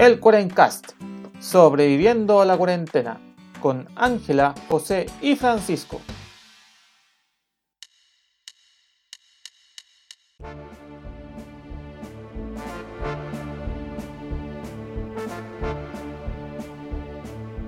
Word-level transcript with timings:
El 0.00 0.18
Cuarencast, 0.18 0.92
sobreviviendo 1.40 2.40
a 2.40 2.46
la 2.46 2.56
cuarentena, 2.56 3.20
con 3.60 3.86
Ángela, 3.96 4.54
José 4.66 5.04
y 5.20 5.36
Francisco. 5.36 6.00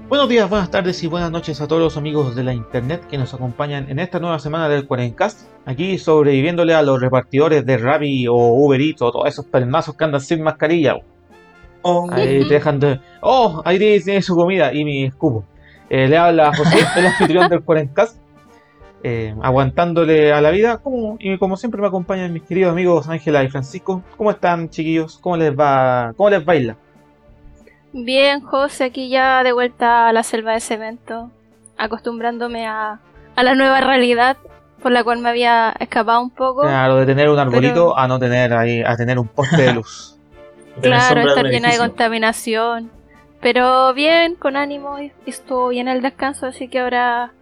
Buenos 0.08 0.26
días, 0.30 0.48
buenas 0.48 0.70
tardes 0.70 1.02
y 1.02 1.08
buenas 1.08 1.30
noches 1.30 1.60
a 1.60 1.68
todos 1.68 1.82
los 1.82 1.98
amigos 1.98 2.34
de 2.34 2.44
la 2.44 2.54
internet 2.54 3.06
que 3.10 3.18
nos 3.18 3.34
acompañan 3.34 3.90
en 3.90 3.98
esta 3.98 4.20
nueva 4.20 4.38
semana 4.38 4.70
del 4.70 4.86
Cuarencast. 4.86 5.50
Aquí 5.66 5.98
sobreviviéndole 5.98 6.72
a 6.72 6.80
los 6.80 6.98
repartidores 6.98 7.66
de 7.66 7.76
Rappi 7.76 8.26
o 8.26 8.34
Uber 8.34 8.80
Eats 8.80 9.02
o 9.02 9.12
todos 9.12 9.28
esos 9.28 9.44
pelmazos 9.44 9.94
que 9.96 10.04
andan 10.04 10.22
sin 10.22 10.42
mascarilla. 10.42 10.96
Oh. 11.82 12.08
Ahí 12.12 12.46
te 12.48 12.54
dejan 12.54 12.78
de. 12.80 13.00
¡Oh! 13.20 13.60
Ahí 13.64 13.78
tiene 13.78 14.22
su 14.22 14.34
comida 14.36 14.72
y 14.72 14.84
mi 14.84 15.04
escupo. 15.04 15.44
Eh, 15.90 16.08
le 16.08 16.16
habla 16.16 16.48
a 16.48 16.56
José, 16.56 16.78
el 16.96 17.06
anfitrión 17.06 17.48
del 17.48 17.62
Cuarencast. 17.62 18.16
Eh, 19.04 19.34
aguantándole 19.42 20.32
a 20.32 20.40
la 20.40 20.50
vida. 20.50 20.78
Como, 20.78 21.16
y 21.18 21.36
como 21.38 21.56
siempre 21.56 21.80
me 21.80 21.88
acompañan 21.88 22.32
mis 22.32 22.44
queridos 22.44 22.70
amigos 22.72 23.08
Ángela 23.08 23.42
y 23.42 23.48
Francisco. 23.48 24.02
¿Cómo 24.16 24.30
están, 24.30 24.68
chiquillos? 24.70 25.18
¿Cómo 25.18 25.36
les 25.36 25.52
va? 25.58 26.12
¿Cómo 26.16 26.30
les 26.30 26.44
baila? 26.44 26.76
Bien, 27.92 28.40
José, 28.40 28.84
aquí 28.84 29.08
ya 29.10 29.42
de 29.42 29.52
vuelta 29.52 30.08
a 30.08 30.12
la 30.12 30.22
selva 30.22 30.52
de 30.54 30.60
cemento, 30.60 31.30
acostumbrándome 31.76 32.66
a, 32.66 33.00
a 33.36 33.42
la 33.42 33.54
nueva 33.54 33.80
realidad 33.80 34.38
por 34.82 34.92
la 34.92 35.04
cual 35.04 35.18
me 35.18 35.28
había 35.28 35.74
escapado 35.78 36.22
un 36.22 36.30
poco. 36.30 36.62
Claro, 36.62 36.96
de 36.96 37.06
tener 37.06 37.28
un 37.28 37.38
arbolito 37.38 37.90
Pero- 37.90 37.98
a 37.98 38.08
no 38.08 38.18
tener 38.18 38.52
ahí, 38.54 38.82
a 38.82 38.96
tener 38.96 39.18
un 39.18 39.28
poste 39.28 39.62
de 39.62 39.74
luz. 39.74 40.11
Claro, 40.80 41.20
estar 41.20 41.44
llena 41.46 41.68
de 41.70 41.78
contaminación. 41.78 42.90
Pero 43.40 43.92
bien, 43.94 44.36
con 44.36 44.56
ánimo, 44.56 44.96
estuvo 45.26 45.68
bien 45.68 45.88
el 45.88 46.00
descanso, 46.00 46.46
así 46.46 46.68
que 46.68 46.78
ahora 46.80 47.32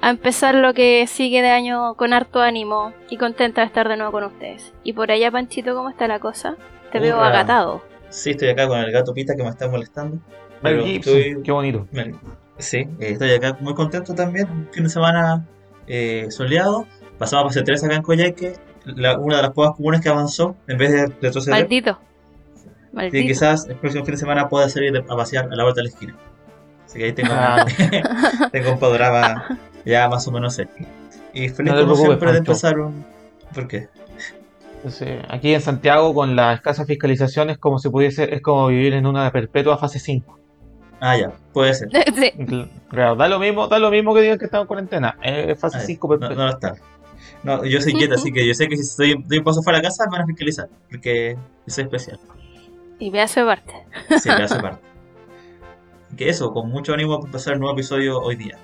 a 0.00 0.10
empezar 0.10 0.54
lo 0.54 0.72
que 0.74 1.06
sigue 1.06 1.42
de 1.42 1.50
año 1.50 1.94
con 1.94 2.12
harto 2.12 2.40
ánimo 2.40 2.92
y 3.10 3.16
contenta 3.18 3.60
de 3.60 3.66
estar 3.66 3.88
de 3.88 3.96
nuevo 3.96 4.12
con 4.12 4.24
ustedes. 4.24 4.72
Y 4.82 4.92
por 4.94 5.10
allá, 5.10 5.30
Panchito, 5.30 5.74
¿cómo 5.74 5.88
está 5.90 6.08
la 6.08 6.18
cosa? 6.18 6.56
Te 6.92 6.98
veo 7.00 7.16
agatado. 7.20 7.82
Sí, 8.08 8.30
estoy 8.30 8.48
acá 8.50 8.68
con 8.68 8.78
el 8.78 8.90
gato 8.92 9.12
Pita 9.12 9.34
que 9.36 9.42
me 9.42 9.48
está 9.50 9.68
molestando. 9.68 10.18
Mel 10.62 10.82
Gibson, 10.82 11.16
estoy- 11.18 11.42
qué 11.42 11.52
bonito. 11.52 11.86
me- 11.92 12.14
Sí, 12.58 12.78
eh, 12.78 13.10
estoy 13.10 13.32
acá 13.32 13.56
muy 13.60 13.74
contento 13.74 14.14
también. 14.14 14.48
Un 14.48 14.68
fin 14.72 14.84
de 14.84 14.90
semana 14.90 15.44
eh, 15.86 16.26
soleado. 16.30 16.86
Pasamos 17.18 17.44
a 17.44 17.48
fase 17.48 17.62
3 17.62 17.82
acá 17.84 17.96
en 17.96 18.02
Coyhaique. 18.02 18.54
La- 18.84 19.18
una 19.18 19.36
de 19.36 19.42
las 19.42 19.50
pocas 19.52 19.74
comunes 19.76 20.00
que 20.00 20.08
avanzó 20.08 20.56
en 20.68 20.78
vez 20.78 20.92
de 20.92 21.06
retroceder. 21.20 21.60
Maldito. 21.60 21.98
Y 22.94 22.96
Maldito. 22.96 23.26
quizás 23.28 23.66
el 23.68 23.76
próximo 23.76 24.04
fin 24.04 24.14
de 24.14 24.18
semana 24.18 24.48
pueda 24.48 24.68
salir 24.68 24.96
a 24.96 25.16
pasear 25.16 25.48
a 25.50 25.56
la 25.56 25.62
vuelta 25.64 25.80
de 25.80 25.84
la 25.84 25.88
esquina. 25.90 26.16
Así 26.86 26.98
que 26.98 27.04
ahí 27.06 27.12
tengo, 27.12 27.30
Claro. 27.30 27.64
tengo 28.52 28.72
un 28.72 28.78
panorama 28.78 29.58
ya 29.84 30.08
más 30.08 30.26
o 30.28 30.32
menos 30.32 30.54
cerca. 30.54 30.74
Y 31.32 31.48
feliz 31.48 31.72
No 31.74 31.80
como 31.82 31.96
siempre 31.96 32.32
de 32.32 32.38
empezar 32.38 32.78
un... 32.78 33.04
¿Por 33.52 33.66
qué? 33.68 33.88
Sí, 34.88 35.06
aquí 35.28 35.54
en 35.54 35.60
Santiago, 35.60 36.12
con 36.14 36.36
la 36.36 36.52
escasa 36.54 36.84
fiscalización, 36.84 37.50
es 37.50 37.58
como 37.58 37.78
si 37.78 37.88
pudiese, 37.88 38.32
es 38.34 38.42
como 38.42 38.66
vivir 38.68 38.92
en 38.92 39.06
una 39.06 39.30
perpetua 39.32 39.78
fase 39.78 39.98
5. 39.98 40.38
Ah, 41.00 41.16
ya, 41.16 41.32
puede 41.52 41.74
ser. 41.74 41.88
Sí. 42.14 42.32
Claro, 42.90 43.16
da 43.16 43.26
lo 43.28 43.38
mismo, 43.40 43.66
da 43.66 43.78
lo 43.78 43.90
mismo 43.90 44.14
que 44.14 44.20
digan 44.20 44.38
que 44.38 44.44
estamos 44.44 44.64
en 44.64 44.68
cuarentena. 44.68 45.16
Es 45.22 45.58
fase 45.58 45.78
Ah, 45.78 45.80
ya. 45.80 45.86
5 45.86 46.06
No, 46.06 46.18
perpetua. 46.20 46.36
no 46.36 46.48
lo 46.50 46.54
está. 46.54 46.74
No, 47.42 47.64
yo 47.64 47.80
soy 47.80 47.94
quieta, 47.94 48.14
así 48.14 48.30
que 48.32 48.46
yo 48.46 48.54
sé 48.54 48.68
que 48.68 48.76
si 48.76 48.82
estoy, 48.82 49.14
doy 49.26 49.38
un 49.38 49.44
paso 49.44 49.62
fuera 49.62 49.78
de 49.78 49.84
casa 49.84 50.04
me 50.06 50.12
van 50.12 50.22
a 50.22 50.26
fiscalizar, 50.26 50.68
porque 50.90 51.34
yo 51.66 51.74
soy 51.74 51.84
especial. 51.84 52.18
Y 52.98 53.10
pedazo 53.10 53.40
de 53.40 53.46
parte. 53.46 53.72
Sí, 54.20 54.28
me 54.28 54.34
hace 54.44 54.60
parte. 54.60 54.84
Que 56.16 56.28
eso, 56.28 56.52
con 56.52 56.70
mucho 56.70 56.94
ánimo 56.94 57.16
para 57.16 57.26
empezar 57.26 57.54
el 57.54 57.58
nuevo 57.60 57.74
episodio 57.74 58.20
hoy 58.20 58.36
día. 58.36 58.56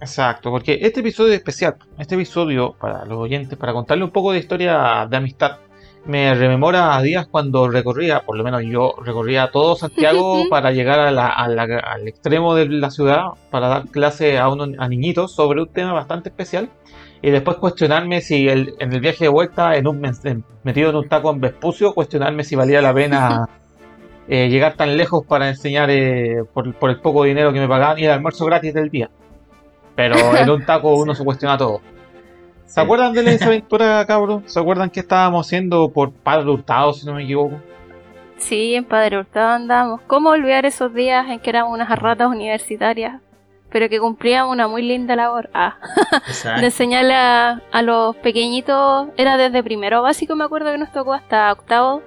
Exacto, 0.00 0.50
porque 0.50 0.78
este 0.82 1.00
episodio 1.00 1.32
es 1.32 1.38
especial. 1.38 1.76
Este 1.98 2.16
episodio, 2.16 2.72
para 2.80 3.04
los 3.04 3.16
oyentes, 3.18 3.56
para 3.56 3.72
contarle 3.72 4.02
un 4.02 4.10
poco 4.10 4.32
de 4.32 4.40
historia 4.40 5.06
de 5.08 5.16
amistad, 5.16 5.58
me 6.04 6.34
rememora 6.34 6.96
a 6.96 7.02
días 7.02 7.28
cuando 7.28 7.68
recorría, 7.68 8.20
por 8.24 8.36
lo 8.36 8.42
menos 8.42 8.62
yo 8.64 8.94
recorría 9.04 9.50
todo 9.52 9.76
Santiago 9.76 10.44
para 10.50 10.72
llegar 10.72 10.98
a 10.98 11.12
la- 11.12 11.28
a 11.28 11.46
la- 11.48 11.62
al 11.78 12.08
extremo 12.08 12.56
de 12.56 12.66
la 12.70 12.90
ciudad 12.90 13.26
para 13.52 13.68
dar 13.68 13.86
clase 13.88 14.36
a, 14.38 14.48
unos, 14.48 14.70
a 14.78 14.88
niñitos 14.88 15.32
sobre 15.32 15.62
un 15.62 15.68
tema 15.68 15.92
bastante 15.92 16.28
especial. 16.30 16.70
Y 17.22 17.30
después 17.30 17.56
cuestionarme 17.56 18.20
si 18.20 18.48
el- 18.48 18.74
en 18.78 18.92
el 18.92 19.00
viaje 19.00 19.24
de 19.24 19.28
vuelta, 19.28 19.74
en 19.76 19.86
un, 19.88 20.04
en- 20.24 20.44
metido 20.62 20.90
en 20.90 20.96
un 20.96 21.08
taco 21.08 21.30
en 21.32 21.40
Vespucio, 21.40 21.92
cuestionarme 21.92 22.44
si 22.44 22.54
valía 22.56 22.80
la 22.80 22.94
pena 22.94 23.46
eh, 24.28 24.48
llegar 24.48 24.74
tan 24.74 24.96
lejos 24.96 25.24
para 25.26 25.48
enseñar 25.48 25.90
eh, 25.90 26.44
por, 26.52 26.72
por 26.74 26.90
el 26.90 27.00
poco 27.00 27.24
dinero 27.24 27.52
que 27.52 27.60
me 27.60 27.66
pagaban 27.68 27.98
y 27.98 28.04
el 28.04 28.10
almuerzo 28.12 28.44
gratis 28.46 28.72
del 28.74 28.88
día. 28.90 29.10
Pero 29.96 30.14
en 30.36 30.48
un 30.48 30.64
taco 30.64 30.94
uno 30.94 31.14
se 31.14 31.24
cuestiona 31.24 31.56
todo. 31.58 31.80
¿Se 32.66 32.74
Sí. 32.74 32.80
acuerdan 32.80 33.12
de 33.14 33.34
esa 33.34 33.46
aventura, 33.48 34.04
cabros? 34.06 34.42
¿Se 34.46 34.60
acuerdan 34.60 34.90
que 34.90 35.00
estábamos 35.00 35.46
haciendo 35.46 35.88
por 35.88 36.12
Padre 36.12 36.50
Hurtado, 36.50 36.92
si 36.92 37.04
no 37.06 37.14
me 37.14 37.24
equivoco? 37.24 37.56
Sí, 38.36 38.74
en 38.76 38.84
Padre 38.84 39.18
Hurtado 39.18 39.48
andamos. 39.54 40.00
¿Cómo 40.06 40.28
olvidar 40.30 40.66
esos 40.66 40.94
días 40.94 41.26
en 41.28 41.40
que 41.40 41.50
éramos 41.50 41.72
unas 41.74 41.98
ratas 41.98 42.28
universitarias? 42.28 43.20
Pero 43.70 43.88
que 43.88 43.98
cumplíamos 44.00 44.52
una 44.52 44.66
muy 44.68 44.82
linda 44.82 45.14
labor. 45.16 45.50
Ah, 45.52 45.76
Exacto. 46.26 46.60
de 46.60 46.66
enseñarle 46.66 47.14
a, 47.14 47.60
a 47.70 47.82
los 47.82 48.16
pequeñitos. 48.16 49.08
Era 49.16 49.36
desde 49.36 49.62
primero 49.62 50.02
básico, 50.02 50.34
me 50.36 50.44
acuerdo 50.44 50.72
que 50.72 50.78
nos 50.78 50.90
tocó 50.92 51.12
hasta 51.14 51.52
octavo. 51.52 52.02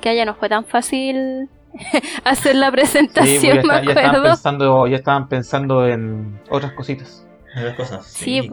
Que 0.00 0.08
allá 0.08 0.24
no 0.24 0.34
fue 0.34 0.48
tan 0.48 0.64
fácil 0.64 1.48
hacer 2.24 2.56
la 2.56 2.66
Sí, 2.66 2.72
pues 2.76 2.90
presentación, 2.90 3.42
ya, 3.42 3.54
me 3.54 3.60
está- 3.60 3.74
ya 3.74 3.88
estaban 3.90 4.06
acuerdo. 4.08 4.22
pensando, 4.30 4.86
ya 4.86 4.96
estaban 4.96 5.28
pensando 5.28 5.86
en 5.86 6.40
otras 6.50 6.72
cositas. 6.72 7.26
Otras 7.56 7.74
cosas. 7.76 8.06
Sí, 8.06 8.40
Sí. 8.42 8.50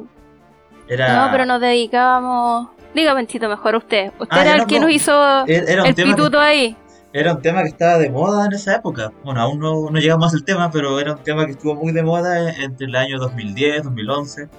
Era, 0.88 1.26
no, 1.26 1.32
pero 1.32 1.46
nos 1.46 1.62
dedicábamos. 1.62 2.70
Diga, 2.96 3.14
Benchito, 3.14 3.48
mejor 3.48 3.76
usted. 3.76 4.12
Usted 4.20 4.28
Ah, 4.38 4.42
era 4.42 4.52
el 4.54 4.58
no, 4.62 4.66
que 4.68 4.80
no. 4.80 4.88
nos 4.88 4.96
hizo 4.96 5.14
era, 5.46 5.72
era 5.72 5.82
un 5.84 5.88
el 5.90 5.96
que, 5.96 6.04
pituto 6.04 6.40
ahí. 6.40 6.76
Era 7.14 7.34
un 7.34 7.42
tema 7.42 7.64
que 7.64 7.70
estaba 7.70 7.98
de 7.98 8.10
moda 8.10 8.46
en 8.46 8.54
esa 8.54 8.76
época. 8.76 9.12
Bueno, 9.24 9.42
aún 9.42 9.60
no, 9.60 9.90
no 9.90 10.00
llegamos 10.00 10.34
al 10.34 10.44
tema, 10.44 10.72
pero 10.72 11.00
era 11.00 11.14
un 11.14 11.24
tema 11.24 11.46
que 11.46 11.54
estuvo 11.54 11.76
muy 11.76 11.92
de 11.92 12.04
moda 12.04 12.54
entre 12.62 12.88
el 12.88 12.96
año 12.96 13.20
2010, 13.20 13.84
2011. 13.84 14.50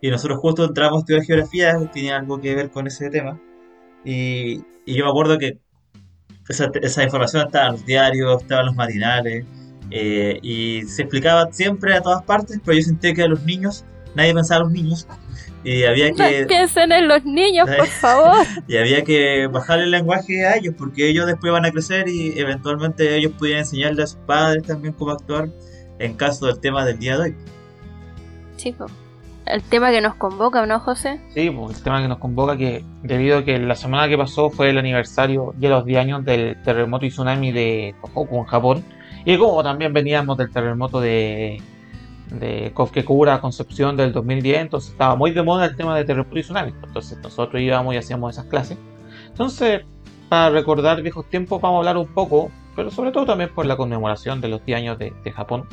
Y 0.00 0.10
nosotros 0.10 0.38
justo 0.40 0.64
entramos 0.64 0.98
a 0.98 1.00
estudiar 1.00 1.22
geografía, 1.24 1.90
tenía 1.92 2.16
algo 2.18 2.40
que 2.40 2.54
ver 2.54 2.70
con 2.70 2.86
ese 2.86 3.10
tema. 3.10 3.40
Y, 4.04 4.62
y 4.84 4.94
yo 4.94 5.04
me 5.04 5.10
acuerdo 5.10 5.38
que 5.38 5.58
esa, 6.48 6.70
esa 6.80 7.02
información 7.02 7.46
estaba 7.46 7.66
en 7.66 7.72
los 7.72 7.86
diarios, 7.86 8.42
estaba 8.42 8.60
en 8.60 8.66
los 8.66 8.76
matinales, 8.76 9.44
eh, 9.90 10.38
y 10.42 10.82
se 10.82 11.02
explicaba 11.02 11.52
siempre 11.52 11.94
a 11.94 12.02
todas 12.02 12.22
partes, 12.22 12.60
pero 12.64 12.76
yo 12.76 12.82
sentía 12.82 13.14
que 13.14 13.22
a 13.22 13.28
los 13.28 13.44
niños, 13.44 13.84
nadie 14.16 14.34
pensaba 14.34 14.62
en 14.62 14.64
los 14.64 14.72
niños, 14.72 15.08
y 15.62 15.84
había 15.84 16.12
que, 16.12 16.44
Piensen 16.48 16.92
en 16.92 17.08
los 17.08 17.24
niños, 17.24 17.68
por 17.68 17.86
favor. 18.00 18.46
y 18.66 18.76
había 18.76 19.04
que 19.04 19.46
bajar 19.48 19.80
el 19.80 19.90
lenguaje 19.90 20.46
a 20.46 20.56
ellos, 20.56 20.74
porque 20.76 21.08
ellos 21.08 21.26
después 21.26 21.52
van 21.52 21.64
a 21.64 21.70
crecer 21.70 22.08
y 22.08 22.38
eventualmente 22.38 23.16
ellos 23.16 23.32
pudieran 23.38 23.60
enseñarle 23.60 24.02
a 24.02 24.06
sus 24.06 24.18
padres 24.20 24.64
también 24.64 24.94
cómo 24.94 25.12
actuar 25.12 25.48
en 25.98 26.14
caso 26.14 26.46
del 26.46 26.60
tema 26.60 26.84
del 26.84 26.98
día 26.98 27.16
de 27.16 27.22
hoy. 27.22 27.36
Chicos, 28.56 28.90
el 29.46 29.62
tema 29.62 29.90
que 29.90 30.00
nos 30.00 30.14
convoca, 30.14 30.64
¿no, 30.66 30.80
José? 30.80 31.20
Sí, 31.34 31.50
pues 31.50 31.78
el 31.78 31.82
tema 31.82 32.00
que 32.00 32.08
nos 32.08 32.18
convoca 32.18 32.56
que 32.56 32.84
debido 33.02 33.38
a 33.38 33.44
que 33.44 33.58
la 33.58 33.74
semana 33.74 34.08
que 34.08 34.16
pasó 34.16 34.50
fue 34.50 34.70
el 34.70 34.78
aniversario 34.78 35.52
de 35.56 35.68
los 35.68 35.84
10 35.84 35.98
años 36.00 36.24
del 36.24 36.60
terremoto 36.62 37.06
y 37.06 37.10
tsunami 37.10 37.52
de 37.52 37.94
Tohoku 38.02 38.38
en 38.38 38.44
Japón 38.44 38.84
y 39.24 39.36
como 39.36 39.62
también 39.62 39.92
veníamos 39.92 40.36
del 40.38 40.50
terremoto 40.50 41.00
de 41.00 41.60
de 42.30 42.72
Kofkekura, 42.74 43.40
Concepción 43.40 43.96
del 43.96 44.12
2010, 44.12 44.58
entonces 44.60 44.90
estaba 44.90 45.16
muy 45.16 45.30
de 45.30 45.42
moda 45.42 45.66
el 45.66 45.76
tema 45.76 45.96
de 45.96 46.04
terremoto 46.04 46.38
y 46.38 46.42
tsunami, 46.42 46.72
entonces 46.82 47.18
nosotros 47.22 47.60
íbamos 47.62 47.94
y 47.94 47.98
hacíamos 47.98 48.34
esas 48.34 48.46
clases. 48.46 48.76
Entonces, 49.28 49.82
para 50.28 50.50
recordar 50.50 51.02
viejos 51.02 51.28
tiempos, 51.28 51.60
vamos 51.60 51.76
a 51.76 51.78
hablar 51.80 51.96
un 51.98 52.12
poco, 52.12 52.50
pero 52.74 52.90
sobre 52.90 53.12
todo 53.12 53.26
también 53.26 53.50
por 53.54 53.64
la 53.66 53.76
conmemoración 53.76 54.40
de 54.40 54.48
los 54.48 54.64
10 54.64 54.78
años 54.78 54.98
de, 54.98 55.12
de 55.24 55.32
Japón, 55.32 55.66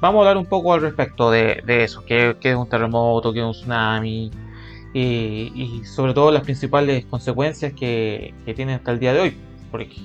vamos 0.00 0.18
a 0.18 0.28
hablar 0.28 0.36
un 0.36 0.46
poco 0.46 0.74
al 0.74 0.80
respecto 0.82 1.30
de, 1.30 1.62
de 1.64 1.84
eso, 1.84 2.04
qué, 2.04 2.36
qué 2.40 2.50
es 2.50 2.56
un 2.56 2.68
terremoto, 2.68 3.32
qué 3.32 3.38
es 3.40 3.44
un 3.46 3.52
tsunami, 3.52 4.30
y, 4.92 5.52
y 5.54 5.84
sobre 5.84 6.14
todo 6.14 6.30
las 6.30 6.42
principales 6.42 7.04
consecuencias 7.06 7.72
que, 7.72 8.32
que 8.44 8.54
tiene 8.54 8.74
hasta 8.74 8.92
el 8.92 8.98
día 9.00 9.12
de 9.12 9.20
hoy. 9.20 9.36
Por, 9.70 9.80
ej- 9.82 10.00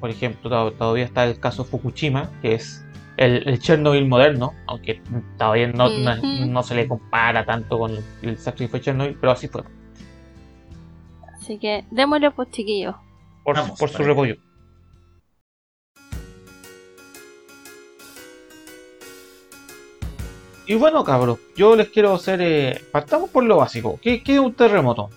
por 0.00 0.10
ejemplo, 0.10 0.48
to- 0.48 0.72
todavía 0.72 1.04
está 1.04 1.24
el 1.24 1.40
caso 1.40 1.64
Fukushima, 1.64 2.30
que 2.40 2.54
es 2.54 2.84
el, 3.18 3.48
el 3.48 3.58
Chernobyl 3.58 4.06
moderno, 4.06 4.54
aunque 4.66 5.02
todavía 5.36 5.66
no, 5.68 5.88
no, 5.90 6.62
se 6.62 6.74
le 6.76 6.88
compara 6.88 7.44
tanto 7.44 7.78
con 7.78 7.90
el, 7.90 8.04
el 8.22 8.38
fue 8.38 8.80
Chernobyl, 8.80 9.18
pero 9.20 9.32
así 9.32 9.48
fue, 9.48 9.62
Así 11.34 11.58
que 11.58 11.84
démosle 11.90 12.30
pues 12.30 12.50
chiquillos. 12.50 12.94
por, 13.44 13.56
Vamos, 13.56 13.78
por 13.78 13.88
su 13.90 14.02
repollo. 14.04 14.36
Y 20.66 20.74
bueno, 20.74 21.02
cabros, 21.02 21.38
yo 21.56 21.74
les 21.74 21.88
quiero 21.88 22.12
hacer. 22.14 22.40
eh, 22.42 22.80
partamos 22.92 23.30
por 23.30 23.42
lo 23.42 23.56
básico. 23.56 23.98
¿Qué, 24.00 24.22
qué 24.22 24.34
es 24.34 24.38
un 24.40 24.54
terremoto? 24.54 25.08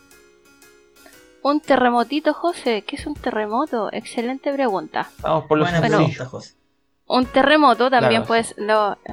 Un 1.43 1.59
terremotito, 1.59 2.33
José. 2.33 2.83
¿Qué 2.87 2.95
es 2.95 3.05
un 3.05 3.15
terremoto? 3.15 3.91
Excelente 3.91 4.51
pregunta. 4.53 5.09
Vamos 5.21 5.45
por 5.45 5.57
los 5.57 5.69
Buena 5.69 5.79
Bueno. 5.79 5.97
pregunta, 5.97 6.25
José. 6.25 6.60
Un 7.13 7.25
terremoto 7.25 7.89
también, 7.89 8.23
Claro. 8.23 8.27
pues, 8.27 8.55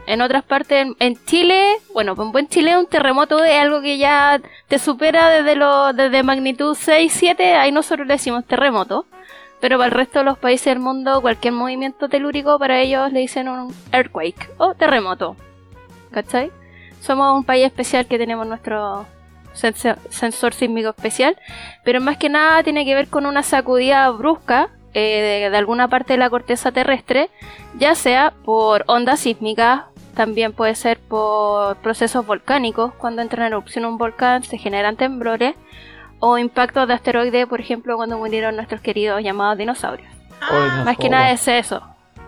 en 0.07 0.21
otras 0.21 0.45
partes, 0.45 0.83
en, 0.87 0.95
en 1.01 1.25
Chile, 1.27 1.79
bueno, 1.93 2.15
en 2.17 2.31
buen 2.31 2.47
Chile 2.49 2.77
un 2.79 2.87
terremoto 2.87 3.43
es 3.43 3.57
algo 3.57 3.81
que 3.81 3.99
ya 3.99 4.41
te 4.69 4.79
supera 4.79 5.29
desde, 5.31 5.57
lo, 5.57 5.93
desde 5.93 6.23
magnitud 6.23 6.77
6, 6.79 7.13
7, 7.13 7.55
ahí 7.57 7.73
nosotros 7.73 8.07
le 8.07 8.15
decimos 8.15 8.45
terremoto. 8.45 9.07
Pero 9.61 9.79
para 9.79 9.87
el 9.87 9.93
resto 9.93 10.21
de 10.21 10.27
los 10.27 10.39
países 10.39 10.67
del 10.67 10.79
mundo, 10.79 11.21
cualquier 11.21 11.53
movimiento 11.55 12.09
telúrico, 12.09 12.57
para 12.61 12.79
ellos 12.79 13.11
le 13.13 13.19
dicen 13.19 13.49
un 13.49 13.75
earthquake 13.91 14.49
o 14.59 14.75
terremoto. 14.75 15.35
¿Cachai? 16.13 16.53
Somos 17.01 17.37
un 17.37 17.43
país 17.43 17.67
especial 17.67 18.07
que 18.07 18.19
tenemos 18.19 18.47
nuestro 18.47 19.07
senso- 19.55 19.99
sensor 20.11 20.55
sísmico 20.55 20.91
especial, 20.91 21.37
pero 21.85 22.01
más 22.01 22.17
que 22.17 22.29
nada 22.29 22.63
tiene 22.63 22.85
que 22.85 22.95
ver 22.95 23.09
con 23.09 23.27
una 23.27 23.43
sacudida 23.43 24.09
brusca 24.11 24.69
eh, 24.95 25.41
de, 25.43 25.51
de 25.51 25.57
alguna 25.57 25.89
parte 25.89 26.15
de 26.15 26.19
la 26.19 26.31
corteza 26.31 26.73
terrestre, 26.73 27.31
ya 27.79 27.95
sea 27.95 28.33
por 28.45 28.85
ondas 28.87 29.21
sísmicas, 29.21 29.83
también 30.15 30.53
puede 30.53 30.75
ser 30.75 30.99
por 30.99 31.77
procesos 31.77 32.27
volcánicos, 32.27 32.93
cuando 32.95 33.23
entra 33.23 33.47
en 33.47 33.53
erupción 33.53 33.85
un 33.85 33.99
volcán 33.99 34.43
se 34.43 34.59
generan 34.59 34.97
temblores, 34.97 35.55
o 36.21 36.37
impactos 36.39 36.89
de 36.89 36.95
asteroides, 36.95 37.47
por 37.47 37.61
ejemplo, 37.61 37.97
cuando 37.97 38.19
murieron 38.19 38.57
nuestros 38.57 38.81
queridos 38.81 39.23
llamados 39.23 39.57
dinosaurios. 39.59 40.11
Nos 40.41 40.85
Más 40.85 40.97
que 40.97 41.09
nada 41.09 41.31
es 41.31 41.47
eso. 41.47 41.81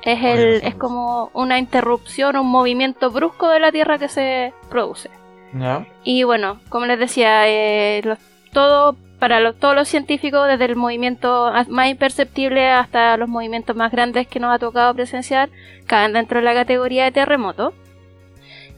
Es, 0.02 0.22
el, 0.24 0.62
es 0.62 0.74
como 0.76 1.30
una 1.34 1.58
interrupción, 1.58 2.36
un 2.36 2.46
movimiento 2.46 3.10
brusco 3.10 3.48
de 3.48 3.58
la 3.60 3.72
Tierra 3.72 3.98
que 3.98 4.08
se 4.08 4.54
produce. 4.70 5.10
Ya. 5.52 5.84
Y 6.04 6.22
bueno, 6.22 6.60
como 6.68 6.86
les 6.86 6.98
decía, 7.00 7.48
eh, 7.48 8.00
los- 8.04 8.18
todo 8.52 8.96
para 9.20 9.38
los- 9.38 9.56
todos 9.58 9.76
los 9.76 9.86
científicos, 9.86 10.48
desde 10.48 10.64
el 10.64 10.74
movimiento 10.76 11.52
más 11.68 11.88
imperceptible 11.88 12.68
hasta 12.70 13.16
los 13.16 13.28
movimientos 13.28 13.76
más 13.76 13.92
grandes 13.92 14.26
que 14.26 14.40
nos 14.40 14.52
ha 14.52 14.58
tocado 14.58 14.92
presenciar, 14.94 15.48
caen 15.86 16.12
dentro 16.14 16.40
de 16.40 16.44
la 16.44 16.54
categoría 16.54 17.04
de 17.04 17.12
terremoto. 17.12 17.72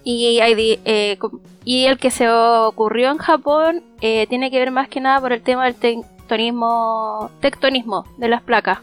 Y, 0.05 0.41
hay 0.41 0.81
eh, 0.85 1.17
y 1.65 1.85
el 1.87 1.97
que 1.97 2.11
se 2.11 2.29
ocurrió 2.29 3.11
en 3.13 3.19
Japón 3.19 3.85
eh, 4.01 4.27
tiene 4.27 4.51
que 4.51 4.59
ver 4.59 4.73
más 4.73 4.89
que 4.89 5.01
nada 5.01 5.21
por 5.21 5.33
el 5.33 5.43
tema 5.43 5.65
del 5.65 5.77
tectonismo, 5.77 7.31
tectonismo 7.41 8.05
de 8.17 8.29
las 8.29 8.43
placas 8.43 8.81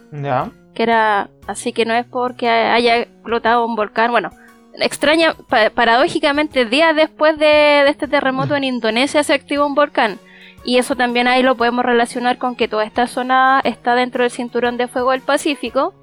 que 0.73 0.83
era 0.83 1.29
así 1.45 1.73
que 1.73 1.83
no 1.85 1.93
es 1.93 2.05
porque 2.05 2.47
haya 2.47 2.97
explotado 2.99 3.65
un 3.65 3.75
volcán, 3.75 4.11
bueno, 4.11 4.29
extraña, 4.75 5.33
pa- 5.49 5.69
paradójicamente 5.71 6.63
días 6.65 6.95
después 6.95 7.37
de, 7.37 7.45
de 7.83 7.89
este 7.89 8.07
terremoto 8.07 8.55
en 8.55 8.63
Indonesia 8.75 9.21
se 9.23 9.33
activó 9.33 9.65
un 9.65 9.75
volcán 9.75 10.19
y 10.63 10.77
eso 10.77 10.95
también 10.95 11.27
ahí 11.27 11.41
lo 11.41 11.55
podemos 11.55 11.85
relacionar 11.85 12.37
con 12.37 12.55
que 12.55 12.67
toda 12.67 12.83
esta 12.83 13.07
zona 13.07 13.61
está 13.63 13.95
dentro 13.95 14.23
del 14.23 14.31
cinturón 14.31 14.77
de 14.77 14.87
fuego 14.87 15.11
del 15.11 15.21
Pacífico, 15.21 15.93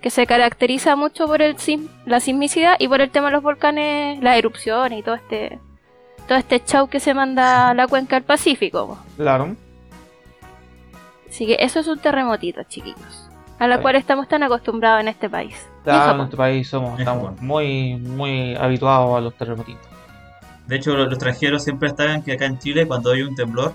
que 0.00 0.10
se 0.10 0.26
caracteriza 0.26 0.96
mucho 0.96 1.26
por 1.26 1.42
el 1.42 1.56
la 2.06 2.20
sismicidad 2.20 2.76
y 2.78 2.88
por 2.88 3.00
el 3.00 3.10
tema 3.10 3.26
de 3.26 3.32
los 3.32 3.42
volcanes, 3.42 4.22
las 4.22 4.36
erupciones 4.36 4.98
y 4.98 5.02
todo 5.02 5.14
este 5.14 5.58
todo 6.26 6.38
este 6.38 6.62
show 6.64 6.88
que 6.88 6.98
se 6.98 7.14
manda 7.14 7.70
a 7.70 7.74
la 7.74 7.86
cuenca 7.86 8.16
del 8.16 8.24
Pacífico. 8.24 8.98
Claro. 9.16 9.54
Así 11.28 11.46
que 11.46 11.56
eso 11.60 11.80
es 11.80 11.86
un 11.86 11.98
terremotito, 11.98 12.62
chiquitos, 12.64 13.28
a 13.58 13.66
la 13.66 13.74
Está 13.74 13.82
cual 13.82 13.96
estamos 13.96 14.28
tan 14.28 14.42
acostumbrados 14.42 15.00
en 15.02 15.08
este 15.08 15.28
país. 15.28 15.54
Claro, 15.84 16.12
en 16.12 16.16
nuestro 16.18 16.38
país 16.38 16.68
somos, 16.68 16.98
estamos 16.98 17.40
muy, 17.40 17.96
muy 17.96 18.54
habituados 18.56 19.18
a 19.18 19.20
los 19.20 19.34
terremotitos. 19.34 19.86
De 20.66 20.76
hecho, 20.76 20.96
los, 20.96 21.08
extranjeros 21.08 21.62
siempre 21.62 21.88
destacan 21.88 22.22
que 22.22 22.32
acá 22.32 22.46
en 22.46 22.58
Chile, 22.58 22.86
cuando 22.86 23.12
hay 23.12 23.22
un 23.22 23.36
temblor, 23.36 23.72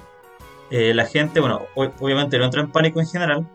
eh, 0.71 0.94
la 0.94 1.06
gente, 1.06 1.39
bueno, 1.39 1.62
obviamente 1.75 2.38
no 2.39 2.45
entra 2.45 2.62
en 2.62 2.71
pánico 2.71 3.00
en 3.00 3.07
general. 3.07 3.47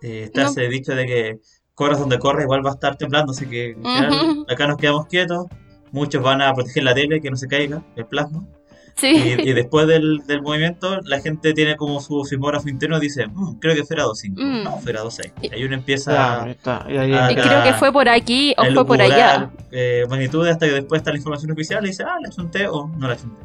Eh, 0.00 0.24
está 0.24 0.42
No. 0.44 0.48
ese 0.50 0.68
dicho 0.68 0.94
de 0.94 1.06
que 1.06 1.38
corras 1.74 1.98
donde 2.00 2.18
corres, 2.18 2.44
igual 2.44 2.64
va 2.66 2.70
a 2.70 2.74
estar 2.74 2.96
temblando, 2.96 3.32
así 3.32 3.46
que 3.46 3.70
en 3.70 3.84
general, 3.84 4.30
Ujú. 4.30 4.46
acá 4.48 4.66
nos 4.66 4.76
quedamos 4.78 5.06
quietos. 5.06 5.46
Muchos 5.92 6.22
van 6.22 6.40
a 6.42 6.52
proteger 6.54 6.82
la 6.84 6.94
tele, 6.94 7.20
que 7.20 7.30
no 7.30 7.36
se 7.36 7.46
caiga, 7.48 7.82
el 7.96 8.06
plasma. 8.06 8.44
Sí. 8.94 9.08
Y, 9.08 9.48
y 9.48 9.52
después 9.54 9.86
del, 9.86 10.18
del 10.26 10.42
movimiento, 10.42 11.00
la 11.04 11.18
gente 11.20 11.54
tiene 11.54 11.76
como 11.76 11.98
su 12.00 12.24
sismógrafo 12.26 12.68
interno 12.68 12.98
y 12.98 13.00
dice, 13.00 13.26
"Mm, 13.26 13.58
creo 13.58 13.74
que 13.74 13.84
fue 13.84 13.96
grado 13.96 14.14
5, 14.14 14.40
Mm. 14.42 14.64
no, 14.64 14.78
fue 14.80 14.92
grado 14.92 15.10
6. 15.10 15.32
Y- 15.40 15.46
Y 15.48 15.54
ahí 15.54 15.64
uno 15.64 15.74
empieza 15.76 16.46
está. 16.50 16.84
Y 16.88 16.96
ahí 16.98 17.12
Ah, 17.14 17.30
Y 17.32 17.34
acá- 17.34 17.42
creo 17.48 17.62
que 17.62 17.72
fue 17.74 17.90
por 17.92 18.08
aquí 18.08 18.54
o 18.58 18.62
a 18.62 18.66
fue 18.72 18.86
por 18.86 19.00
allá. 19.00 19.50
eh, 19.70 20.04
magnitudes 20.10 20.52
hasta 20.52 20.66
que 20.66 20.72
después 20.72 21.00
está 21.00 21.10
la 21.10 21.16
información 21.16 21.50
oficial 21.52 21.84
y 21.84 21.88
dice, 21.88 22.02
ah, 22.02 22.16
la 22.22 22.28
chunté 22.30 22.66
o 22.68 22.86
no 22.88 23.08
la 23.08 23.16
chunté. 23.16 23.42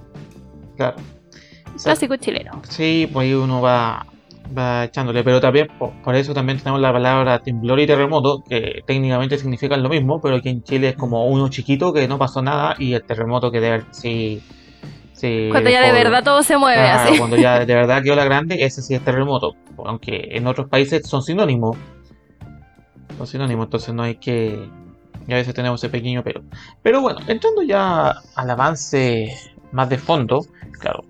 claro. 0.75 0.97
Clásico 1.83 2.15
chileno. 2.18 2.62
Sí, 2.69 3.09
pues 3.12 3.25
ahí 3.25 3.33
uno 3.33 3.62
va, 3.62 4.06
va 4.57 4.85
echándole, 4.85 5.24
pero 5.24 5.39
también 5.39 5.68
por, 5.77 5.91
por 6.01 6.15
eso 6.15 6.33
también 6.33 6.57
tenemos 6.59 6.81
la 6.81 6.91
palabra 6.91 7.39
temblor 7.39 7.79
y 7.79 7.88
terremoto, 7.88 8.44
que 8.47 8.83
técnicamente 8.85 9.38
significan 9.38 9.83
lo 9.83 9.89
mismo, 9.89 10.21
pero 10.21 10.41
que 10.41 10.50
en 10.50 10.63
Chile 10.63 10.89
es 10.89 10.95
como 10.95 11.27
uno 11.27 11.50
chiquito 11.50 11.94
que 11.94 12.07
no 12.07 12.18
pasó 12.18 12.41
nada 12.41 12.75
y 12.79 12.94
el 12.94 13.03
terremoto 13.03 13.51
que 13.51 13.59
de 13.59 13.83
sí, 13.91 14.41
sí 15.13 15.50
Cuando 15.51 15.69
ya 15.69 15.81
de 15.81 15.91
verdad 15.91 16.24
todo 16.24 16.44
se 16.44 16.57
mueve 16.57 16.81
así. 16.81 17.18
cuando 17.18 17.38
ya 17.38 17.65
de 17.65 17.74
verdad 17.74 18.01
quedó 18.03 18.15
la 18.15 18.25
grande, 18.25 18.63
ese 18.63 18.81
sí 18.81 18.94
es 18.94 19.01
terremoto, 19.01 19.56
aunque 19.85 20.29
en 20.31 20.47
otros 20.47 20.68
países 20.69 21.07
son 21.07 21.21
sinónimos, 21.24 21.77
son 23.18 23.27
sinónimos, 23.27 23.65
entonces 23.65 23.94
no 23.94 24.03
hay 24.03 24.15
que, 24.15 24.69
y 25.27 25.33
a 25.33 25.35
veces 25.35 25.53
tenemos 25.53 25.83
ese 25.83 25.89
pequeño 25.89 26.24
pero. 26.24 26.41
Pero 26.81 27.01
bueno, 27.01 27.19
entrando 27.27 27.62
ya 27.62 28.15
al 28.35 28.50
avance 28.50 29.35
más 29.71 29.89
de 29.89 29.97
fondo, 29.97 30.45
claro. 30.79 31.03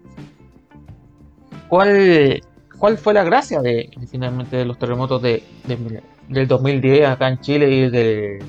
¿Cuál, 1.68 2.42
cuál 2.78 2.98
fue 2.98 3.14
la 3.14 3.24
gracia 3.24 3.62
de, 3.62 3.90
finalmente 4.10 4.58
de 4.58 4.66
los 4.66 4.78
terremotos 4.80 5.22
de, 5.22 5.44
de- 5.66 6.04
del 6.28 6.48
2010 6.48 7.08
acá 7.08 7.28
en 7.30 7.40
Chile 7.40 7.69
y 7.69 7.90
del 7.90 8.40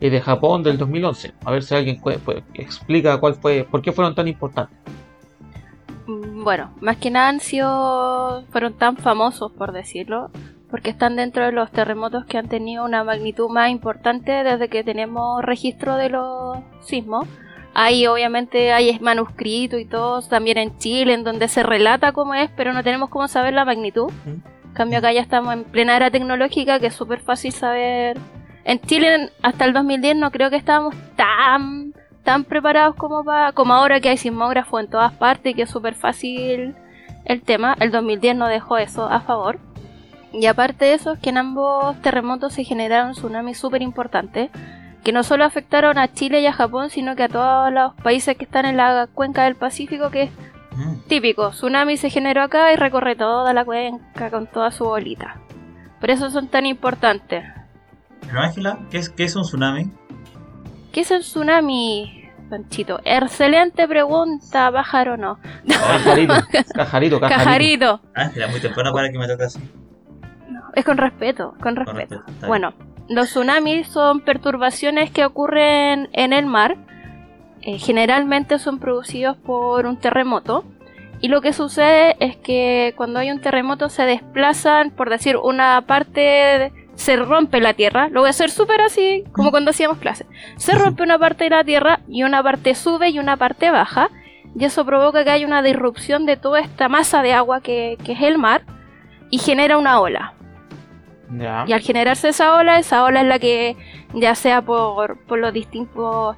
y 0.00 0.10
de 0.10 0.20
Japón 0.20 0.62
del 0.62 0.78
2011? 0.78 1.34
A 1.44 1.50
ver 1.50 1.62
si 1.62 1.74
alguien 1.74 2.00
pues, 2.00 2.18
explica 2.54 3.18
cuál 3.18 3.34
fue, 3.34 3.64
por 3.70 3.82
qué 3.82 3.92
fueron 3.92 4.14
tan 4.14 4.28
importantes. 4.28 4.76
Mm, 6.06 6.44
Bueno, 6.44 6.70
más 6.80 6.96
que 6.96 7.10
nada 7.10 7.28
han 7.28 7.40
sido. 7.40 8.44
fueron 8.50 8.74
tan 8.74 8.96
famosos, 8.96 9.52
por 9.52 9.72
decirlo, 9.72 10.30
porque 10.70 10.90
están 10.90 11.16
dentro 11.16 11.44
de 11.44 11.52
los 11.52 11.70
terremotos 11.70 12.24
que 12.26 12.38
han 12.38 12.48
tenido 12.48 12.84
una 12.84 13.04
magnitud 13.04 13.48
más 13.48 13.70
importante 13.70 14.32
desde 14.44 14.68
que 14.68 14.84
tenemos 14.84 15.42
registro 15.42 15.96
de 15.96 16.10
los 16.10 16.58
sismos. 16.80 17.26
Ahí 17.80 18.08
obviamente 18.08 18.72
hay 18.72 18.98
manuscritos 18.98 19.78
y 19.78 19.84
todo, 19.84 20.20
también 20.22 20.58
en 20.58 20.76
Chile, 20.78 21.14
en 21.14 21.22
donde 21.22 21.46
se 21.46 21.62
relata 21.62 22.10
cómo 22.10 22.34
es, 22.34 22.50
pero 22.56 22.72
no 22.72 22.82
tenemos 22.82 23.08
cómo 23.08 23.28
saber 23.28 23.54
la 23.54 23.64
magnitud. 23.64 24.10
En 24.26 24.72
cambio 24.72 24.98
acá 24.98 25.12
ya 25.12 25.20
estamos 25.20 25.54
en 25.54 25.62
plena 25.62 25.94
era 25.94 26.10
tecnológica, 26.10 26.80
que 26.80 26.88
es 26.88 26.94
súper 26.94 27.20
fácil 27.20 27.52
saber. 27.52 28.18
En 28.64 28.80
Chile 28.80 29.30
hasta 29.42 29.64
el 29.64 29.74
2010 29.74 30.16
no 30.16 30.32
creo 30.32 30.50
que 30.50 30.56
estábamos 30.56 30.96
tan 31.14 31.94
tan 32.24 32.42
preparados 32.42 32.96
como 32.96 33.22
para 33.22 33.52
como 33.52 33.74
ahora 33.74 34.00
que 34.00 34.08
hay 34.08 34.16
sismógrafo 34.16 34.80
en 34.80 34.90
todas 34.90 35.12
partes 35.12 35.52
y 35.52 35.54
que 35.54 35.62
es 35.62 35.70
súper 35.70 35.94
fácil 35.94 36.74
el 37.26 37.42
tema. 37.42 37.76
El 37.78 37.92
2010 37.92 38.34
no 38.34 38.48
dejó 38.48 38.76
eso 38.78 39.04
a 39.04 39.20
favor. 39.20 39.60
Y 40.32 40.46
aparte 40.46 40.86
de 40.86 40.94
eso, 40.94 41.12
es 41.12 41.20
que 41.20 41.30
en 41.30 41.38
ambos 41.38 41.96
terremotos 42.02 42.54
se 42.54 42.64
generaron 42.64 43.12
tsunamis 43.12 43.56
súper 43.56 43.82
importantes, 43.82 44.50
que 45.08 45.12
no 45.14 45.22
solo 45.22 45.46
afectaron 45.46 45.96
a 45.96 46.12
Chile 46.12 46.42
y 46.42 46.46
a 46.46 46.52
Japón, 46.52 46.90
sino 46.90 47.16
que 47.16 47.22
a 47.22 47.28
todos 47.30 47.72
los 47.72 47.94
países 48.02 48.36
que 48.36 48.44
están 48.44 48.66
en 48.66 48.76
la 48.76 49.08
cuenca 49.14 49.44
del 49.44 49.54
Pacífico, 49.54 50.10
que 50.10 50.24
es 50.24 50.30
Mm. 50.76 50.98
típico. 51.08 51.48
Tsunami 51.48 51.96
se 51.96 52.10
generó 52.10 52.42
acá 52.42 52.74
y 52.74 52.76
recorre 52.76 53.16
toda 53.16 53.54
la 53.54 53.64
cuenca 53.64 54.30
con 54.30 54.46
toda 54.46 54.70
su 54.70 54.84
bolita. 54.84 55.36
Por 55.98 56.10
eso 56.10 56.28
son 56.28 56.48
tan 56.48 56.66
importantes. 56.66 57.42
Pero 58.20 58.38
Ángela, 58.38 58.80
¿qué 58.90 58.98
es, 58.98 59.08
qué 59.08 59.24
es 59.24 59.34
un 59.34 59.44
tsunami? 59.44 59.90
¿Qué 60.92 61.00
es 61.00 61.10
el 61.10 61.22
tsunami, 61.22 62.28
Panchito? 62.50 63.00
Excelente 63.02 63.88
pregunta, 63.88 64.70
pájaro 64.70 65.16
no. 65.16 65.38
Cajarito, 65.66 66.34
cajarito, 66.74 67.18
cajarito. 67.18 67.20
Cajarito. 67.20 68.00
Ángela, 68.14 68.48
muy 68.48 68.60
temprano 68.60 68.92
para 68.92 69.10
que 69.10 69.18
me 69.18 69.26
toque 69.26 69.44
así. 69.44 69.58
Es 70.74 70.84
con 70.84 70.98
respeto, 70.98 71.52
con 71.62 71.74
Con 71.74 71.76
respeto. 71.86 72.22
bien. 72.26 72.74
Los 73.08 73.30
tsunamis 73.30 73.88
son 73.88 74.20
perturbaciones 74.20 75.10
que 75.10 75.24
ocurren 75.24 76.08
en 76.12 76.32
el 76.32 76.46
mar. 76.46 76.76
Eh, 77.62 77.78
generalmente 77.78 78.58
son 78.58 78.78
producidos 78.78 79.36
por 79.36 79.86
un 79.86 79.96
terremoto. 79.98 80.64
Y 81.20 81.28
lo 81.28 81.40
que 81.40 81.52
sucede 81.52 82.16
es 82.20 82.36
que 82.36 82.94
cuando 82.96 83.18
hay 83.18 83.30
un 83.30 83.40
terremoto 83.40 83.88
se 83.88 84.04
desplazan, 84.04 84.90
por 84.90 85.10
decir, 85.10 85.36
una 85.36 85.82
parte, 85.86 86.20
de- 86.20 86.72
se 86.94 87.16
rompe 87.16 87.60
la 87.60 87.74
tierra. 87.74 88.08
Lo 88.08 88.20
voy 88.20 88.28
a 88.28 88.30
hacer 88.30 88.50
súper 88.50 88.80
así, 88.80 89.24
como 89.32 89.50
cuando 89.50 89.70
hacíamos 89.70 89.98
clases. 89.98 90.26
Se 90.56 90.72
rompe 90.76 91.02
una 91.02 91.18
parte 91.18 91.44
de 91.44 91.50
la 91.50 91.64
tierra 91.64 92.00
y 92.08 92.22
una 92.24 92.42
parte 92.42 92.74
sube 92.74 93.08
y 93.10 93.18
una 93.18 93.36
parte 93.36 93.70
baja. 93.70 94.10
Y 94.58 94.64
eso 94.64 94.84
provoca 94.84 95.24
que 95.24 95.30
haya 95.30 95.46
una 95.46 95.62
disrupción 95.62 96.26
de 96.26 96.36
toda 96.36 96.60
esta 96.60 96.88
masa 96.88 97.22
de 97.22 97.32
agua 97.32 97.60
que, 97.60 97.96
que 98.04 98.12
es 98.12 98.22
el 98.22 98.38
mar 98.38 98.62
y 99.30 99.38
genera 99.38 99.76
una 99.78 100.00
ola. 100.00 100.34
Y 101.66 101.72
al 101.72 101.80
generarse 101.80 102.28
esa 102.30 102.54
ola, 102.56 102.78
esa 102.78 103.04
ola 103.04 103.20
es 103.20 103.26
la 103.26 103.38
que, 103.38 103.76
ya 104.14 104.34
sea 104.34 104.62
por, 104.62 105.18
por 105.26 105.38
los 105.38 105.52
distintos 105.52 106.36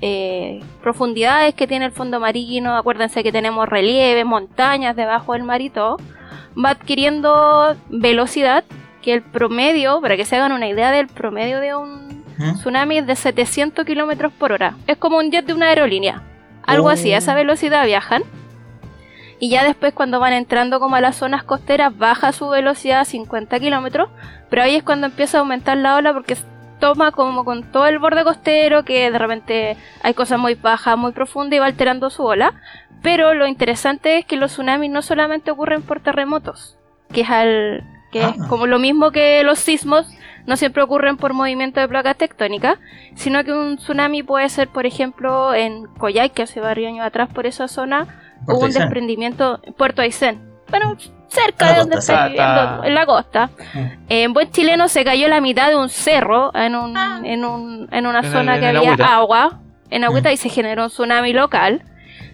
eh, 0.00 0.60
profundidades 0.82 1.54
que 1.54 1.66
tiene 1.66 1.84
el 1.86 1.92
fondo 1.92 2.18
marino, 2.18 2.76
acuérdense 2.76 3.22
que 3.22 3.30
tenemos 3.30 3.68
relieve, 3.68 4.24
montañas 4.24 4.96
debajo 4.96 5.34
del 5.34 5.44
mar 5.44 5.60
y 5.60 5.70
todo, 5.70 5.98
va 6.62 6.70
adquiriendo 6.70 7.76
velocidad, 7.88 8.64
que 9.00 9.14
el 9.14 9.22
promedio, 9.22 10.00
para 10.00 10.16
que 10.16 10.24
se 10.24 10.36
hagan 10.36 10.52
una 10.52 10.68
idea 10.68 10.90
del 10.92 11.08
promedio 11.08 11.60
de 11.60 11.74
un 11.74 12.24
¿Mm? 12.38 12.54
tsunami 12.54 12.98
es 12.98 13.06
de 13.06 13.16
700 13.16 13.84
kilómetros 13.84 14.32
por 14.32 14.52
hora. 14.52 14.74
Es 14.86 14.96
como 14.96 15.18
un 15.18 15.30
jet 15.30 15.44
de 15.44 15.54
una 15.54 15.68
aerolínea. 15.68 16.22
Algo 16.64 16.86
Oh. 16.86 16.90
así, 16.90 17.12
a 17.12 17.18
esa 17.18 17.34
velocidad 17.34 17.84
viajan. 17.84 18.22
Y 19.42 19.48
ya 19.48 19.64
después 19.64 19.92
cuando 19.92 20.20
van 20.20 20.34
entrando 20.34 20.78
como 20.78 20.94
a 20.94 21.00
las 21.00 21.16
zonas 21.16 21.42
costeras 21.42 21.98
baja 21.98 22.30
su 22.30 22.48
velocidad 22.48 23.00
a 23.00 23.04
50 23.04 23.58
kilómetros. 23.58 24.08
Pero 24.48 24.62
ahí 24.62 24.76
es 24.76 24.84
cuando 24.84 25.08
empieza 25.08 25.38
a 25.38 25.40
aumentar 25.40 25.76
la 25.78 25.96
ola 25.96 26.12
porque 26.12 26.36
toma 26.78 27.10
como 27.10 27.44
con 27.44 27.64
todo 27.72 27.88
el 27.88 27.98
borde 27.98 28.22
costero 28.22 28.84
que 28.84 29.10
de 29.10 29.18
repente 29.18 29.76
hay 30.04 30.14
cosas 30.14 30.38
muy 30.38 30.54
bajas, 30.54 30.96
muy 30.96 31.10
profundas 31.10 31.56
y 31.56 31.58
va 31.58 31.66
alterando 31.66 32.08
su 32.08 32.22
ola. 32.22 32.54
Pero 33.02 33.34
lo 33.34 33.48
interesante 33.48 34.18
es 34.18 34.26
que 34.26 34.36
los 34.36 34.52
tsunamis 34.52 34.92
no 34.92 35.02
solamente 35.02 35.50
ocurren 35.50 35.82
por 35.82 35.98
terremotos, 35.98 36.78
que 37.12 37.22
es, 37.22 37.30
al, 37.30 37.82
que 38.12 38.20
es 38.20 38.26
Ah. 38.26 38.46
como 38.48 38.68
lo 38.68 38.78
mismo 38.78 39.10
que 39.10 39.42
los 39.42 39.58
sismos, 39.58 40.06
no 40.46 40.56
siempre 40.56 40.84
ocurren 40.84 41.16
por 41.16 41.34
movimiento 41.34 41.80
de 41.80 41.88
placas 41.88 42.16
tectónicas, 42.16 42.78
sino 43.16 43.42
que 43.42 43.52
un 43.52 43.76
tsunami 43.78 44.22
puede 44.22 44.48
ser, 44.50 44.68
por 44.68 44.86
ejemplo, 44.86 45.52
en 45.52 45.86
Coyhai, 45.98 46.30
que 46.30 46.42
hace 46.44 46.60
varios 46.60 46.90
años 46.92 47.04
atrás 47.04 47.28
por 47.34 47.46
esa 47.46 47.66
zona, 47.66 48.21
Puerto 48.44 48.52
hubo 48.52 48.58
un 48.60 48.66
Aysén. 48.66 48.82
desprendimiento, 48.82 49.60
Puerto 49.76 50.02
Aysén, 50.02 50.40
bueno, 50.70 50.96
cerca 51.28 51.66
En 51.66 51.68
la 51.68 51.72
de 51.74 51.80
donde 51.80 51.96
costa, 51.96 52.12
está 52.12 52.28
viviendo, 52.28 52.84
en 52.84 52.94
la 52.94 53.06
costa. 53.06 53.50
Mm. 53.74 53.78
En 54.08 54.32
buen 54.32 54.50
chileno 54.50 54.88
se 54.88 55.04
cayó 55.04 55.28
la 55.28 55.40
mitad 55.40 55.68
de 55.68 55.76
un 55.76 55.88
cerro 55.88 56.54
en, 56.54 56.74
un, 56.76 56.96
en, 57.24 57.44
un, 57.44 57.88
en 57.90 58.06
una 58.06 58.20
En 58.20 58.32
zona 58.32 58.54
en 58.56 58.60
que 58.60 58.66
había 58.68 58.80
agüita. 58.92 59.14
agua, 59.14 59.60
en 59.90 60.04
agüita, 60.04 60.32
y 60.32 60.36
se 60.36 60.48
generó 60.48 60.84
un 60.84 60.88
tsunami 60.90 61.32
local. 61.32 61.82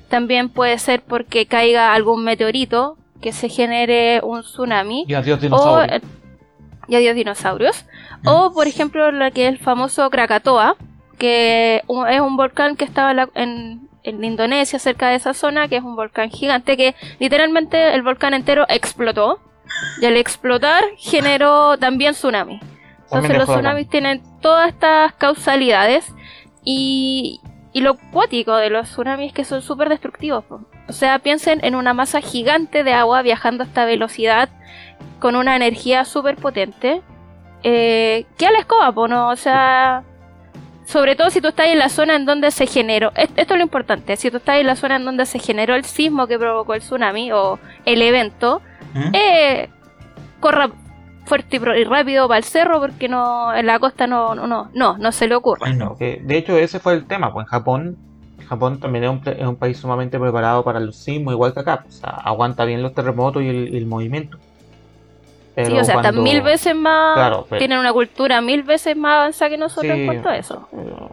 También 0.09 0.49
puede 0.49 0.79
ser 0.79 1.03
porque 1.03 1.47
caiga 1.47 1.93
algún 1.95 2.25
meteorito 2.25 2.97
que 3.21 3.33
se 3.33 3.49
genere 3.49 4.21
un 4.23 4.43
tsunami. 4.43 5.05
Y 5.09 5.15
adiós 5.15 5.38
O, 5.38 5.43
dinosaurios. 5.43 5.97
eh, 5.99 6.07
y 6.88 6.97
adiós 6.97 7.15
dinosaurios. 7.15 7.85
Mm. 8.23 8.29
O, 8.29 8.53
por 8.53 8.67
ejemplo, 8.67 9.11
la 9.12 9.31
que 9.31 9.47
es 9.47 9.53
el 9.53 9.59
famoso 9.59 10.09
Krakatoa, 10.11 10.77
que 11.19 11.83
es 12.09 12.21
un 12.21 12.37
volcán 12.37 12.77
que 12.77 12.85
estaba 12.85 13.12
la- 13.12 13.29
en, 13.35 13.88
en 14.02 14.23
Indonesia, 14.25 14.78
cerca 14.78 15.09
de 15.09 15.17
esa 15.17 15.35
zona, 15.35 15.69
que 15.69 15.76
es 15.76 15.83
un 15.83 15.97
volcán 15.97 16.31
gigante 16.31 16.76
que 16.76 16.95
literalmente 17.19 17.95
el 17.95 18.02
volcán 18.02 18.35
entero 18.35 18.64
explotó. 18.69 19.40
Y 20.00 20.07
al 20.07 20.17
explotar 20.17 20.83
generó 20.97 21.76
también 21.76 22.14
tsunami. 22.14 22.55
Entonces 22.55 23.09
También 23.11 23.38
los 23.38 23.49
tsunamis 23.49 23.88
tienen 23.88 24.23
todas 24.40 24.69
estas 24.69 25.12
causalidades 25.14 26.12
y, 26.64 27.40
y 27.73 27.81
lo 27.81 27.97
cuático 28.12 28.57
de 28.57 28.71
los 28.71 28.88
tsunamis 28.88 29.28
es 29.28 29.33
que 29.35 29.45
son 29.45 29.62
súper 29.62 29.88
destructivos. 29.88 30.45
po. 30.45 30.61
O 30.88 30.93
sea, 30.93 31.19
piensen 31.19 31.64
en 31.64 31.75
una 31.75 31.93
masa 31.93 32.21
gigante 32.21 32.83
de 32.83 32.95
agua 32.95 33.23
viajando 33.23 33.62
a 33.62 33.67
esta 33.67 33.85
velocidad 33.85 34.49
con 35.21 35.37
una 35.37 35.55
energía 35.55 36.05
súper 36.05 36.37
potente. 36.37 37.02
Eh, 37.62 38.25
que 38.37 38.47
a 38.47 38.52
la 38.52 38.61
escoba, 38.61 38.93
po, 38.93 39.09
¿no? 39.09 39.28
O 39.28 39.37
sea, 39.37 40.05
sobre 40.88 41.16
todo 41.16 41.28
si 41.28 41.42
tú 41.42 41.49
estás 41.49 41.66
en 41.66 41.78
la 41.78 41.90
zona 41.90 42.16
en 42.16 42.25
donde 42.25 42.50
se 42.50 42.66
generó, 42.66 43.12
es- 43.14 43.28
esto 43.37 43.52
es 43.54 43.59
lo 43.59 43.62
importante, 43.62 44.16
si 44.16 44.30
tú 44.30 44.38
estás 44.38 44.57
en 44.57 44.66
la 44.66 44.75
zona 44.75 44.97
en 44.97 45.04
donde 45.04 45.26
se 45.26 45.38
generó 45.38 45.75
el 45.75 45.85
sismo 45.85 46.26
que 46.26 46.38
provocó 46.38 46.73
el 46.73 46.80
tsunami 46.80 47.30
o 47.30 47.59
el 47.85 48.00
evento, 48.00 48.62
¿Mm? 48.95 49.14
eh, 49.14 49.68
corra 50.40 50.71
fuerte 51.26 51.61
y, 51.76 51.85
rápido 51.85 52.26
para 52.26 52.38
el 52.38 52.45
cerro 52.45 52.80
porque 52.80 53.07
no 53.07 53.54
en 53.54 53.66
la 53.66 53.78
costa 53.78 54.07
no 54.07 54.35
no 54.35 54.47
no 54.47 54.71
no, 54.73 54.97
no 54.97 55.12
se 55.12 55.28
le 55.28 55.35
ocurre. 55.35 55.61
Ay, 55.66 55.75
no. 55.76 55.95
Que, 55.99 56.23
de 56.25 56.38
hecho, 56.38 56.57
ese 56.57 56.80
fue 56.80 56.95
el 56.95 57.04
tema. 57.07 57.35
Pues 57.35 57.45
en 57.45 57.50
Japón, 57.50 57.97
Japón 58.49 58.80
también 58.80 59.04
es 59.04 59.11
un, 59.11 59.21
es 59.26 59.47
un 59.47 59.57
país 59.57 59.76
sumamente 59.76 60.18
preparado 60.18 60.64
para 60.64 60.80
los 60.80 60.97
sismos, 60.97 61.35
igual 61.35 61.52
que 61.52 61.61
acá. 61.61 61.85
O 61.87 61.92
sea, 61.92 62.09
aguanta 62.09 62.64
bien 62.64 62.83
los 62.83 62.95
terremotos 62.95 63.42
y 63.42 63.49
el, 63.50 63.75
y 63.75 63.76
el 63.76 63.85
movimiento. 63.85 64.38
Pero 65.59 65.71
Sí, 65.71 65.79
o 65.81 65.85
sea, 65.85 65.97
están 65.97 66.15
cuando- 66.15 66.23
mil 66.23 66.41
veces 66.43 66.75
más, 66.77 67.17
Claro, 67.17 67.47
pero- 67.49 67.59
tienen 67.59 67.79
una 67.81 67.93
cultura 67.93 68.41
mil 68.41 68.62
veces 68.62 68.97
más 68.97 69.17
avanzada 69.17 69.50
que 69.50 69.59
nosotros 69.59 69.93
Sí. 69.93 70.00
en 70.00 70.07
cuanto 70.07 70.29
a 70.29 70.37
eso. 70.37 70.69
Pero 70.71 71.11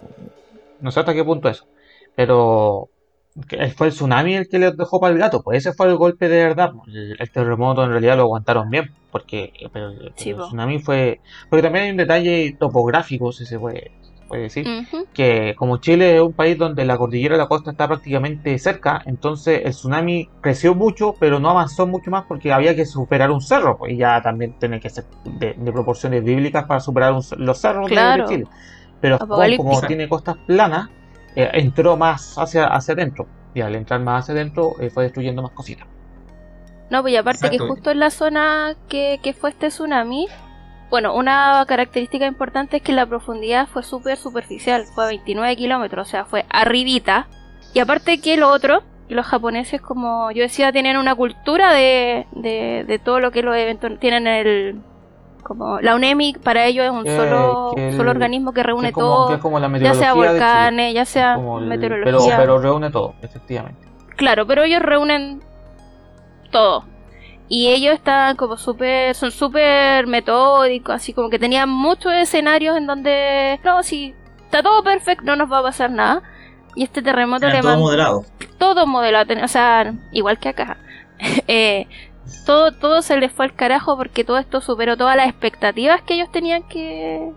No 0.81 0.91
sé 0.91 0.99
hasta 0.99 1.13
qué 1.15 1.23
punto 1.23 1.49
eso. 1.49 1.65
Pero 2.15 2.89
que 3.49 3.67
fue 3.69 3.87
el 3.87 3.93
tsunami 3.93 4.35
el 4.35 4.47
que 4.47 4.59
les 4.59 4.77
dejó 4.77 4.99
para 4.99 5.13
el 5.13 5.19
gato. 5.19 5.41
Pues 5.41 5.57
ese 5.65 5.73
fue 5.75 5.87
el 5.87 5.95
golpe 5.97 6.29
de 6.29 6.43
verdad. 6.43 6.71
El, 6.87 7.15
el 7.19 7.31
terremoto 7.31 7.83
en 7.83 7.89
realidad 7.91 8.17
lo 8.17 8.23
aguantaron 8.23 8.69
bien. 8.69 8.91
Porque 9.11 9.51
pero- 9.73 9.91
pero 9.97 10.11
Sí, 10.15 10.29
el 10.29 10.35
po. 10.35 10.45
tsunami 10.45 10.79
fue. 10.79 11.21
Porque 11.49 11.63
también 11.63 11.85
hay 11.85 11.91
un 11.91 11.97
detalle 11.97 12.55
topográfico, 12.59 13.31
si 13.31 13.45
se 13.45 13.57
puede, 13.57 13.91
puede 14.27 14.43
decir. 14.43 14.65
Que 15.13 15.53
como 15.57 15.77
Chile 15.77 16.15
es 16.15 16.21
un 16.21 16.33
país 16.33 16.57
donde 16.57 16.83
la 16.85 16.97
cordillera 16.97 17.35
de 17.35 17.41
la 17.43 17.47
costa 17.47 17.71
está 17.71 17.87
prácticamente 17.87 18.57
cerca, 18.59 19.01
entonces 19.05 19.61
el 19.65 19.71
tsunami 19.71 20.29
creció 20.41 20.75
mucho, 20.75 21.13
pero 21.19 21.39
no 21.39 21.49
avanzó 21.49 21.87
mucho 21.87 22.11
más 22.11 22.25
porque 22.27 22.51
había 22.51 22.75
que 22.75 22.85
superar 22.85 23.31
un 23.31 23.41
cerro. 23.41 23.77
Pues 23.77 23.93
y 23.93 23.97
ya 23.97 24.21
también 24.21 24.57
tiene 24.59 24.79
que 24.79 24.89
ser 24.89 25.05
de, 25.25 25.53
de 25.57 25.71
proporciones 25.71 26.23
bíblicas 26.23 26.65
para 26.65 26.79
superar 26.79 27.13
un 27.13 27.21
los 27.37 27.57
cerros 27.59 27.85
de- 27.85 27.95
de 27.95 28.01
Claro. 28.01 28.27
Chile. 28.27 28.45
Pero 29.01 29.17
Japón, 29.17 29.33
Apocalíptico. 29.33 29.69
como 29.71 29.87
tiene 29.87 30.09
costas 30.09 30.37
planas, 30.47 30.89
eh, 31.35 31.49
entró 31.53 31.97
más 31.97 32.37
hacia, 32.37 32.67
hacia 32.67 32.93
adentro. 32.93 33.27
Y 33.53 33.61
al 33.61 33.75
entrar 33.75 33.99
más 34.01 34.23
hacia 34.23 34.33
adentro, 34.33 34.73
eh, 34.79 34.89
fue 34.89 35.03
destruyendo 35.03 35.41
más 35.41 35.51
cositas. 35.51 35.87
No, 36.89 37.01
pues 37.01 37.13
y 37.13 37.17
aparte 37.17 37.49
que 37.49 37.57
justo 37.57 37.89
en 37.91 37.99
la 37.99 38.09
zona 38.11 38.75
que, 38.87 39.19
que 39.23 39.33
fue 39.33 39.49
este 39.49 39.69
tsunami, 39.69 40.27
bueno, 40.89 41.13
una 41.15 41.63
característica 41.67 42.25
importante 42.25 42.77
es 42.77 42.83
que 42.83 42.93
la 42.93 43.05
profundidad 43.05 43.67
fue 43.67 43.83
súper 43.83 44.17
superficial, 44.17 44.83
fue 44.93 45.03
a 45.05 45.07
29 45.07 45.55
kilómetros, 45.55 46.07
o 46.07 46.11
sea, 46.11 46.25
fue 46.25 46.45
arribita. 46.49 47.27
Y 47.73 47.79
aparte 47.79 48.19
que 48.21 48.37
lo 48.37 48.49
otro, 48.49 48.83
los 49.09 49.25
japoneses, 49.25 49.81
como 49.81 50.31
yo 50.31 50.43
decía, 50.43 50.71
tienen 50.71 50.97
una 50.97 51.13
cultura 51.15 51.73
de, 51.73 52.25
de, 52.31 52.85
de 52.87 52.99
todo 52.99 53.19
lo 53.19 53.31
que 53.31 53.41
los 53.41 53.55
eventos 53.55 53.99
tienen 53.99 54.27
el... 54.27 54.81
Como 55.43 55.79
la 55.79 55.93
UNEMI 55.93 56.33
para 56.43 56.65
ellos 56.65 56.85
es 56.85 56.91
un 56.91 57.05
Eh, 57.05 57.15
solo, 57.15 57.71
que 57.75 57.89
el- 57.89 57.97
solo 57.97 58.09
organismo 58.09 58.51
que 58.51 58.63
reúne 58.63 58.91
como, 58.91 59.05
todo, 59.07 59.35
que 59.35 59.39
como 59.39 59.59
la 59.59 59.67
ya 59.77 59.93
sea 59.93 60.13
volcanes, 60.15 60.93
ya 60.95 61.05
sea 61.05 61.35
el- 61.35 61.67
meteorología. 61.67 62.37
pero, 62.37 62.55
pero 62.55 62.59
reúne 62.61 62.89
todo, 62.89 63.13
efectivamente. 63.21 63.87
Claro, 64.15 64.47
pero 64.47 64.63
ellos 64.63 64.81
reúnen 64.81 65.43
todo. 66.51 66.85
Y 67.47 67.67
ellos 67.67 67.93
están 67.93 68.35
como 68.35 68.57
súper, 68.57 69.13
son 69.13 69.31
súper 69.31 70.07
metódicos, 70.07 70.95
así 70.95 71.13
como 71.13 71.29
que 71.29 71.37
tenían 71.37 71.69
muchos 71.69 72.11
escenarios 72.13 72.75
en 72.75 72.87
donde, 72.87 73.59
no, 73.63 73.83
si 73.83 74.15
está 74.45 74.63
todo 74.63 74.83
perfecto, 74.83 75.25
no 75.25 75.35
nos 75.35 75.51
va 75.51 75.59
a 75.59 75.63
pasar 75.63 75.91
nada. 75.91 76.23
Y 76.75 76.83
este 76.83 77.01
terremoto 77.01 77.47
le 77.47 77.61
todo 77.61 77.77
moderado. 77.77 78.25
todo 78.57 78.87
modelado, 78.87 79.33
o 79.43 79.47
sea, 79.47 79.93
igual 80.11 80.39
que 80.39 80.49
acá. 80.49 80.77
Eh, 81.47 81.87
todo, 82.45 82.73
todo 82.73 83.01
se 83.01 83.17
les 83.17 83.31
fue 83.31 83.45
al 83.45 83.55
carajo 83.55 83.95
porque 83.95 84.25
todo 84.25 84.37
esto 84.37 84.59
superó 84.59 84.97
todas 84.97 85.15
las 85.15 85.29
expectativas 85.29 86.01
que 86.01 86.15
ellos 86.15 86.29
tenían 86.31 86.63
que, 86.63 87.31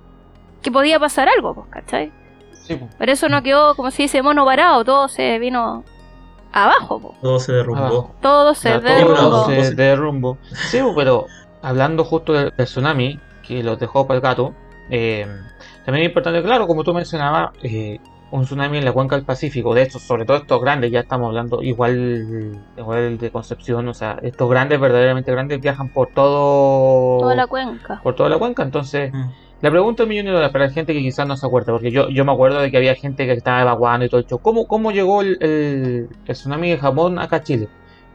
que 0.62 0.72
podía 0.72 0.98
pasar 0.98 1.28
algo, 1.28 1.54
pues, 1.54 1.68
¿cachai? 1.70 2.12
Sí, 2.54 2.74
pues. 2.74 2.94
Por 2.96 3.08
eso 3.08 3.28
no 3.28 3.42
quedó, 3.42 3.76
como 3.76 3.90
se 3.90 4.02
dice, 4.02 4.22
mono 4.22 4.44
varado, 4.44 4.84
todo 4.84 5.08
se 5.08 5.38
vino 5.38 5.84
abajo. 6.64 7.14
Todo 7.20 7.40
se 7.40 7.52
derrumbó. 7.52 7.80
Abajo. 7.84 8.14
Todo 8.20 8.54
se 8.54 8.68
Ya, 8.68 8.80
derrumbó. 8.80 9.14
derrumbó. 9.14 9.30
todo 9.30 9.46
se 9.64 9.74
derrumbó. 9.74 10.38
Sí, 10.70 10.78
pero 10.96 11.26
hablando 11.62 12.04
justo 12.04 12.32
del, 12.32 12.52
del 12.56 12.66
tsunami, 12.66 13.18
que 13.46 13.62
los 13.62 13.78
dejó 13.78 14.06
para 14.06 14.16
el 14.16 14.22
gato, 14.22 14.54
eh, 14.90 15.26
también 15.84 16.04
es 16.04 16.08
importante, 16.10 16.42
claro, 16.42 16.66
como 16.66 16.84
tú 16.84 16.92
mencionabas, 16.94 17.50
eh, 17.62 17.98
un 18.30 18.44
tsunami 18.44 18.76
en 18.78 18.84
la 18.84 18.92
cuenca 18.92 19.16
del 19.16 19.24
Pacífico, 19.24 19.72
de 19.74 19.82
estos, 19.82 20.02
sobre 20.02 20.26
todo 20.26 20.36
estos 20.36 20.60
grandes, 20.60 20.90
ya 20.90 21.00
estamos 21.00 21.28
hablando 21.28 21.62
igual, 21.62 22.60
igual 22.76 23.16
de 23.16 23.30
Concepción, 23.30 23.88
o 23.88 23.94
sea, 23.94 24.18
estos 24.22 24.50
grandes, 24.50 24.78
verdaderamente 24.78 25.32
grandes, 25.32 25.60
viajan 25.60 25.88
por 25.88 26.08
todo, 26.14 27.20
Toda 27.20 27.34
la 27.34 27.46
cuenca. 27.46 28.00
por 28.02 28.14
toda 28.14 28.28
la 28.28 28.38
cuenca, 28.38 28.62
entonces... 28.62 29.12
Mm. 29.12 29.30
La 29.60 29.70
pregunta 29.70 30.04
es 30.04 30.08
millón 30.08 30.26
de 30.26 30.32
dólares 30.32 30.52
para 30.52 30.66
la 30.66 30.70
gente 30.72 30.92
que 30.92 31.00
quizás 31.00 31.26
no 31.26 31.36
se 31.36 31.44
acuerda, 31.46 31.72
porque 31.72 31.90
yo, 31.90 32.08
yo 32.10 32.24
me 32.24 32.32
acuerdo 32.32 32.60
de 32.60 32.70
que 32.70 32.76
había 32.76 32.94
gente 32.94 33.26
que 33.26 33.32
estaba 33.32 33.60
evacuando 33.62 34.06
y 34.06 34.08
todo 34.08 34.20
el 34.20 34.26
show. 34.26 34.38
¿Cómo, 34.38 34.66
cómo 34.68 34.92
llegó 34.92 35.20
el, 35.20 35.36
el, 35.40 36.08
el 36.26 36.34
tsunami 36.34 36.70
de 36.70 36.78
Japón 36.78 37.18
acá 37.18 37.36
a 37.36 37.42
Chile? 37.42 37.68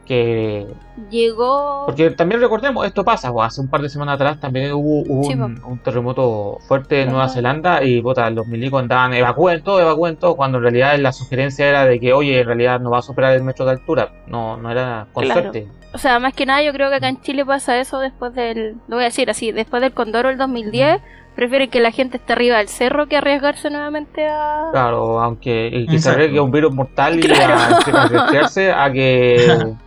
Que 0.06 0.66
Llegó. 1.10 1.84
porque 1.86 2.10
también 2.10 2.38
recordemos, 2.40 2.84
esto 2.86 3.04
pasa, 3.04 3.32
pues, 3.32 3.46
hace 3.46 3.60
un 3.62 3.68
par 3.68 3.80
de 3.80 3.88
semanas 3.88 4.16
atrás 4.16 4.38
también 4.38 4.72
hubo, 4.72 5.00
hubo 5.08 5.24
Sí, 5.24 5.32
un, 5.32 5.62
un 5.64 5.78
terremoto 5.78 6.58
fuerte 6.68 7.02
en 7.02 7.08
Nueva. 7.10 7.28
Zelanda 7.30 7.82
y 7.82 8.02
puta, 8.02 8.28
los 8.28 8.46
milicos 8.46 8.82
andaban, 8.82 9.14
evacúen 9.14 9.62
todo, 9.62 9.80
evacúen 9.80 10.16
todo, 10.16 10.36
cuando 10.36 10.58
en 10.58 10.64
realidad 10.64 10.98
la 10.98 11.10
sugerencia 11.12 11.66
era 11.66 11.86
de 11.86 11.98
que, 12.00 12.12
oye, 12.12 12.40
en 12.40 12.46
realidad 12.46 12.80
no 12.80 12.90
va 12.90 12.98
a 12.98 13.02
superar 13.02 13.32
el 13.34 13.42
metro 13.44 13.64
de 13.64 13.70
altura, 13.72 14.12
no, 14.26 14.58
no 14.58 14.70
era 14.70 15.06
con 15.14 15.24
Claro. 15.24 15.40
suerte. 15.40 15.68
O 15.94 15.98
sea, 15.98 16.18
más 16.18 16.34
que 16.34 16.44
nada, 16.44 16.62
yo 16.62 16.72
creo 16.74 16.90
que 16.90 16.96
acá 16.96 17.08
en 17.08 17.20
Chile 17.22 17.44
pasa 17.46 17.78
eso 17.80 17.98
después 18.00 18.34
del. 18.34 18.74
Lo 18.88 18.96
voy 18.96 19.04
a 19.04 19.06
decir 19.06 19.30
así: 19.30 19.52
después 19.52 19.80
del 19.80 19.92
Condoro 19.94 20.28
el 20.28 20.36
2010, 20.36 21.00
prefieren 21.34 21.70
que 21.70 21.80
la 21.80 21.90
gente 21.90 22.16
esté 22.18 22.32
arriba 22.34 22.58
del 22.58 22.68
cerro 22.68 23.06
que 23.06 23.16
arriesgarse 23.16 23.70
nuevamente 23.70 24.26
a. 24.28 24.68
Claro, 24.72 25.20
aunque 25.20 25.68
y 25.72 25.86
que 25.86 25.98
se 25.98 26.10
arriesgue 26.10 26.40
un 26.40 26.50
virus 26.50 26.72
mortal 26.74 27.18
y 27.18 27.22
Claro. 27.22 27.54
a, 27.54 27.66
a 28.04 28.08
resfriarse 28.08 28.72
a 28.72 28.90
que... 28.92 29.74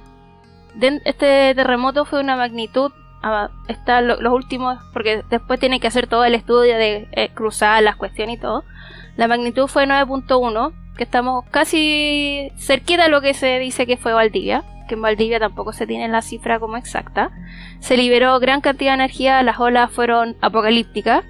Este 1.06 1.56
terremoto 1.56 2.06
fue 2.06 2.20
una 2.20 2.36
magnitud. 2.36 2.92
está 3.68 4.00
lo- 4.02 4.22
los 4.22 4.32
últimos, 4.34 4.78
porque 4.94 5.24
después 5.30 5.60
tienen 5.60 5.80
que 5.80 5.88
hacer 5.88 6.06
todo 6.08 6.24
el 6.24 6.36
estudio 6.36 6.78
de 6.78 7.08
eh, 7.14 7.30
cruzar 7.34 7.82
las 7.82 7.96
cuestiones 7.96 8.38
y 8.38 8.40
todo. 8.42 8.64
La 9.16 9.28
magnitud 9.28 9.66
fue 9.68 9.88
9.1, 9.88 10.72
que 10.96 11.04
estamos 11.04 11.46
casi 11.50 12.52
cerquita 12.58 13.04
de 13.06 13.10
lo 13.10 13.22
que 13.22 13.34
se 13.34 13.58
dice 13.58 13.88
que 13.88 13.98
fue 13.98 14.14
Valdivia. 14.14 14.64
porque 14.80 14.94
en 14.94 15.02
Valdivia 15.02 15.40
tampoco 15.40 15.74
se 15.74 15.88
tiene 15.88 16.08
la 16.10 16.22
cifra 16.22 16.60
como 16.60 16.78
exacta. 16.78 17.32
Se 17.80 17.98
liberó 17.98 18.40
gran 18.40 18.62
cantidad 18.62 18.92
de 18.92 18.96
energía, 19.04 19.42
las 19.44 19.60
olas 19.60 19.92
fueron 19.92 20.36
apocalípticas. 20.42 21.26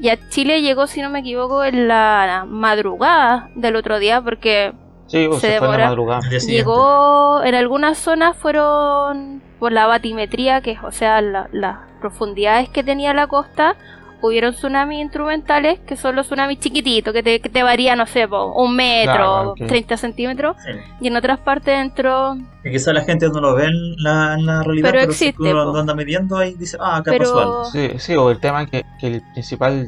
Y 0.00 0.08
a 0.08 0.18
Chile 0.30 0.62
llegó, 0.62 0.86
si 0.86 1.02
no 1.02 1.10
me 1.10 1.20
equivoco, 1.20 1.62
en 1.62 1.86
la 1.88 2.44
madrugada 2.48 3.50
del 3.54 3.76
otro 3.76 3.98
día, 3.98 4.20
porque 4.22 4.72
Sí, 5.06 5.28
Se 5.34 5.40
se, 5.40 5.58
fue 5.58 5.66
en 5.66 5.72
la 5.72 5.90
demora. 5.90 6.20
llegó 6.52 7.42
en 7.42 7.54
algunas 7.56 7.98
zonas 7.98 8.36
fueron 8.36 9.42
por 9.58 9.72
la 9.72 9.86
batimetría, 9.86 10.60
que 10.60 10.70
es, 10.72 10.78
o 10.84 10.92
sea, 10.92 11.20
la- 11.20 11.48
las 11.52 11.78
profundidades 12.00 12.68
que 12.68 12.84
tenía 12.84 13.12
la 13.12 13.26
costa. 13.26 13.74
Hubieron 14.22 14.52
tsunamis 14.54 15.00
instrumentales, 15.00 15.78
que 15.80 15.96
son 15.96 16.14
los 16.16 16.26
tsunamis 16.26 16.60
chiquititos, 16.60 17.12
que 17.14 17.22
te, 17.22 17.40
que 17.40 17.48
te 17.48 17.62
varían, 17.62 17.98
no 17.98 18.06
sé, 18.06 18.28
po, 18.28 18.52
un 18.52 18.76
metro, 18.76 19.14
Claro, 19.14 19.50
ok. 19.52 19.66
30 19.66 19.96
centímetros. 19.96 20.56
Sí. 20.64 20.72
Y 21.00 21.08
en 21.08 21.16
otras 21.16 21.38
partes 21.40 21.74
entró 21.78 22.36
Y 22.64 22.70
quizás 22.70 22.92
la 22.94 23.02
gente 23.02 23.28
no 23.28 23.40
lo 23.40 23.54
ve 23.54 23.64
en 23.66 23.96
la, 24.02 24.34
en 24.34 24.44
la 24.46 24.62
realidad, 24.62 24.90
Pero 24.90 25.00
pero, 25.02 25.12
si 25.12 25.28
existe, 25.28 25.52
uno 25.54 25.64
po. 25.64 25.72
lo 25.72 25.80
anda 25.80 25.94
midiendo 25.94 26.36
ahí 26.36 26.54
dice, 26.54 26.76
ah, 26.80 26.96
acá 26.96 27.12
Pero- 27.12 27.24
pasó 27.24 27.38
algo. 27.40 27.64
Sí, 27.64 27.90
sí, 27.98 28.14
o 28.16 28.30
el 28.30 28.38
tema 28.40 28.66
que, 28.66 28.84
que 29.00 29.06
el 29.06 29.22
principal 29.32 29.86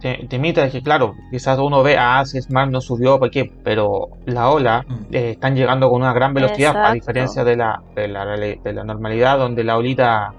te- 0.00 0.26
temita 0.28 0.64
es 0.64 0.72
que, 0.72 0.82
claro, 0.82 1.14
quizás 1.30 1.58
uno 1.58 1.82
ve, 1.82 1.96
ah, 1.98 2.22
si 2.26 2.36
es 2.38 2.50
mar 2.50 2.68
no 2.68 2.80
subió, 2.80 3.18
¿por 3.18 3.30
qué? 3.30 3.50
Pero 3.64 4.08
la 4.26 4.50
ola 4.50 4.84
Mm. 4.86 4.94
eh, 5.14 5.30
están 5.30 5.54
llegando 5.56 5.88
con 5.90 6.02
una 6.02 6.12
gran 6.12 6.34
velocidad, 6.34 6.74
a 6.84 6.92
diferencia 6.92 7.44
de 7.44 7.56
la, 7.56 7.80
de, 7.94 8.08
la, 8.08 8.24
de 8.26 8.72
la 8.74 8.84
normalidad, 8.84 9.38
donde 9.38 9.64
la 9.64 9.76
olita 9.78 10.32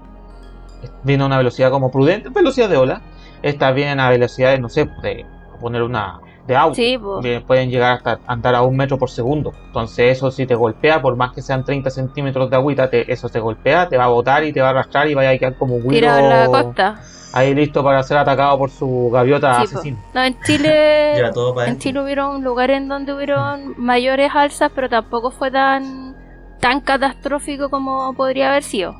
viene 1.04 1.22
a 1.22 1.26
una 1.26 1.38
velocidad 1.38 1.70
como 1.70 1.90
prudente, 1.92 2.28
velocidad 2.28 2.68
de 2.68 2.76
ola. 2.76 3.00
Esta 3.42 3.70
viene 3.72 4.00
a 4.00 4.08
velocidades, 4.10 4.60
no 4.60 4.68
sé, 4.68 4.88
de 5.02 5.26
poner 5.60 5.82
una 5.82 6.20
de 6.46 6.56
auto. 6.56 6.74
Sí. 6.74 6.98
Bien, 7.22 7.42
pueden 7.44 7.70
llegar 7.70 7.92
hasta 7.96 8.18
andar 8.26 8.54
a 8.56 8.62
un 8.62 8.76
metro 8.76 8.98
por 8.98 9.08
segundo. 9.10 9.52
Entonces 9.66 10.16
eso 10.18 10.30
si 10.30 10.44
te 10.46 10.54
golpea, 10.56 11.00
por 11.00 11.14
más 11.16 11.32
que 11.32 11.40
sean 11.40 11.64
30 11.64 11.88
centímetros 11.90 12.50
de 12.50 12.56
agüita, 12.56 12.90
te- 12.90 13.10
eso 13.12 13.28
te 13.28 13.38
golpea, 13.38 13.88
te 13.88 13.96
va 13.96 14.04
a 14.04 14.08
botar 14.08 14.42
y 14.44 14.52
te 14.52 14.60
va 14.60 14.68
a 14.68 14.70
arrastrar 14.70 15.08
y 15.08 15.14
vaya 15.14 15.30
a 15.30 15.38
quedar 15.38 15.54
como 15.56 15.76
un 15.76 16.00
la 16.00 16.46
costa. 16.46 17.00
ahí 17.32 17.54
listo 17.54 17.84
para 17.84 18.02
ser 18.02 18.18
atacado 18.18 18.58
por 18.58 18.70
su 18.70 19.08
gaviota 19.12 19.54
Sí, 19.54 19.72
po. 19.72 19.78
asesina. 19.78 19.98
No, 20.14 20.22
en 20.24 20.40
Chile 20.42 21.18
En. 21.66 21.78
Chile 21.78 22.00
hubieron 22.02 22.42
lugares 22.42 22.76
en 22.78 22.88
donde 22.88 23.12
hubieron 23.14 23.74
mayores 23.76 24.32
alzas, 24.34 24.72
pero 24.74 24.88
tampoco 24.88 25.30
fue 25.30 25.50
tan 25.52 26.16
tan 26.58 26.80
catastrófico 26.80 27.70
como 27.70 28.14
podría 28.14 28.50
haber 28.50 28.62
sido. 28.64 28.94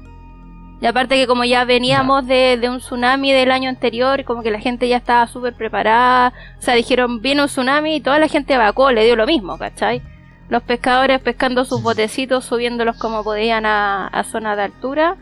Y 0.82 0.86
aparte 0.86 1.14
que 1.14 1.26
como 1.28 1.44
ya 1.44 1.64
veníamos 1.64 2.26
de, 2.26 2.58
de 2.60 2.68
un 2.68 2.78
tsunami 2.78 3.32
del 3.32 3.52
año 3.52 3.68
anterior, 3.68 4.24
como 4.24 4.42
que 4.42 4.50
la 4.50 4.58
gente 4.58 4.88
ya 4.88 4.96
estaba 4.96 5.26
súper 5.28 5.54
preparada, 5.54 6.32
o 6.58 6.62
sea, 6.62 6.74
dijeron, 6.74 7.22
viene 7.22 7.40
un 7.42 7.46
tsunami 7.48 7.94
y 7.96 8.00
toda 8.00 8.18
la 8.18 8.26
gente 8.28 8.54
evacuó, 8.54 8.90
le 8.90 9.04
dio 9.04 9.14
lo 9.14 9.24
mismo, 9.26 9.56
¿cachai? 9.58 10.02
Los 10.48 10.62
pescadores 10.64 11.20
pescando 11.20 11.64
sus 11.64 11.82
botecitos, 11.82 12.44
subiéndolos 12.44 12.96
como 12.98 13.22
podían 13.22 13.64
a, 13.64 14.08
a 14.08 14.24
zonas 14.24 14.56
de 14.56 14.64
altura. 14.64 15.16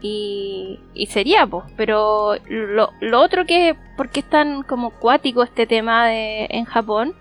Y, 0.00 0.80
y 0.94 1.06
sería, 1.06 1.46
pues. 1.46 1.64
Pero 1.76 2.36
lo, 2.48 2.90
lo 3.00 3.20
otro 3.20 3.44
que, 3.46 3.76
porque 3.96 4.20
es 4.20 4.30
tan 4.30 4.62
como 4.62 4.90
cuático 4.90 5.42
este 5.42 5.66
tema 5.66 6.06
de, 6.06 6.46
en 6.50 6.64
Japón, 6.64 7.14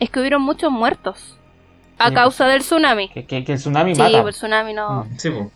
es 0.00 0.10
que 0.10 0.20
hubieron 0.20 0.42
muchos 0.42 0.70
muertos 0.72 1.38
a 1.98 2.08
Sí. 2.08 2.14
causa 2.14 2.46
del 2.46 2.60
tsunami. 2.62 3.08
Que, 3.10 3.26
que- 3.26 3.44
que 3.44 3.52
el 3.52 3.58
tsunami 3.58 3.94
Sí, 3.94 4.00
mata. 4.02 4.22
pues 4.22 4.34
el 4.36 4.38
tsunami 4.40 4.74
no. 4.74 5.04
Mm. 5.04 5.18
Sí, 5.18 5.30
po. 5.30 5.50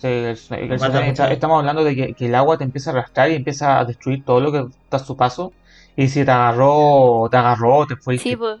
Sí, 0.00 0.06
el, 0.08 0.38
el 0.50 0.72
está- 0.72 1.30
estamos 1.30 1.58
hablando 1.58 1.84
de 1.84 1.94
que, 1.94 2.14
que 2.14 2.26
el 2.26 2.34
agua 2.34 2.56
te 2.56 2.64
empieza 2.64 2.90
a 2.90 2.94
arrastrar 2.94 3.30
y 3.30 3.34
empieza 3.34 3.78
a 3.78 3.84
destruir 3.84 4.24
todo 4.24 4.40
lo 4.40 4.50
que 4.50 4.58
está 4.82 4.96
a 4.96 5.00
su 5.00 5.16
paso. 5.16 5.52
Y 5.96 6.08
si 6.08 6.24
te 6.24 6.30
agarró, 6.30 7.28
te 7.30 7.36
agarró, 7.36 7.86
te 7.86 7.96
fue. 7.96 8.16
Sí, 8.16 8.34
pues. 8.36 8.58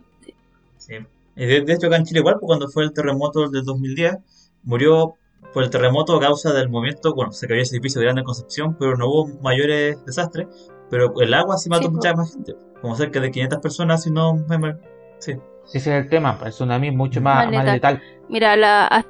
Sí. 0.76 0.94
De, 1.36 1.60
de 1.62 1.72
hecho 1.72 1.86
acá 1.86 1.96
en 1.96 2.04
Chile 2.04 2.20
igual, 2.20 2.34
pues, 2.38 2.46
cuando 2.46 2.68
fue 2.68 2.84
el 2.84 2.92
terremoto 2.92 3.48
del 3.48 3.64
2010, 3.64 4.16
murió 4.64 5.14
por 5.54 5.62
el 5.62 5.70
terremoto 5.70 6.16
a 6.16 6.20
causa 6.20 6.52
del 6.52 6.68
movimiento, 6.68 7.14
bueno, 7.14 7.32
se 7.32 7.48
cayó 7.48 7.62
ese 7.62 7.76
edificio 7.76 8.00
grande 8.02 8.20
en 8.20 8.24
Concepción, 8.26 8.76
pero 8.78 8.96
no 8.96 9.06
hubo 9.08 9.26
mayores 9.40 10.04
desastres, 10.04 10.46
pero 10.90 11.18
el 11.20 11.32
agua 11.32 11.56
sí 11.56 11.70
mató 11.70 11.84
Sí, 11.84 11.90
mucha 11.90 12.10
po. 12.12 12.18
más 12.18 12.32
gente, 12.34 12.54
como 12.82 12.94
cerca 12.94 13.20
de 13.20 13.30
500 13.30 13.58
personas, 13.60 14.02
si 14.02 14.10
no 14.10 14.34
me 14.34 14.58
mal. 14.58 14.80
Sí. 15.18 15.32
Ese 15.72 15.78
es 15.78 16.04
el 16.04 16.08
tema. 16.10 16.38
El 16.44 16.50
tsunami 16.50 16.88
es 16.88 16.94
mucho 16.94 17.20
más, 17.22 17.46
Más 17.46 17.54
más 17.54 17.64
letal. 17.64 18.02
Mira, 18.28 18.56
la, 18.56 19.06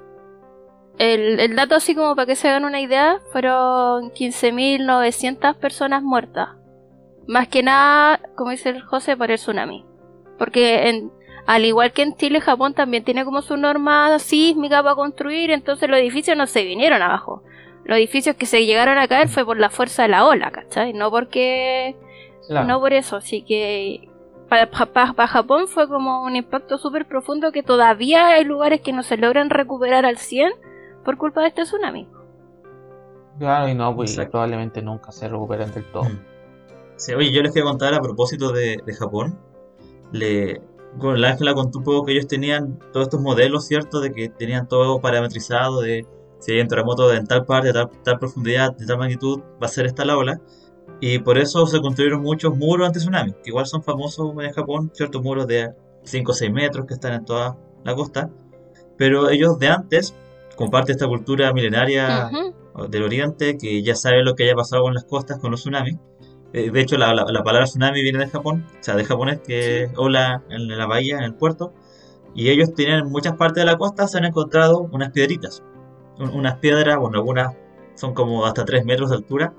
el, 1.00 1.40
el 1.40 1.56
dato 1.56 1.74
así 1.74 1.94
como 1.94 2.14
para 2.14 2.26
que 2.26 2.36
se 2.36 2.48
hagan 2.48 2.66
una 2.66 2.80
idea, 2.80 3.20
fueron 3.32 4.10
15.900 4.10 5.56
personas 5.56 6.02
muertas. 6.02 6.50
Más 7.26 7.48
que 7.48 7.62
nada, 7.62 8.20
como 8.36 8.50
dice 8.50 8.68
el 8.68 8.82
José, 8.82 9.16
por 9.16 9.30
el 9.30 9.38
tsunami. 9.38 9.84
Porque 10.36 10.88
en, 10.88 11.10
al 11.46 11.64
igual 11.64 11.92
que 11.92 12.02
en 12.02 12.16
Chile, 12.16 12.40
Japón 12.42 12.74
también 12.74 13.02
tiene 13.02 13.24
como 13.24 13.40
su 13.40 13.56
norma 13.56 14.18
sísmica 14.18 14.82
para 14.82 14.94
construir, 14.94 15.50
entonces 15.50 15.88
los 15.88 15.98
edificios 15.98 16.36
no 16.36 16.46
se 16.46 16.64
vinieron 16.64 17.00
abajo. 17.00 17.42
Los 17.84 17.96
edificios 17.96 18.36
que 18.36 18.44
se 18.46 18.66
llegaron 18.66 18.98
a 18.98 19.08
caer 19.08 19.28
fue 19.28 19.44
por 19.44 19.58
la 19.58 19.70
fuerza 19.70 20.02
de 20.02 20.08
la 20.08 20.26
ola, 20.26 20.50
¿cachai? 20.50 20.92
No 20.92 21.10
porque 21.10 21.96
Claro. 22.46 22.66
no 22.66 22.78
por 22.80 22.92
eso, 22.92 23.16
así 23.16 23.42
que 23.42 24.08
para, 24.50 24.68
Japón 25.28 25.66
fue 25.68 25.88
como 25.88 26.24
un 26.24 26.36
impacto 26.36 26.76
súper 26.76 27.06
profundo 27.06 27.52
que 27.52 27.62
todavía 27.62 28.28
hay 28.28 28.44
lugares 28.44 28.80
que 28.80 28.92
no 28.92 29.02
se 29.02 29.16
logran 29.16 29.48
recuperar 29.48 30.04
al 30.04 30.18
100 30.18 30.52
por 31.04 31.16
culpa 31.16 31.42
de 31.42 31.48
este 31.48 31.62
tsunami. 31.62 32.08
Claro, 33.38 33.68
y 33.68 33.74
no, 33.74 33.94
pues 33.96 34.10
Exacto. 34.10 34.32
probablemente 34.32 34.82
nunca 34.82 35.12
se 35.12 35.28
recuperen 35.28 35.72
del 35.72 35.84
todo. 35.90 36.04
Sí, 36.96 37.14
oye, 37.14 37.32
yo 37.32 37.40
les 37.40 37.54
quería 37.54 37.64
contar 37.64 37.94
a 37.94 38.00
propósito 38.02 38.52
de, 38.52 38.76
de 38.84 38.92
Japón. 38.94 39.38
Le, 40.12 40.60
bueno, 40.96 41.16
la 41.16 41.30
Ángela 41.30 41.54
contó 41.54 41.78
un 41.78 41.84
poco 41.84 42.04
que 42.04 42.12
ellos 42.12 42.26
tenían 42.26 42.78
todos 42.92 43.06
estos 43.06 43.22
modelos, 43.22 43.66
¿cierto? 43.66 44.00
De 44.00 44.12
que 44.12 44.28
tenían 44.28 44.68
todo 44.68 45.00
parametrizado, 45.00 45.80
de 45.80 46.06
si 46.40 46.52
hay 46.52 46.60
un 46.60 46.68
terremoto 46.68 47.10
en 47.14 47.26
tal 47.26 47.46
parte, 47.46 47.68
de 47.68 47.72
tal, 47.72 47.90
tal 48.02 48.18
profundidad, 48.18 48.76
de 48.76 48.84
tal 48.84 48.98
magnitud, 48.98 49.40
va 49.62 49.66
a 49.66 49.68
ser 49.68 49.86
esta 49.86 50.04
la 50.04 50.18
ola. 50.18 50.40
Y 51.00 51.20
por 51.20 51.38
eso 51.38 51.66
se 51.66 51.80
construyeron 51.80 52.20
muchos 52.22 52.54
muros 52.54 52.86
anti-tsunami, 52.86 53.32
que 53.32 53.48
igual 53.50 53.66
son 53.66 53.82
famosos 53.82 54.34
en 54.38 54.52
Japón, 54.52 54.90
ciertos 54.92 55.22
muros 55.22 55.46
de 55.46 55.72
5 56.02 56.32
o 56.32 56.34
6 56.34 56.52
metros 56.52 56.86
que 56.86 56.94
están 56.94 57.14
en 57.14 57.24
toda 57.24 57.56
la 57.84 57.94
costa. 57.94 58.28
Pero 58.98 59.30
ellos 59.30 59.58
de 59.58 59.68
antes, 59.68 60.14
comparte 60.60 60.92
esta 60.92 61.06
cultura 61.08 61.52
milenaria 61.52 62.30
Ujú. 62.74 62.86
del 62.88 63.02
Oriente, 63.02 63.56
que 63.58 63.82
ya 63.82 63.94
sabe 63.94 64.22
lo 64.22 64.34
que 64.34 64.44
haya 64.44 64.54
pasado 64.54 64.82
con 64.82 64.94
las 64.94 65.04
costas, 65.04 65.38
con 65.38 65.50
los 65.50 65.60
tsunamis. 65.62 65.96
Eh, 66.52 66.70
de 66.70 66.80
hecho, 66.80 66.96
la, 66.98 67.14
la- 67.14 67.24
la 67.24 67.42
palabra 67.42 67.64
tsunami 67.66 68.02
viene 68.02 68.18
de 68.18 68.28
Japón, 68.28 68.66
o 68.78 68.82
sea, 68.82 68.94
de 68.96 69.04
japonés, 69.04 69.40
que 69.40 69.84
es 69.84 69.92
ola 69.96 70.42
en 70.50 70.68
la 70.68 70.86
bahía, 70.86 71.16
en 71.18 71.24
el 71.24 71.34
puerto. 71.34 71.72
Y 72.34 72.50
ellos 72.50 72.74
tienen 72.74 72.98
en 73.00 73.10
muchas 73.10 73.36
partes 73.36 73.62
de 73.64 73.70
la 73.70 73.76
costa, 73.78 74.06
se 74.06 74.18
han 74.18 74.24
encontrado 74.24 74.80
unas 74.92 75.10
piedritas. 75.10 75.62
Un- 76.18 76.30
unas 76.30 76.56
piedras, 76.58 76.96
bueno, 76.98 77.18
algunas 77.18 77.54
son 77.94 78.14
como 78.14 78.44
hasta 78.46 78.64
3 78.64 78.84
metros 78.84 79.10
de 79.10 79.16
altura, 79.16 79.54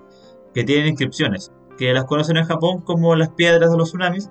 que 0.53 0.63
tienen 0.63 0.87
inscripciones, 0.87 1.51
que 1.77 1.93
las 1.93 2.05
conocen 2.05 2.37
en 2.37 2.45
Japón 2.45 2.81
como 2.81 3.15
las 3.15 3.29
piedras 3.29 3.71
de 3.71 3.77
los 3.77 3.89
tsunamis, 3.89 4.29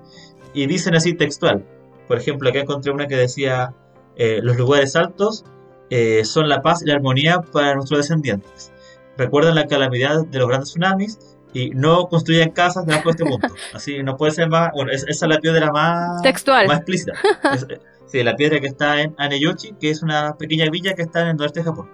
y 0.54 0.66
dicen 0.66 0.94
así 0.94 1.14
textual. 1.14 1.64
Por 2.08 2.18
ejemplo, 2.18 2.48
acá 2.50 2.60
encontré 2.60 2.92
una 2.92 3.06
que 3.06 3.16
decía, 3.16 3.74
eh, 4.16 4.40
los 4.42 4.56
lugares 4.56 4.96
altos 4.96 5.44
eh, 5.90 6.24
son 6.24 6.48
la 6.48 6.62
paz 6.62 6.82
y 6.82 6.86
la 6.86 6.94
armonía 6.94 7.40
para 7.40 7.74
nuestros 7.74 7.98
descendientes. 8.00 8.72
Recuerden 9.18 9.54
la 9.54 9.66
calamidad 9.66 10.24
de 10.26 10.38
los 10.38 10.48
grandes 10.48 10.70
tsunamis 10.70 11.18
y 11.52 11.70
no 11.70 12.08
construyan 12.08 12.50
casas 12.50 12.86
debajo 12.86 13.08
de 13.08 13.10
este 13.10 13.24
punto. 13.24 13.48
Así 13.74 14.02
no 14.02 14.16
puede 14.16 14.32
ser 14.32 14.48
más. 14.48 14.70
Bueno, 14.74 14.92
es- 14.92 15.04
esa 15.08 15.26
es 15.26 15.30
la 15.34 15.38
piedra 15.40 15.70
más, 15.72 16.22
Textual. 16.22 16.66
más 16.68 16.76
explícita. 16.78 17.12
Es- 17.54 17.66
sí, 18.06 18.22
la 18.22 18.34
piedra 18.36 18.60
que 18.60 18.66
está 18.68 19.00
en 19.02 19.14
Aneyoshi, 19.18 19.74
que 19.80 19.90
es 19.90 20.02
una 20.02 20.36
pequeña 20.38 20.70
villa 20.70 20.94
que 20.94 21.02
está 21.02 21.22
en 21.22 21.28
el 21.28 21.36
noreste 21.36 21.60
de 21.60 21.64
Japón. 21.64 21.90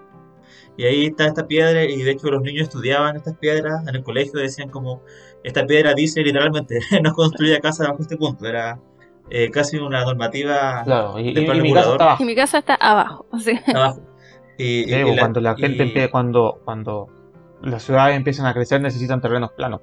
Y 0.78 0.84
ahí 0.84 1.06
está 1.06 1.24
esta 1.26 1.46
piedra, 1.46 1.84
y 1.84 2.02
de 2.02 2.10
hecho 2.10 2.30
los 2.30 2.42
niños 2.42 2.64
estudiaban 2.64 3.16
estas 3.16 3.34
piedras 3.38 3.86
en 3.88 3.94
el 3.96 4.02
colegio, 4.02 4.38
decían 4.38 4.68
como, 4.68 5.02
esta 5.42 5.64
piedra 5.66 5.94
dice 5.94 6.20
literalmente, 6.20 6.78
no 7.02 7.12
construya 7.14 7.60
casa 7.60 7.84
debajo 7.84 7.98
de 7.98 8.02
este 8.02 8.16
punto. 8.18 8.46
Era 8.46 8.78
eh, 9.30 9.50
casi 9.50 9.76
una 9.78 10.04
normativa 10.04 10.82
Claro, 10.84 11.18
y, 11.18 11.30
y- 11.30 11.60
mi 11.60 11.72
casa 11.74 11.90
está 11.92 12.04
abajo. 12.04 12.22
Y 12.22 12.26
mi 12.26 12.34
casa 12.34 12.58
está 12.58 12.74
abajo. 12.74 13.26
o 13.32 13.38
sea, 13.38 13.62
abajo. 13.74 14.00
Y, 14.58 14.84
Sí, 14.84 14.84
y- 14.90 14.94
y 14.94 15.02
pues, 15.02 15.14
la- 15.16 15.22
cuando 15.22 15.40
la 15.40 15.54
gente 15.56 15.84
y- 15.84 15.88
empieza, 15.88 16.10
cuando, 16.10 16.60
cuando 16.64 17.08
las 17.62 17.82
ciudades 17.82 18.16
empiezan 18.16 18.46
a 18.46 18.54
crecer 18.54 18.80
necesitan 18.80 19.20
terrenos 19.20 19.50
planos. 19.52 19.80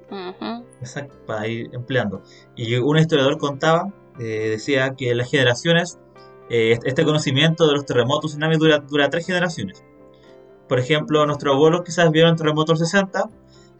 Exacto, 0.80 1.16
para 1.26 1.46
ir 1.46 1.70
empleando. 1.72 2.22
Y 2.56 2.76
un 2.76 2.98
historiador 2.98 3.38
contaba, 3.38 3.88
eh, 4.18 4.48
decía 4.50 4.94
que 4.96 5.14
las 5.14 5.30
generaciones, 5.30 5.98
eh, 6.50 6.78
este 6.84 7.04
conocimiento 7.04 7.66
de 7.66 7.72
los 7.74 7.84
terremotos 7.86 8.32
y 8.32 8.34
tsunamis 8.34 8.58
dura, 8.58 8.78
dura 8.78 9.08
tres 9.10 9.26
generaciones. 9.26 9.82
Por 10.68 10.78
ejemplo, 10.78 11.24
nuestros 11.26 11.54
abuelos 11.54 11.82
quizás 11.84 12.10
vieron 12.10 12.36
terremotos 12.36 12.78
del 12.78 12.86
60, 12.88 13.24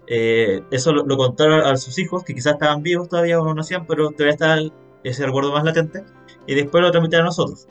eh, 0.06 0.62
eso 0.70 0.92
lo, 0.92 1.04
lo 1.04 1.16
contaron 1.16 1.60
a 1.62 1.76
sus 1.76 1.98
hijos, 1.98 2.24
que 2.24 2.34
quizás 2.34 2.54
estaban 2.54 2.82
vivos 2.82 3.08
todavía 3.08 3.40
o 3.40 3.44
no 3.44 3.54
nacían, 3.54 3.86
pero 3.86 4.10
todavía 4.10 4.54
el- 4.54 4.72
ese 5.04 5.24
recuerdo 5.26 5.52
más 5.52 5.64
latente, 5.64 6.04
y 6.46 6.54
después 6.54 6.82
lo 6.82 6.90
transmitieron 6.90 7.26
a 7.26 7.28
nosotros. 7.28 7.68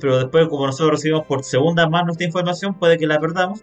Pero 0.00 0.18
después, 0.18 0.48
como 0.48 0.66
nosotros 0.66 0.92
recibimos 0.92 1.26
por 1.26 1.44
segunda 1.44 1.88
más 1.88 2.04
nuestra 2.04 2.26
información, 2.26 2.74
puede 2.74 2.98
que 2.98 3.06
la 3.06 3.18
perdamos, 3.20 3.60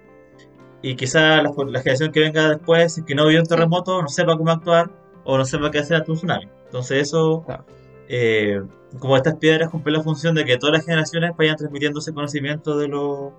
y 0.82 0.96
quizás 0.96 1.44
la, 1.44 1.52
la 1.68 1.80
generación 1.80 2.12
que 2.12 2.20
venga 2.22 2.50
después, 2.50 3.02
que 3.06 3.16
no 3.16 3.28
vio 3.28 3.40
un 3.40 3.46
terremoto, 3.46 4.02
no 4.02 4.08
sepa 4.08 4.36
cómo 4.38 4.52
actuar, 4.52 4.90
o 5.24 5.38
no 5.38 5.46
sepa 5.46 5.70
qué 5.70 5.80
hacer 5.80 5.98
ante 5.98 6.12
un 6.12 6.18
tsunami. 6.18 6.48
Entonces 6.66 7.02
eso, 7.04 7.44
Claro. 7.46 7.66
eh, 8.08 8.62
como 9.00 9.16
estas 9.16 9.36
piedras 9.36 9.70
cumplen 9.70 9.98
la 9.98 10.04
función 10.04 10.34
de 10.36 10.44
que 10.44 10.58
todas 10.58 10.74
las 10.78 10.86
generaciones 10.86 11.32
vayan 11.38 11.56
transmitiendo 11.56 12.00
ese 12.00 12.14
conocimiento 12.14 12.78
de, 12.78 12.88
lo, 12.88 13.34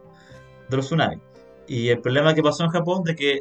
de 0.69 0.77
los 0.77 0.87
tsunamis. 0.87 1.19
Y 1.67 1.89
el 1.89 2.01
problema 2.01 2.35
que 2.35 2.43
pasó 2.43 2.65
en 2.65 2.71
Japón 2.71 3.03
de 3.05 3.17
que 3.17 3.41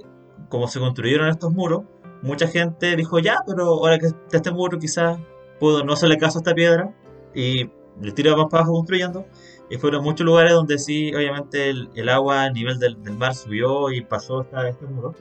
como 0.49 0.67
se 0.67 0.79
construyeron 0.79 1.27
estos 1.29 1.51
muros, 1.53 1.83
mucha 2.21 2.47
gente 2.47 2.95
dijo, 2.95 3.19
ya, 3.19 3.37
pero 3.45 3.65
ahora 3.65 3.99
que 3.99 4.07
está 4.07 4.37
este 4.37 4.51
muro 4.51 4.79
quizás 4.79 5.19
puedo 5.61 5.83
no 5.83 5.93
hacerle 5.93 6.17
caso 6.17 6.39
a 6.39 6.41
esta 6.41 6.55
piedra 6.55 6.91
y 7.35 7.69
le 8.01 8.11
tiro 8.13 8.35
más 8.35 8.47
para 8.49 8.63
abajo 8.63 8.73
construyendo. 8.73 9.27
Y 9.69 9.77
fueron 9.77 10.03
muchos 10.03 10.25
lugares 10.25 10.51
donde 10.53 10.79
sí, 10.79 11.13
obviamente, 11.15 11.69
el, 11.69 12.09
agua 12.09 12.43
a 12.43 12.49
nivel 12.49 12.79
del, 12.79 12.97
mar 13.15 13.35
subió 13.35 13.91
y 13.91 14.01
pasó 14.01 14.41
hasta 14.41 14.67
este 14.67 14.85
muro. 14.87 15.13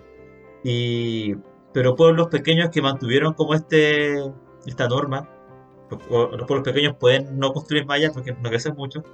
Y, 0.64 1.37
pero 1.72 1.94
pueblos 1.94 2.29
pequeños 2.29 2.70
que 2.70 2.83
mantuvieron 2.83 3.35
como 3.35 3.55
este 3.55 4.16
esta 4.66 4.88
norma, 4.88 5.29
los, 5.90 6.00
pueblos 6.46 6.64
pequeños 6.64 6.96
pueden 6.98 7.38
no 7.38 7.53
construir 7.53 7.87
mallas 7.87 8.12
porque 8.12 8.33
no 8.33 8.48
crecen 8.48 8.74
mucho, 8.74 9.05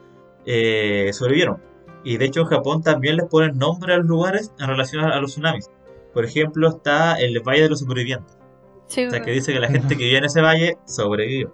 eh, 0.47 1.11
sobrevivieron. 1.13 1.61
Y 2.05 2.19
de 2.19 2.25
hecho 2.27 2.43
en 2.43 2.47
Japón 2.47 2.83
también 2.83 3.17
les 3.17 3.27
ponen 3.27 3.59
nombre 3.59 3.95
a 3.95 3.97
los 3.99 4.07
lugares 4.07 4.53
en 4.61 4.69
relación 4.69 5.05
a 5.05 5.21
los 5.21 5.33
tsunamis. 5.33 5.71
Por 6.15 6.25
ejemplo, 6.25 6.69
está 6.69 7.15
el 7.17 7.41
Valle 7.41 7.65
de 7.65 7.69
los 7.71 7.81
Supervivientes. 7.81 8.39
O 8.87 9.11
sea, 9.11 9.23
que 9.23 9.31
dice 9.31 9.53
que 9.53 9.61
la 9.61 9.69
gente 9.69 9.97
que 9.97 10.05
vive 10.05 10.19
en 10.19 10.25
ese 10.25 10.41
valle 10.41 10.79
sobrevivió. 10.85 11.53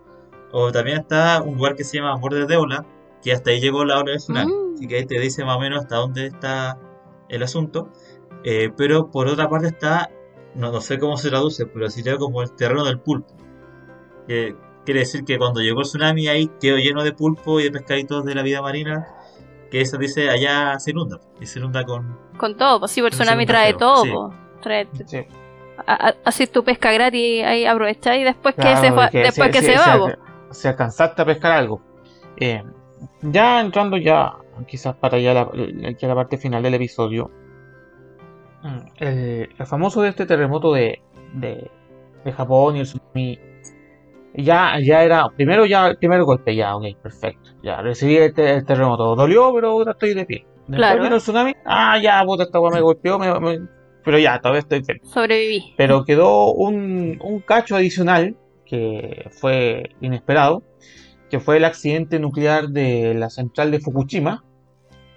O 0.52 0.70
también 0.70 0.98
está 0.98 1.42
un 1.42 1.56
lugar 1.56 1.74
que 1.74 1.84
se 1.84 1.96
llama 1.96 2.12
Amor 2.12 2.34
de 2.34 2.46
Deula, 2.46 2.84
que 3.22 3.32
hasta 3.32 3.50
ahí 3.50 3.60
llegó 3.60 3.84
la 3.84 3.98
hora 3.98 4.12
de 4.12 4.18
tsunami. 4.18 4.52
Mm. 4.52 4.74
Así 4.74 4.86
que 4.86 4.96
ahí 4.96 5.06
te 5.06 5.18
dice 5.18 5.44
más 5.44 5.56
o 5.56 5.60
menos 5.60 5.80
hasta 5.80 5.96
dónde 5.96 6.26
está 6.26 6.78
el 7.28 7.42
asunto. 7.42 7.90
Eh, 8.44 8.70
pero 8.76 9.10
por 9.10 9.28
otra 9.28 9.48
parte 9.48 9.68
está, 9.68 10.10
no, 10.54 10.70
no, 10.70 10.80
sé 10.80 10.98
cómo 10.98 11.16
se 11.16 11.30
traduce, 11.30 11.66
pero 11.66 11.88
sería 11.88 12.16
como 12.18 12.42
el 12.42 12.52
terreno 12.52 12.84
del 12.84 13.00
pulpo. 13.00 13.34
Que 14.26 14.54
quiere 14.84 15.00
decir 15.00 15.24
que 15.24 15.38
cuando 15.38 15.60
llegó 15.60 15.80
el 15.80 15.86
tsunami 15.86 16.28
ahí 16.28 16.50
quedó 16.60 16.76
lleno 16.76 17.02
de 17.02 17.12
pulpo 17.12 17.60
y 17.60 17.64
de 17.64 17.70
pescaditos 17.70 18.24
de 18.24 18.34
la 18.34 18.42
vida 18.42 18.62
marina 18.62 19.06
que 19.70 19.80
eso 19.80 19.96
dice 19.96 20.28
allá 20.28 20.78
se 20.78 20.90
inunda 20.90 21.20
y 21.40 21.46
se 21.46 21.58
inunda 21.58 21.84
con 21.84 22.18
con 22.36 22.56
todo 22.56 22.80
pues 22.80 22.90
sí 22.90 23.00
el 23.00 23.10
tsunami 23.10 23.46
trae 23.46 23.74
todo 23.74 24.32
así 26.24 26.46
tu 26.46 26.64
pesca 26.64 26.92
gratis 26.92 27.44
ahí 27.44 27.64
aprovecha 27.66 28.16
y 28.16 28.24
después 28.24 28.54
que 28.54 28.76
se, 28.76 28.90
después 29.12 29.50
que 29.50 29.62
se 29.62 29.76
va. 29.76 30.16
Si 30.50 30.68
alcanzaste 30.68 31.22
a 31.22 31.24
pescar 31.24 31.52
algo. 31.52 31.80
Eh, 32.36 32.62
ya 33.22 33.60
entrando 33.60 33.96
ya 33.96 34.34
quizás 34.66 34.94
para 34.96 35.18
ya 35.18 35.34
la, 35.34 35.50
la 35.52 36.14
parte 36.14 36.36
final 36.36 36.62
del 36.62 36.74
episodio. 36.74 37.30
Mm, 38.62 38.78
el, 38.98 39.66
famoso 39.66 40.02
de 40.02 40.10
este 40.10 40.26
terremoto 40.26 40.72
de, 40.72 41.02
de, 41.34 41.70
Japón 42.32 42.76
y 42.76 42.80
el 42.80 42.86
tsunami 42.86 43.38
ya, 44.34 44.78
ya 44.80 45.02
era, 45.02 45.28
primero 45.30 45.66
ya 45.66 45.88
el 45.88 45.96
primer 45.96 46.22
golpe, 46.22 46.54
ya, 46.54 46.76
ok, 46.76 46.96
perfecto. 47.02 47.50
Ya 47.62 47.82
recibí 47.82 48.16
el, 48.16 48.32
terremoto, 48.32 49.16
dolió, 49.16 49.52
pero 49.54 49.70
ahora 49.70 49.92
estoy 49.92 50.14
de 50.14 50.24
pie. 50.24 50.46
Después 50.68 51.00
vino 51.00 51.16
el 51.16 51.20
tsunami, 51.20 51.54
ah, 51.64 51.98
ya, 52.00 52.22
puta, 52.24 52.44
esta 52.44 52.60
me 52.60 52.80
golpeó, 52.80 53.18
me, 53.18 53.58
pero 54.04 54.18
ya, 54.18 54.40
todavía 54.40 54.60
estoy 54.60 54.80
bien. 54.80 55.00
Sobreviví. 55.04 55.74
Pero 55.76 56.04
quedó 56.04 56.52
un, 56.52 57.18
un 57.22 57.40
cacho 57.40 57.76
adicional 57.76 58.36
que 58.66 59.28
fue 59.32 59.90
inesperado, 60.00 60.62
que 61.30 61.40
fue 61.40 61.58
el 61.58 61.64
accidente 61.64 62.18
nuclear 62.18 62.68
de 62.68 63.14
la 63.14 63.30
central 63.30 63.70
de 63.70 63.80
Fukushima. 63.80 64.44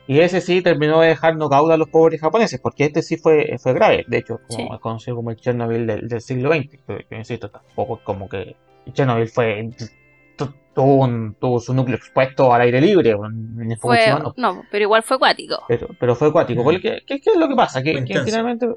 Y 0.08 0.20
ese 0.20 0.40
sí 0.40 0.62
terminó 0.62 1.02
de 1.02 1.08
dejar 1.08 1.36
nocaut 1.36 1.72
a 1.72 1.78
los 1.78 1.90
pobres 1.90 2.22
japoneses, 2.22 2.60
porque 2.62 2.86
este 2.86 3.02
sí 3.02 3.18
fue, 3.18 3.58
fue 3.58 3.74
grave. 3.74 4.06
De 4.08 4.18
hecho, 4.18 4.40
como, 4.48 4.76
es 4.76 4.80
conocido 4.80 5.16
como 5.16 5.32
el 5.32 5.38
Chernobyl 5.38 5.88
del, 5.88 6.22
siglo 6.22 6.54
XX. 6.54 6.78
Que, 6.86 7.16
insisto, 7.18 7.50
tampoco 7.50 7.96
es 7.96 8.02
como 8.04 8.30
que 8.30 8.56
Chernobyl 8.92 9.28
fue 9.30 9.72
tuvo, 10.76 11.60
su 11.60 11.74
núcleo 11.74 11.98
expuesto 11.98 12.54
al 12.54 12.62
aire 12.62 12.82
libre. 12.82 13.12
En 13.12 13.78
fue, 13.80 14.00
no. 14.36 14.64
pero 14.70 14.84
igual 14.84 15.02
fue 15.04 15.16
acuático. 15.16 15.64
Pero, 15.68 16.16
fue 16.16 16.28
acuático. 16.28 16.64
¿Qué, 16.82 17.04
es 17.08 17.38
lo 17.38 17.48
que 17.48 17.56
pasa? 17.56 17.82
Que, 17.82 18.04
finalmente 18.24 18.68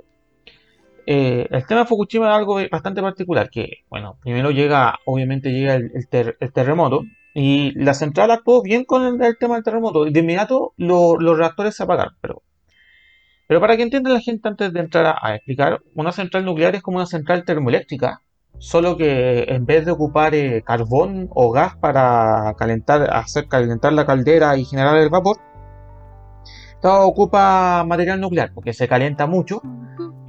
eh, 1.10 1.46
el 1.50 1.66
tema 1.66 1.80
de 1.80 1.86
Fukushima 1.86 2.28
es 2.28 2.34
algo 2.34 2.60
bastante 2.70 3.02
particular. 3.02 3.50
Que, 3.50 3.84
bueno, 3.90 4.18
primero 4.22 4.50
llega, 4.50 4.98
obviamente 5.04 5.50
llega 5.50 5.74
el, 5.74 6.08
terremoto. 6.52 7.02
Y 7.34 7.72
la 7.72 7.94
central 7.94 8.30
actuó 8.30 8.62
bien 8.62 8.84
con 8.84 9.22
el, 9.22 9.36
tema 9.38 9.56
del 9.56 9.64
terremoto. 9.64 10.04
De 10.04 10.20
inmediato 10.20 10.74
los 10.76 11.38
reactores 11.38 11.74
se 11.74 11.82
apagaron. 11.82 12.14
Pero, 12.20 12.42
pero 13.46 13.60
para 13.60 13.76
que 13.76 13.82
entienda 13.82 14.10
la 14.10 14.20
gente 14.20 14.48
antes 14.48 14.72
de 14.72 14.80
entrar 14.80 15.16
a 15.20 15.34
explicar, 15.34 15.80
una 15.94 16.12
central 16.12 16.44
nuclear 16.44 16.74
es 16.74 16.82
como 16.82 16.98
una 16.98 17.06
central 17.06 17.44
termoeléctrica 17.44 18.22
solo 18.58 18.96
que 18.96 19.44
en 19.48 19.66
vez 19.66 19.84
de 19.84 19.92
ocupar 19.92 20.34
eh, 20.34 20.62
carbón 20.64 21.28
o 21.30 21.50
gas 21.50 21.76
para 21.76 22.54
calentar, 22.58 23.08
hacer 23.14 23.48
calentar 23.48 23.92
la 23.92 24.06
caldera 24.06 24.56
y 24.56 24.64
generar 24.64 24.96
el 24.96 25.08
vapor, 25.08 25.38
todo 26.80 27.06
ocupa 27.06 27.84
material 27.84 28.20
nuclear 28.20 28.52
porque 28.54 28.72
se 28.72 28.86
calienta 28.86 29.26
mucho 29.26 29.60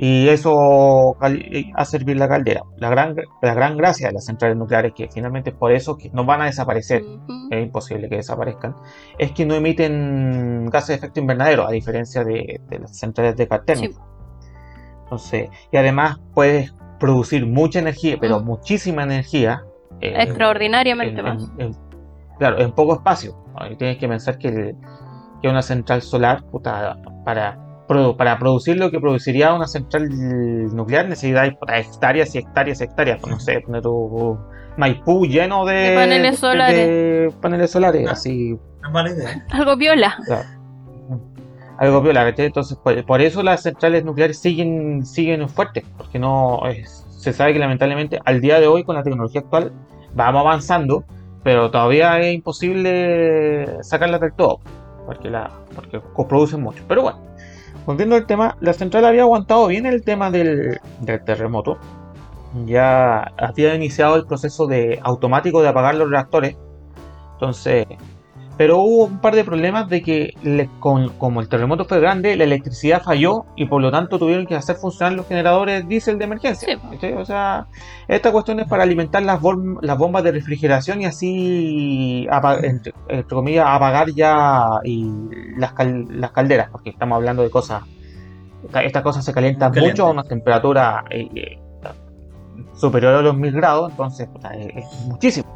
y 0.01 0.29
eso 0.29 1.17
hace 1.19 1.91
servir 1.91 2.17
la 2.17 2.29
caldera. 2.29 2.63
La 2.77 2.89
gran, 2.89 3.15
la 3.41 3.53
gran 3.53 3.75
gracia 3.75 4.07
de 4.07 4.13
las 4.13 4.25
centrales 4.25 4.55
nucleares, 4.57 4.93
que 4.95 5.09
finalmente 5.11 5.49
es 5.49 5.55
por 5.57 5.73
eso 5.73 5.97
que 5.97 6.09
no 6.11 6.23
van 6.23 6.41
a 6.41 6.45
desaparecer, 6.45 7.03
es 7.51 7.63
imposible 7.63 8.07
que 8.07 8.15
desaparezcan, 8.15 8.75
es 9.17 9.33
que 9.33 9.45
no 9.45 9.55
emiten 9.55 10.69
gases 10.71 10.87
de 10.87 10.93
efecto 10.95 11.19
invernadero, 11.19 11.67
a 11.67 11.71
diferencia 11.71 12.23
de, 12.23 12.61
las 12.69 12.97
centrales 12.97 13.35
de 13.35 13.47
cartel. 13.47 13.93
Entonces, 15.03 15.49
y 15.69 15.75
además 15.75 16.19
puedes 16.33 16.73
producir 16.99 17.45
mucha 17.45 17.79
energía, 17.79 18.17
pero 18.19 18.39
muchísima 18.39 19.03
energía. 19.03 19.63
Eh, 20.01 20.13
Extraordinariamente 20.17 21.21
más. 21.21 21.51
claro, 22.37 22.59
en 22.59 22.71
poco 22.71 22.95
espacio. 22.95 23.35
Tienes 23.77 23.97
que 23.97 24.07
pensar 24.07 24.37
que, 24.37 24.75
una 25.43 25.61
central 25.61 26.01
solar, 26.01 26.43
para, 27.25 27.57
para 28.17 28.39
producir 28.39 28.77
lo 28.77 28.91
que 28.91 28.99
produciría 28.99 29.53
una 29.53 29.67
central 29.67 30.07
nuclear, 30.73 31.07
necesitas 31.07 31.51
hectáreas 31.73 32.35
y 32.35 32.39
hectáreas 32.39 32.81
y 32.81 32.83
hectáreas. 32.83 33.21
No 33.27 33.39
sé, 33.39 33.61
poner 33.61 33.81
tu 33.81 34.37
Maipú 34.77 35.25
lleno 35.25 35.65
de, 35.65 35.93
paneles 35.95 36.39
solares. 36.39 37.33
paneles 37.41 37.71
solares, 37.71 38.07
así. 38.09 38.57
Algo 39.51 39.75
viola 39.75 40.15
algo 41.79 42.01
viola, 42.01 42.27
Entonces, 42.27 42.77
por, 42.77 43.21
eso 43.21 43.41
las 43.41 43.63
centrales 43.63 44.03
nucleares 44.03 44.37
siguen, 44.39 45.05
siguen 45.05 45.47
fuertes, 45.47 45.85
porque 45.97 46.19
no 46.19 46.61
se 47.09 47.31
sabe 47.31 47.53
que 47.53 47.59
lamentablemente 47.59 48.19
al 48.25 48.41
día 48.41 48.59
de 48.59 48.67
hoy 48.67 48.83
con 48.83 48.95
la 48.95 49.03
tecnología 49.03 49.41
actual 49.41 49.71
vamos 50.13 50.41
avanzando, 50.41 51.05
pero 51.41 51.71
todavía 51.71 52.19
es 52.19 52.35
imposible 52.35 53.81
sacarlas 53.81 54.19
del 54.19 54.33
todo, 54.33 54.59
porque 55.05 55.29
la 55.29 55.51
porque 55.73 56.01
producen 56.27 56.61
mucho. 56.61 56.83
Pero 56.85 57.01
bueno, 57.03 57.19
volviendo 57.85 58.17
al 58.17 58.25
tema, 58.25 58.57
la 58.59 58.73
central 58.73 59.05
había 59.05 59.21
aguantado 59.21 59.67
bien 59.67 59.85
el 59.85 60.03
tema 60.03 60.31
del, 60.31 60.79
del 60.99 61.23
terremoto. 61.23 61.77
Ya 62.65 63.21
había 63.37 63.73
iniciado 63.75 64.17
el 64.17 64.25
proceso 64.25 64.67
de 64.67 64.99
automático 65.01 65.61
de 65.61 65.69
apagar 65.69 65.95
los 65.95 66.09
reactores. 66.09 66.57
Entonces, 67.33 67.85
pero 68.59 68.79
hubo 68.79 69.05
un 69.05 69.19
par 69.19 69.35
de 69.35 69.45
problemas 69.45 69.87
de 69.87 70.01
que 70.01 70.33
como 70.79 71.39
el 71.39 71.47
terremoto 71.47 71.85
fue 71.85 72.01
grande, 72.01 72.35
la 72.35 72.43
electricidad 72.43 73.01
falló 73.01 73.45
y 73.55 73.67
por 73.67 73.81
lo 73.81 73.89
tanto 73.89 74.19
tuvieron 74.19 74.45
que 74.45 74.53
hacer 74.53 74.75
funcionar 74.75 75.13
los 75.13 75.29
generadores 75.29 75.87
diésel 75.87 76.17
de 76.17 76.25
emergencia. 76.25 76.77
O 77.15 77.23
sea, 77.23 77.67
esta 78.09 78.33
cuestión 78.33 78.59
es 78.59 78.67
para 78.67 78.83
alimentar 78.83 79.23
las, 79.23 79.39
las 79.81 79.97
bombas 79.97 80.25
de 80.25 80.33
refrigeración 80.33 80.99
y 80.99 81.05
así, 81.05 82.27
entre, 82.61 82.93
comillas, 83.29 83.65
apagar 83.65 84.09
ya 84.11 84.67
y 84.83 85.09
las, 85.55 85.71
calderas, 86.33 86.69
porque 86.69 86.89
estamos 86.89 87.15
hablando 87.15 87.43
de 87.43 87.49
cosas, 87.49 87.83
estas 88.83 89.03
cosas 89.03 89.23
se 89.23 89.33
calientan 89.33 89.71
mucho 89.71 90.07
a 90.07 90.11
una 90.11 90.23
temperatura 90.23 91.05
eh, 91.09 91.29
eh, 91.33 91.59
superior 92.75 93.13
a 93.15 93.21
los 93.21 93.37
1000 93.37 93.53
grados, 93.53 93.91
entonces 93.91 94.27
es, 94.75 94.83
muchísimo. 95.07 95.47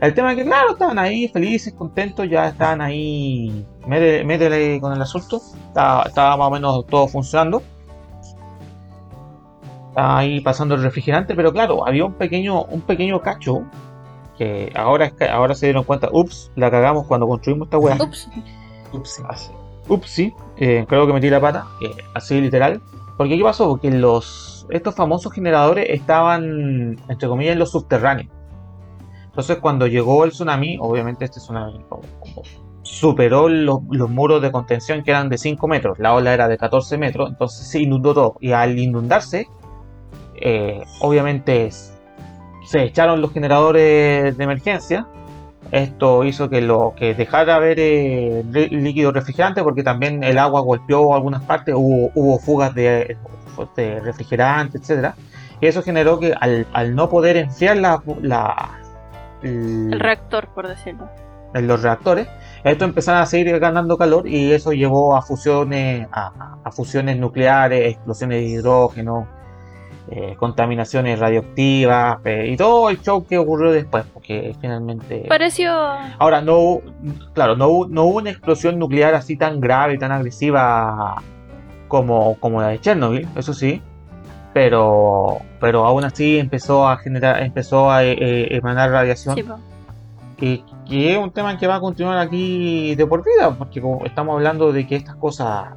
El 0.00 0.12
tema 0.14 0.32
es 0.32 0.38
que, 0.38 0.44
claro, 0.44 0.72
estaban 0.72 0.98
ahí 0.98 1.28
felices, 1.28 1.72
contentos, 1.72 2.28
ya 2.28 2.48
estaban 2.48 2.80
ahí, 2.80 3.64
métele, 3.86 4.80
con 4.80 4.92
el 4.92 5.00
asunto, 5.00 5.40
estaba, 5.68 6.36
más 6.36 6.48
o 6.48 6.50
menos 6.50 6.86
todo 6.86 7.08
funcionando. 7.08 7.62
Estaba 9.88 10.18
ahí 10.18 10.40
pasando 10.40 10.74
el 10.74 10.82
refrigerante, 10.82 11.34
pero 11.34 11.52
claro, 11.52 11.86
había 11.86 12.04
un 12.04 12.14
pequeño, 12.14 12.64
un 12.64 12.80
pequeño 12.80 13.20
cacho 13.20 13.62
que 14.36 14.72
ahora, 14.74 15.12
ahora 15.30 15.54
se 15.54 15.66
dieron 15.66 15.84
cuenta, 15.84 16.08
ups, 16.12 16.50
la 16.56 16.70
cagamos 16.70 17.06
cuando 17.06 17.28
construimos 17.28 17.66
esta 17.66 17.78
weá. 17.78 17.96
Ups. 18.00 18.28
Ups, 19.88 20.10
sí, 20.10 20.32
eh, 20.56 20.84
creo 20.88 21.06
que 21.06 21.12
metí 21.12 21.30
la 21.30 21.40
pata, 21.40 21.66
así 22.14 22.40
literal. 22.40 22.80
Porque 23.16 23.36
¿qué 23.36 23.44
pasó? 23.44 23.68
Porque 23.68 23.90
los, 23.90 24.66
estos 24.70 24.94
famosos 24.94 25.32
generadores 25.32 25.86
estaban, 25.88 26.98
entre 27.08 27.28
comillas, 27.28 27.52
en 27.52 27.58
los 27.60 27.70
subterráneos. 27.70 28.28
Entonces 29.34 29.58
cuando 29.58 29.86
llegó 29.88 30.24
el 30.24 30.30
tsunami, 30.30 30.78
obviamente 30.80 31.24
este 31.24 31.40
tsunami 31.40 31.84
superó 32.82 33.48
los, 33.48 33.80
muros 34.10 34.42
de 34.42 34.52
contención 34.52 35.02
que 35.02 35.10
eran 35.10 35.28
de 35.28 35.38
5 35.38 35.66
metros, 35.68 35.98
la 35.98 36.14
ola 36.14 36.34
era 36.34 36.48
de 36.48 36.58
14 36.58 36.98
metros, 36.98 37.30
entonces 37.30 37.66
se 37.68 37.80
inundó 37.80 38.14
todo. 38.14 38.36
Y 38.40 38.52
al 38.52 38.78
inundarse, 38.78 39.48
eh, 40.36 40.82
obviamente 41.00 41.70
se 42.66 42.82
echaron 42.84 43.20
los 43.20 43.32
generadores 43.32 44.36
de 44.36 44.44
emergencia 44.44 45.06
Esto 45.72 46.24
hizo 46.24 46.48
que 46.50 46.60
lo 46.62 46.94
que 46.96 47.14
dejara 47.14 47.44
de 47.46 47.52
haber 47.52 47.80
eh, 47.80 48.44
líquido 48.70 49.12
refrigerante 49.12 49.62
porque 49.62 49.82
también 49.82 50.22
el 50.24 50.38
agua 50.38 50.60
golpeó 50.62 51.14
algunas 51.14 51.42
partes, 51.44 51.74
hubo, 51.76 52.10
hubo 52.14 52.38
fugas 52.38 52.74
de, 52.74 53.18
de 53.76 54.00
refrigerante, 54.00 54.78
etcétera. 54.78 55.16
Y 55.60 55.66
eso 55.66 55.82
generó 55.82 56.18
que 56.20 56.34
al, 56.40 56.68
al 56.72 56.94
no 56.94 57.08
poder 57.08 57.36
enfriar 57.38 57.78
la, 57.78 58.02
la- 58.22 58.83
El 59.44 60.00
reactor, 60.00 60.48
por 60.54 60.66
decirlo. 60.68 61.08
en 61.54 61.66
los 61.68 61.82
reactores, 61.82 62.26
esto 62.64 62.84
empezaron 62.84 63.20
a 63.22 63.26
seguir 63.26 63.56
ganando 63.60 63.96
calor 63.96 64.26
y 64.26 64.52
eso 64.52 64.72
llevó 64.72 65.14
a 65.16 65.22
fusiones, 65.22 66.08
a, 66.10 66.56
a 66.64 66.70
fusiones 66.72 67.16
nucleares, 67.18 67.92
explosiones 67.92 68.38
de 68.40 68.44
hidrógeno, 68.48 69.28
eh, 70.10 70.34
contaminaciones 70.36 71.18
radioactivas 71.18 72.18
eh, 72.24 72.48
y 72.50 72.56
todo 72.56 72.90
el 72.90 73.00
show 73.00 73.24
que 73.26 73.38
ocurrió 73.38 73.70
después, 73.70 74.04
porque 74.12 74.54
finalmente... 74.60 75.26
Pareció. 75.28 75.72
Ahora, 76.18 76.40
no, 76.40 76.58
hubo- 76.58 76.82
claro, 77.34 77.54
no, 77.56 77.86
no 77.88 78.02
hubo 78.04 78.18
una 78.18 78.30
explosión 78.30 78.78
nuclear 78.78 79.14
así 79.14 79.36
tan 79.36 79.60
grave, 79.60 79.96
tan 79.96 80.10
agresiva 80.12 81.22
como, 81.88 82.36
como 82.40 82.60
la 82.60 82.68
de 82.68 82.80
Chernobyl, 82.80 83.28
eso 83.36 83.54
sí, 83.54 83.80
pero, 84.54 85.40
pero 85.60 85.84
aún 85.84 86.04
así 86.04 86.38
empezó 86.38 86.88
a 86.88 86.96
generar, 86.96 87.42
empezó 87.42 87.90
a 87.90 88.04
eh, 88.04 88.12
eh, 88.12 88.48
emanar 88.56 88.90
radiación 88.90 89.34
Sí, 89.34 89.42
po. 89.42 89.58
que, 90.38 90.62
es 90.88 91.18
un 91.18 91.32
tema 91.32 91.58
que 91.58 91.66
va 91.66 91.76
a 91.76 91.80
continuar 91.80 92.18
aquí 92.18 92.94
de 92.94 93.06
por 93.06 93.24
vida, 93.24 93.50
porque 93.58 93.82
como 93.82 94.06
estamos 94.06 94.34
hablando 94.34 94.72
de 94.72 94.86
que 94.86 94.96
estas 94.96 95.16
cosas 95.16 95.70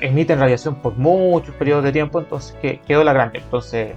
emiten 0.00 0.40
radiación 0.40 0.74
por 0.74 0.96
muchos 0.98 1.54
periodos 1.54 1.84
de 1.84 1.92
tiempo, 1.92 2.20
entonces 2.20 2.54
que 2.60 2.80
quedó 2.80 3.02
la 3.02 3.14
grande. 3.14 3.38
Entonces, 3.38 3.94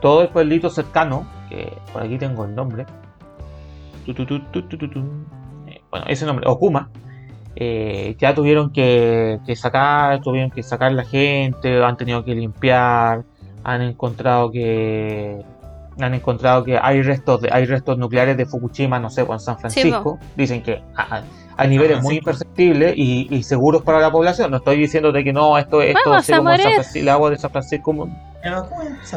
todo 0.00 0.22
el 0.22 0.28
pueblito 0.28 0.70
cercano, 0.70 1.26
que 1.48 1.76
por 1.92 2.02
aquí 2.02 2.18
tengo 2.18 2.44
el 2.44 2.54
nombre, 2.54 2.86
tu, 4.06 4.14
tu, 4.14 4.26
tu, 4.28 4.58
eh, 5.66 5.80
bueno, 5.90 6.06
ese 6.08 6.24
nombre, 6.24 6.46
Okuma, 6.46 6.88
eh, 7.62 8.16
ya 8.18 8.34
tuvieron 8.34 8.72
que, 8.72 9.38
que 9.46 9.54
sacar, 9.54 10.22
tuvieron 10.22 10.50
que 10.50 10.62
sacar 10.62 10.92
la 10.92 11.04
gente, 11.04 11.84
han 11.84 11.96
tenido 11.98 12.24
que 12.24 12.34
limpiar, 12.34 13.24
han 13.62 13.82
encontrado 13.82 14.50
que 14.50 15.44
han 16.00 16.14
encontrado 16.14 16.64
que 16.64 16.78
hay 16.80 17.02
restos 17.02 17.42
de, 17.42 17.50
hay 17.52 17.66
restos 17.66 17.98
nucleares 17.98 18.34
de 18.38 18.46
Fukushima, 18.46 18.98
no 18.98 19.10
sé, 19.10 19.26
pues, 19.26 19.42
en 19.42 19.44
San 19.44 19.58
Francisco. 19.58 20.18
Dicen 20.34 20.62
que 20.62 20.82
a, 20.96 21.66
niveles 21.66 22.02
muy 22.02 22.16
imperceptibles 22.16 22.94
y, 22.96 23.28
y 23.30 23.42
seguros 23.42 23.82
para 23.82 24.00
la 24.00 24.10
población. 24.10 24.50
No 24.50 24.56
estoy 24.56 24.78
diciendo 24.78 25.12
de 25.12 25.22
que 25.22 25.34
no, 25.34 25.58
esto, 25.58 25.82
esto 25.82 26.00
Vamos 26.06 26.24
sea 26.24 26.36
a 26.36 26.38
como 26.38 26.50
en 26.52 26.56
San 26.56 26.64
morir. 26.64 26.74
Francisco, 26.76 26.98
el 27.00 27.08
agua 27.10 27.30
de 27.30 27.36
San 27.36 27.50
Francisco, 27.50 28.08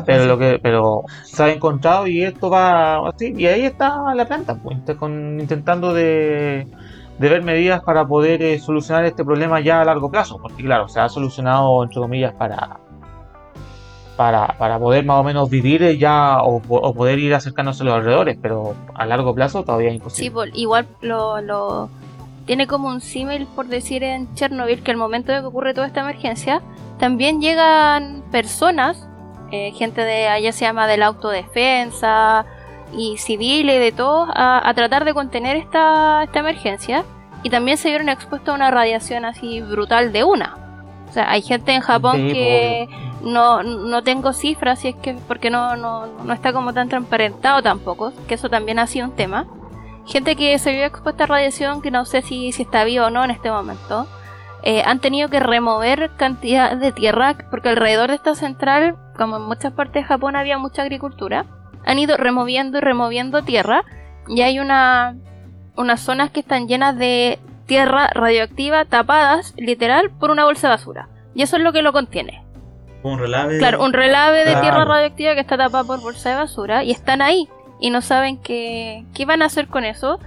pero 0.05 0.25
lo 0.25 0.37
que 0.37 0.59
pero 0.61 1.03
se 1.23 1.43
ha 1.43 1.49
encontrado 1.49 2.07
y 2.07 2.23
esto 2.23 2.49
va 2.49 3.07
así. 3.07 3.33
Y 3.37 3.47
ahí 3.47 3.63
está 3.63 4.13
la 4.13 4.25
planta, 4.25 4.55
pues, 4.55 4.77
con- 4.97 5.39
intentando 5.39 5.93
de, 5.93 6.67
de 7.23 7.29
ver 7.29 7.41
medidas 7.41 7.81
para 7.83 8.05
poder 8.05 8.41
eh, 8.43 8.59
solucionar 8.59 9.05
este 9.05 9.23
problema 9.23 9.59
ya 9.61 9.81
a 9.81 9.85
largo 9.85 10.11
plazo. 10.11 10.37
Porque 10.41 10.63
claro, 10.63 10.87
se 10.89 10.99
ha 10.99 11.07
solucionado, 11.09 11.81
entre 11.83 11.99
comillas, 12.01 12.33
para 12.33 12.77
para, 14.15 14.47
para 14.59 14.77
poder 14.77 15.05
más 15.05 15.17
o 15.19 15.23
menos 15.23 15.49
vivir 15.49 15.81
eh, 15.81 15.97
ya 15.97 16.37
o, 16.43 16.59
po- 16.59 16.77
o 16.77 16.93
poder 16.93 17.17
ir 17.17 17.33
acercándose 17.33 17.81
a 17.81 17.85
los 17.87 17.95
alrededores, 17.95 18.37
pero 18.39 18.75
a 18.93 19.05
largo 19.07 19.33
plazo 19.33 19.63
todavía 19.63 19.87
es 19.89 19.93
Sí, 19.93 19.97
imposible. 19.97 20.31
po, 20.31 20.43
igual 20.57 20.85
lo, 21.01 21.41
lo- 21.41 21.89
tiene 22.45 22.67
como 22.67 22.89
un 22.89 23.01
símil, 23.01 23.47
por 23.55 23.67
decir, 23.67 24.03
en 24.03 24.31
Chernobyl, 24.35 24.83
que 24.83 24.91
al 24.91 24.97
momento 24.97 25.31
de 25.31 25.39
que 25.39 25.45
ocurre 25.47 25.73
toda 25.73 25.87
esta 25.87 26.01
emergencia, 26.01 26.61
también 26.99 27.41
llegan 27.41 28.21
personas, 28.31 29.07
eh, 29.51 29.71
gente 29.71 30.01
de 30.01 30.27
allá 30.27 30.51
se 30.51 30.65
llama 30.65 30.85
de 30.85 30.97
la 30.97 31.07
autodefensa 31.07 32.45
y 32.95 33.17
civiles, 33.17 33.79
de 33.79 33.91
todos, 33.91 34.29
a, 34.33 34.67
a 34.67 34.73
tratar 34.73 35.05
de 35.05 35.13
contener 35.13 35.57
esta, 35.57 36.23
esta 36.23 36.39
emergencia. 36.39 37.03
Y 37.43 37.49
también 37.49 37.77
se 37.77 37.89
vieron 37.89 38.09
expuestos 38.09 38.49
a 38.49 38.55
una 38.55 38.71
radiación 38.71 39.25
así 39.25 39.61
brutal 39.61 40.13
de 40.13 40.23
una. 40.23 40.57
O 41.09 41.11
sea, 41.13 41.29
hay 41.29 41.41
gente 41.41 41.73
en 41.73 41.81
Japón 41.81 42.15
Sí, 42.15 42.33
que 42.33 42.89
no, 43.21 43.61
no 43.63 44.01
tengo 44.01 44.33
cifras, 44.33 44.79
si 44.79 44.89
es 44.89 44.95
que 44.95 45.13
porque 45.27 45.49
no, 45.49 45.75
no, 45.75 46.07
no 46.07 46.33
está 46.33 46.53
como 46.53 46.73
tan 46.73 46.89
transparentado 46.89 47.61
tampoco, 47.61 48.13
que 48.27 48.35
eso 48.35 48.49
también 48.49 48.79
ha 48.79 48.87
sido 48.87 49.07
un 49.07 49.15
tema. 49.15 49.45
Gente 50.05 50.35
que 50.35 50.57
se 50.59 50.71
vio 50.71 50.85
expuesta 50.85 51.25
a 51.25 51.27
radiación, 51.27 51.81
que 51.81 51.91
no 51.91 52.05
sé 52.05 52.21
si, 52.21 52.51
si 52.51 52.63
está 52.63 52.83
viva 52.83 53.07
o 53.07 53.09
no 53.09 53.23
en 53.23 53.31
este 53.31 53.51
momento, 53.51 54.07
eh, 54.63 54.81
han 54.85 54.99
tenido 54.99 55.29
que 55.29 55.39
remover 55.39 56.11
cantidad 56.17 56.75
de 56.75 56.91
tierra, 56.91 57.35
porque 57.49 57.69
alrededor 57.69 58.09
de 58.09 58.15
esta 58.15 58.35
central, 58.35 58.97
como 59.17 59.37
en 59.37 59.43
muchas 59.43 59.73
partes 59.73 60.03
de 60.03 60.07
Japón 60.07 60.35
había 60.35 60.57
mucha 60.57 60.81
agricultura, 60.81 61.45
han 61.85 61.99
ido 61.99 62.17
removiendo 62.17 62.77
y 62.77 62.81
removiendo 62.81 63.43
tierra, 63.43 63.83
y 64.27 64.41
hay 64.41 64.59
una, 64.59 65.15
unas 65.75 65.99
zonas 65.99 66.29
que 66.31 66.39
están 66.41 66.67
llenas 66.67 66.97
de 66.97 67.39
tierra 67.65 68.07
radioactiva 68.13 68.85
tapadas, 68.85 69.53
literal, 69.57 70.09
por 70.11 70.31
una 70.31 70.45
bolsa 70.45 70.67
de 70.67 70.73
basura. 70.75 71.09
Y 71.35 71.41
eso 71.41 71.57
es 71.57 71.63
lo 71.63 71.73
que 71.73 71.81
lo 71.81 71.93
contiene. 71.93 72.43
Un 73.03 73.19
relave. 73.19 73.57
Claro, 73.57 73.83
un 73.83 73.91
relave 73.93 74.39
de 74.39 74.43
Claro. 74.45 74.61
tierra 74.61 74.85
radioactiva 74.85 75.33
que 75.33 75.41
está 75.41 75.57
tapada 75.57 75.83
por 75.83 76.01
bolsa 76.01 76.29
de 76.29 76.35
basura 76.35 76.83
y 76.83 76.91
están 76.91 77.21
ahí 77.21 77.49
y 77.79 77.89
no 77.89 78.01
saben 78.01 78.37
qué, 78.37 79.03
qué 79.13 79.25
van 79.25 79.41
a 79.41 79.45
hacer 79.45 79.67
con 79.67 79.83
eso. 79.83 80.19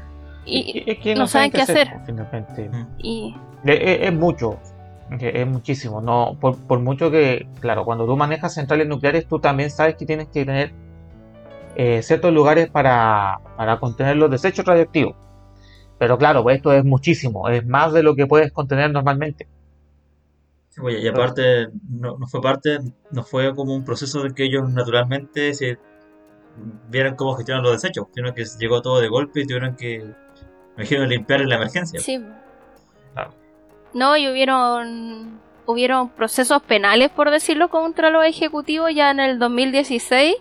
Y, 0.45 0.85
Es 0.87 0.99
que 0.99 1.14
no 1.14 1.27
saben 1.27 1.51
qué 1.51 1.62
hacer. 1.62 1.90
finalmente. 2.05 2.69
Mm. 2.69 2.87
y 2.99 3.35
Es, 3.64 3.79
es- 3.81 3.99
es 4.09 4.12
mucho, 4.12 4.59
es 5.11 5.23
es 5.23 5.47
muchísimo. 5.47 6.01
No, 6.01 6.37
por, 6.40 6.59
por 6.66 6.79
mucho 6.81 7.11
que, 7.11 7.47
claro, 7.61 7.85
cuando 7.85 8.05
tú 8.07 8.16
manejas 8.16 8.55
centrales 8.55 8.87
nucleares, 8.87 9.27
tú 9.27 9.38
también 9.38 9.71
sabes 9.71 9.95
que 9.97 10.05
tienes 10.05 10.29
que 10.29 10.45
tener 10.45 10.73
eh, 11.77 12.03
ciertos 12.03 12.33
lugares 12.33 12.71
para, 12.71 13.39
para 13.57 13.79
contener 13.79 14.17
los 14.17 14.31
desechos 14.31 14.65
radioactivos. 14.65 15.15
Pero 15.99 16.19
claro, 16.19 16.43
pues 16.43 16.57
esto 16.57 16.73
es 16.73 16.85
muchísimo, 16.85 17.49
es 17.49 17.67
más 17.67 17.93
de 17.93 18.03
lo 18.03 18.15
que 18.15 18.27
puedes 18.27 18.51
contener 18.53 18.91
normalmente. 18.91 19.47
Sí, 20.71 20.81
oye, 20.83 21.01
y 21.01 21.09
aparte, 21.09 21.69
no, 21.89 22.19
no 22.19 22.27
fue 22.27 22.41
parte, 22.41 22.79
no 23.11 23.23
fue 23.23 23.55
como 23.55 23.75
un 23.75 23.85
proceso 23.85 24.23
de 24.23 24.35
que 24.35 24.45
ellos 24.45 24.69
naturalmente 24.71 25.55
se 25.55 25.79
vieran 26.89 27.15
cómo 27.15 27.35
gestionar 27.35 27.62
los 27.62 27.73
desechos, 27.73 28.07
sino 28.15 28.35
que 28.35 28.45
llegó 28.59 28.83
todo 28.83 29.01
de 29.01 29.09
golpe 29.09 29.41
y 29.41 29.47
tuvieron 29.47 29.77
que, 29.77 29.99
me 30.77 30.85
imagino, 30.85 31.07
limpiar 31.07 31.43
en 31.43 31.49
la 31.51 31.57
emergencia. 31.57 32.01
sí. 32.01 32.25
Claro. 33.12 33.33
No, 33.95 34.17
y 34.17 34.29
hubieron 34.29 35.41
hubieron 35.67 36.09
procesos 36.11 36.62
penales, 36.62 37.11
por 37.11 37.31
decirlo, 37.31 37.69
contra 37.69 38.11
los 38.11 38.25
ejecutivos 38.25 38.95
ya 38.95 39.11
en 39.11 39.21
el 39.21 39.39
2016. 39.39 40.37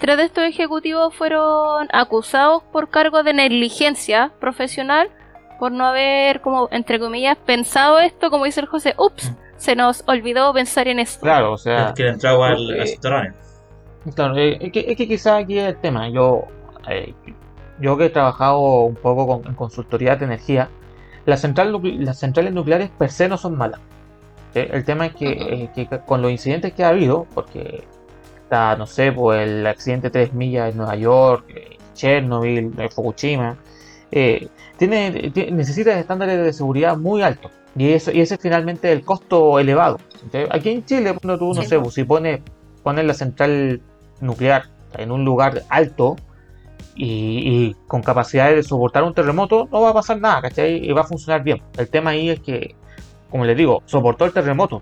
Tres 0.00 0.16
de 0.16 0.24
estos 0.24 0.44
ejecutivos 0.44 1.14
fueron 1.14 1.88
acusados 1.92 2.62
por 2.72 2.88
cargo 2.90 3.22
de 3.22 3.32
negligencia 3.34 4.32
profesional 4.40 5.08
por 5.58 5.70
no 5.72 5.86
haber, 5.86 6.40
como 6.40 6.68
entre 6.72 6.98
comillas, 6.98 7.36
pensado 7.38 7.98
esto, 8.00 8.30
como 8.30 8.44
dice 8.44 8.60
el 8.60 8.66
José, 8.66 8.94
ups, 8.98 9.32
se 9.56 9.76
nos 9.76 10.02
olvidó 10.06 10.52
pensar 10.52 10.88
en 10.88 10.98
esto. 10.98 11.20
Claro, 11.22 11.52
o 11.52 11.58
sea, 11.58 11.94
que 11.94 12.02
le 12.02 12.10
entraba 12.10 12.48
al, 12.48 12.56
porque- 12.56 12.80
al 12.80 12.88
subterráneo. 12.88 13.32
Claro, 14.14 14.36
eh, 14.36 14.58
es 14.60 14.72
que, 14.72 14.80
es 14.88 14.96
que 14.96 15.08
quizás 15.08 15.42
aquí 15.42 15.58
es 15.58 15.68
el 15.68 15.76
tema. 15.80 16.08
Yo, 16.10 16.44
eh, 16.90 17.14
yo 17.80 17.96
que 17.96 18.06
he 18.06 18.10
trabajado 18.10 18.58
un 18.60 18.96
poco 18.96 19.26
con, 19.26 19.46
en 19.48 19.54
consultoría 19.54 20.16
de 20.16 20.26
energía, 20.26 20.68
las, 21.24 21.40
central 21.40 21.80
las 22.00 22.18
centrales 22.18 22.52
nucleares 22.52 22.90
per 22.90 23.10
se 23.10 23.28
no 23.28 23.38
son 23.38 23.56
malas. 23.56 23.80
¿sí? 24.52 24.60
El 24.70 24.84
tema 24.84 25.06
es 25.06 25.14
que, 25.14 25.30
eh, 25.30 25.70
que 25.74 25.88
con 26.04 26.20
los 26.20 26.30
incidentes 26.30 26.74
que 26.74 26.84
ha 26.84 26.88
habido, 26.88 27.26
porque 27.34 27.84
está, 28.44 28.76
no 28.76 28.86
sé, 28.86 29.10
pues 29.12 29.48
el 29.48 29.66
accidente 29.66 30.10
3 30.10 30.32
millas 30.32 30.70
en 30.70 30.76
Nueva 30.78 30.96
York, 30.96 31.44
eh, 31.48 31.76
Chernobyl, 31.94 32.72
eh, 32.78 32.88
Fukushima, 32.88 33.56
eh, 34.12 34.48
tiene, 34.76 35.30
ti- 35.30 35.50
necesita 35.50 35.98
estándares 35.98 36.38
de 36.44 36.52
seguridad 36.52 36.96
muy 36.96 37.22
altos. 37.22 37.50
Y 37.76 37.92
eso 37.92 38.12
y 38.12 38.20
ese 38.20 38.34
es 38.36 38.40
finalmente 38.40 38.92
el 38.92 39.04
costo 39.04 39.58
elevado. 39.58 39.98
Aquí 40.50 40.70
en 40.70 40.84
Chile, 40.84 41.12
cuando 41.20 41.38
tú, 41.38 41.52
no 41.54 41.62
Sí, 41.62 41.68
sé, 41.68 41.76
po. 41.76 41.82
pues, 41.84 41.94
si 41.94 42.04
pones, 42.04 42.40
pones 42.84 43.04
la 43.04 43.14
central 43.14 43.80
nuclear 44.20 44.64
en 44.96 45.10
un 45.10 45.24
lugar 45.24 45.62
alto 45.68 46.14
y, 46.94 47.06
y 47.68 47.76
con 47.88 48.02
capacidad 48.02 48.50
de 48.54 48.62
soportar 48.62 49.02
un 49.02 49.12
terremoto, 49.14 49.68
no 49.72 49.80
va 49.80 49.90
a 49.90 49.94
pasar 49.94 50.20
nada, 50.20 50.42
¿cachai? 50.42 50.76
Y 50.88 50.92
va 50.92 51.00
a 51.00 51.04
funcionar 51.04 51.42
bien. 51.42 51.60
El 51.76 51.88
tema 51.88 52.10
ahí 52.10 52.30
es 52.30 52.38
que, 52.40 52.76
como 53.30 53.44
les 53.44 53.56
digo, 53.56 53.82
soportó 53.86 54.24
el 54.24 54.32
terremoto. 54.32 54.80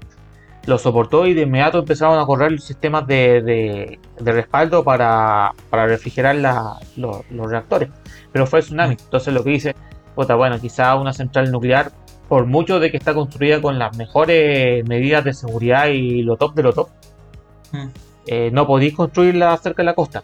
Lo 0.66 0.79
soportó 0.79 1.27
y 1.27 1.35
de 1.35 1.42
inmediato 1.42 1.79
empezaron 1.81 2.18
a 2.20 2.27
correr 2.27 2.53
los 2.53 2.64
sistemas 2.64 3.07
de, 3.07 3.42
de- 3.42 3.98
de 4.20 4.33
respaldo 4.33 4.85
para, 4.85 5.53
para 5.70 5.87
refrigerar 5.87 6.37
la- 6.37 6.79
los, 6.96 7.29
los 7.31 7.51
reactores. 7.51 7.88
Pero 8.31 8.46
fue 8.46 8.61
el 8.61 8.64
tsunami. 8.64 8.96
Entonces 9.01 9.35
lo 9.35 9.42
que 9.42 9.51
dice, 9.51 9.75
bueno, 10.14 10.61
quizá 10.61 10.94
una 10.94 11.12
central 11.12 11.51
nuclear, 11.51 11.90
por 12.29 12.46
mucho 12.46 12.79
de 12.81 12.90
que 12.90 12.96
está 12.96 13.12
construida 13.12 13.61
con 13.61 13.79
las 13.79 13.96
mejores 13.96 14.87
medidas 14.88 15.25
de 15.25 15.35
seguridad 15.35 15.88
y 15.88 16.22
lo 16.22 16.37
top 16.37 16.55
de 16.55 16.62
lo 16.62 16.72
top, 16.72 16.88
Mm. 17.72 17.88
eh, 18.27 18.51
no 18.53 18.66
podéis 18.66 18.94
construirla 18.94 19.57
cerca 19.57 19.83
de 19.83 19.87
la 19.87 19.94
costa. 19.94 20.22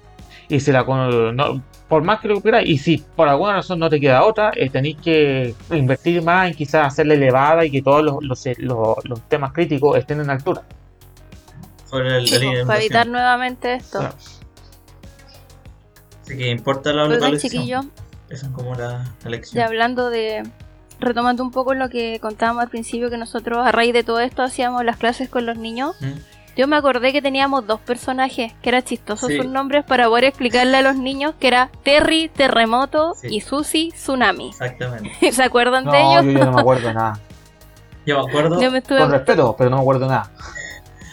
Y 0.48 0.60
si 0.60 0.72
la 0.72 0.84
con- 0.84 1.36
no- 1.36 1.62
por 1.88 2.02
más 2.02 2.20
que 2.20 2.28
lo 2.28 2.40
y 2.62 2.78
si 2.78 2.98
por 2.98 3.28
alguna 3.28 3.54
razón 3.54 3.78
no 3.78 3.88
te 3.88 3.98
queda 4.00 4.24
otra, 4.24 4.50
eh, 4.54 4.68
tenéis 4.70 4.96
que 5.02 5.54
invertir 5.70 6.22
más 6.22 6.48
en 6.48 6.54
quizás 6.54 6.86
hacerla 6.86 7.14
elevada 7.14 7.64
y 7.64 7.70
que 7.70 7.82
todos 7.82 8.02
los, 8.02 8.22
los, 8.22 8.46
los- 8.58 9.04
los 9.04 9.20
temas 9.28 9.52
críticos 9.52 9.96
estén 9.98 10.20
en 10.20 10.30
altura. 10.30 10.62
La 11.92 12.20
Sí, 12.26 12.36
pues, 12.44 12.66
para 12.66 12.78
evitar 12.80 13.06
nuevamente 13.06 13.74
esto. 13.74 14.00
Claro. 14.00 14.14
Así 16.22 16.36
que 16.36 16.50
importa 16.50 16.92
la 16.92 17.04
localización. 17.06 17.50
chiquillos, 17.52 17.86
Esa 18.28 18.46
es 18.46 18.52
como 18.52 18.74
la, 18.74 19.04
la 19.24 19.28
Y 19.28 19.30
lección. 19.30 19.64
hablando 19.64 20.10
de. 20.10 20.42
Retomando 21.00 21.42
un 21.44 21.52
poco 21.52 21.74
lo 21.74 21.88
que 21.88 22.18
contábamos 22.20 22.64
al 22.64 22.68
principio, 22.70 23.08
que 23.08 23.16
nosotros 23.16 23.64
a 23.64 23.70
raíz 23.72 23.92
de 23.94 24.02
todo 24.02 24.18
esto 24.20 24.42
hacíamos 24.42 24.84
las 24.84 24.96
clases 24.96 25.28
con 25.30 25.46
los 25.46 25.56
niños. 25.56 25.94
¿Mm? 26.00 26.06
Yo 26.58 26.66
me 26.66 26.76
acordé 26.76 27.12
que 27.12 27.22
teníamos 27.22 27.66
dos 27.66 27.78
personajes, 27.80 28.52
que 28.60 28.68
era 28.68 28.82
chistosos 28.82 29.28
Sí. 29.30 29.36
sus 29.36 29.46
nombres, 29.46 29.84
para 29.84 30.08
poder 30.08 30.24
explicarle 30.24 30.76
a 30.76 30.82
los 30.82 30.96
niños 30.96 31.34
que 31.38 31.46
era 31.46 31.70
Terry, 31.84 32.28
Terremoto 32.28 33.14
Sí. 33.14 33.28
y 33.36 33.40
Susi, 33.40 33.92
Tsunami. 33.94 34.48
Exactamente. 34.48 35.10
¿Se 35.32 35.42
acuerdan 35.42 35.84
No, 35.84 35.92
de 35.92 36.00
ellos? 36.00 36.24
yo 36.24 36.32
ya 36.32 36.44
no 36.46 36.52
me 36.52 36.60
acuerdo 36.60 36.88
de 36.88 36.94
nada. 36.94 37.20
Yo 38.04 38.18
me 38.24 38.28
acuerdo 38.28 38.60
Yo 38.60 38.70
me 38.72 38.78
estuve... 38.78 38.98
Con 38.98 39.10
respeto, 39.12 39.54
pero 39.56 39.70
no 39.70 39.76
me 39.76 39.82
acuerdo 39.82 40.00
de 40.06 40.08
nada. 40.08 40.32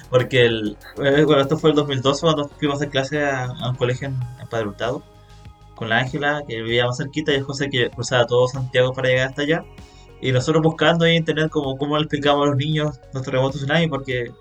porque 0.10 0.46
el, 0.46 0.78
eh, 1.04 1.24
bueno, 1.26 1.42
esto 1.44 1.58
fue 1.58 1.70
el 1.70 1.76
2012 1.76 2.22
cuando 2.22 2.48
fuimos 2.50 2.82
a 2.82 2.88
clase 2.90 3.24
a, 3.24 3.46
a 3.46 3.70
un 3.70 3.76
colegio 3.76 4.08
en, 4.08 4.16
en 4.42 4.48
Padre 4.48 4.68
Hurtado 4.68 5.04
con 5.76 5.90
la 5.90 5.98
Ángela, 5.98 6.42
que 6.48 6.62
vivía 6.62 6.86
más 6.88 6.98
cerquita, 6.98 7.34
y 7.34 7.36
el 7.36 7.44
José 7.44 7.70
que 7.70 7.90
cruzaba 7.92 8.26
todo 8.26 8.48
Santiago 8.48 8.94
para 8.94 9.10
llegar 9.10 9.28
hasta 9.28 9.42
allá. 9.42 9.64
Y 10.22 10.32
nosotros 10.32 10.64
buscando 10.64 11.04
ahí 11.06 11.12
en 11.12 11.18
internet 11.18 11.50
como 11.52 11.78
cómo 11.78 11.98
le 11.98 12.04
explicamos 12.04 12.46
a 12.46 12.50
los 12.52 12.56
niños 12.56 13.00
nuestro 13.14 13.34
remoto 13.34 13.58
tsunami, 13.58 13.88
porque 13.90 14.32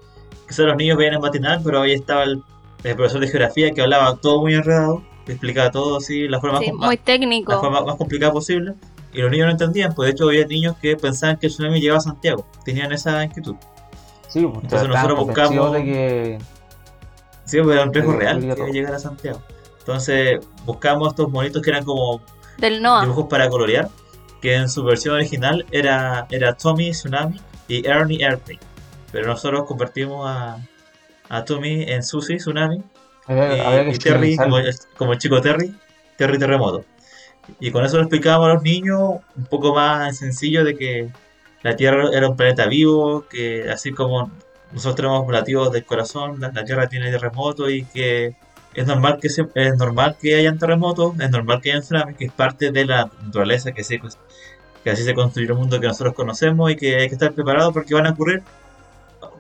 quizás 0.47 0.67
los 0.67 0.77
niños 0.77 0.97
veían 0.99 1.15
en 1.15 1.21
matinal, 1.21 1.61
pero 1.65 1.83
ahí 1.83 1.93
estaba 1.93 2.25
el, 2.25 2.43
el 2.83 2.97
profesor 2.97 3.21
de 3.21 3.29
geografía 3.29 3.71
que 3.73 3.83
hablaba 3.83 4.17
todo 4.17 4.41
muy 4.41 4.55
enredado, 4.55 5.03
que 5.27 5.33
explicaba 5.33 5.71
todo 5.71 5.97
así, 5.99 6.29
la 6.29 6.41
forma 6.41 6.59
Sí, 6.61 6.73
más, 6.73 6.87
muy 6.87 6.97
la 6.97 7.59
forma 7.61 7.81
más 7.83 7.97
complicada 7.97 8.33
posible. 8.33 8.75
Y 9.13 9.19
los 9.23 9.31
niños 9.31 9.47
no 9.47 9.53
entendían, 9.53 9.95
pues 9.95 10.09
de 10.09 10.13
hecho 10.13 10.25
había 10.25 10.45
niños 10.47 10.77
que 10.83 10.97
pensaban 10.97 11.37
que 11.39 11.47
el 11.47 11.53
tsunami 11.53 11.81
llegaba 11.81 11.99
a 11.99 12.03
Santiago, 12.03 12.47
tenían 12.65 12.93
esa 12.93 13.23
inquietud. 13.25 13.55
Sí, 14.29 14.41
pues 14.45 14.65
Entonces 14.65 14.89
nosotros 14.89 15.19
buscamos- 15.27 15.73
de 15.73 15.85
que 15.85 16.39
Sí, 17.45 17.59
pero 17.59 17.73
era 17.75 17.83
un 17.85 17.93
riesgo 17.95 18.13
real 18.13 18.41
que 18.41 18.55
todo. 18.55 18.67
llegar 18.69 18.95
a 18.95 18.99
Santiago. 18.99 19.41
Entonces 19.79 20.41
buscamos 20.65 21.09
estos 21.09 21.31
monitos 21.31 21.63
que 21.63 21.71
eran 21.71 21.85
como 21.85 22.21
Del 22.59 22.83
dibujos 22.83 23.27
para 23.29 23.49
colorear, 23.49 23.89
que 24.41 24.57
en 24.57 24.69
su 24.69 24.83
versión 24.83 25.15
original 25.15 25.65
era, 25.71 26.27
era 26.31 26.55
Tommy 26.55 26.91
Tsunami 26.91 27.41
y 27.69 27.87
Ernie 27.87 28.25
Airplane. 28.25 28.61
Pero 29.15 29.29
nosotros 29.29 29.65
convertimos 29.65 30.29
a, 30.29 30.59
a 31.29 31.45
Tommy 31.45 31.85
en 31.85 32.03
Susie 32.03 32.37
Tsunami 32.37 32.83
y, 33.55 33.61
y 33.95 33.99
Terry 33.99 34.37
como, 34.45 34.59
el- 34.59 34.75
como 34.97 35.13
el 35.13 35.19
chico 35.19 35.41
Terry, 35.41 35.75
Terry 36.19 36.39
Terremoto. 36.39 36.85
Y 37.61 37.71
con 37.71 37.85
eso 37.85 37.97
le 37.97 38.03
explicábamos 38.03 38.49
a 38.51 38.55
los 38.55 38.63
niños 38.63 39.01
un 39.37 39.45
poco 39.47 39.75
más 39.75 40.17
sencillo 40.19 40.65
de 40.65 40.77
que 40.77 41.09
la 41.63 41.77
Tierra 41.77 42.09
era 42.13 42.29
un 42.29 42.37
planeta 42.37 42.67
vivo, 42.67 43.25
que 43.31 43.71
así 43.71 43.93
como 43.93 44.31
nosotros 44.73 44.97
tenemos 44.97 45.31
latidos 45.33 45.71
del 45.73 45.85
corazón, 45.85 46.41
la, 46.41 46.51
la 46.53 46.65
Tierra 46.65 46.89
tiene 46.89 47.11
terremotos 47.11 47.71
y 47.71 47.85
que 47.85 48.35
es 48.75 48.87
normal 48.87 49.19
que 49.23 49.29
se- 49.29 49.47
es 49.55 49.77
normal 49.77 50.17
que 50.21 50.35
hayan 50.35 50.59
terremotos, 50.59 51.15
es 51.21 51.31
normal 51.31 51.61
que 51.63 51.71
hayan 51.71 51.83
tsunamis, 51.83 52.17
que 52.17 52.25
es 52.27 52.33
parte 52.33 52.73
de 52.73 52.85
la 52.85 53.11
naturaleza, 53.23 53.73
que, 53.73 53.85
se, 53.85 54.01
que 54.83 54.91
así 54.91 55.05
se 55.05 55.15
construyó 55.15 55.53
el 55.53 55.59
mundo 55.59 55.81
que 55.81 55.87
nosotros 55.87 56.15
conocemos 56.15 56.71
y 56.73 56.77
que 56.77 56.97
hay 56.97 57.09
que 57.09 57.15
estar 57.15 57.33
preparado 57.33 57.73
porque 57.73 57.95
van 57.95 58.07
a 58.07 58.11
ocurrir 58.11 58.43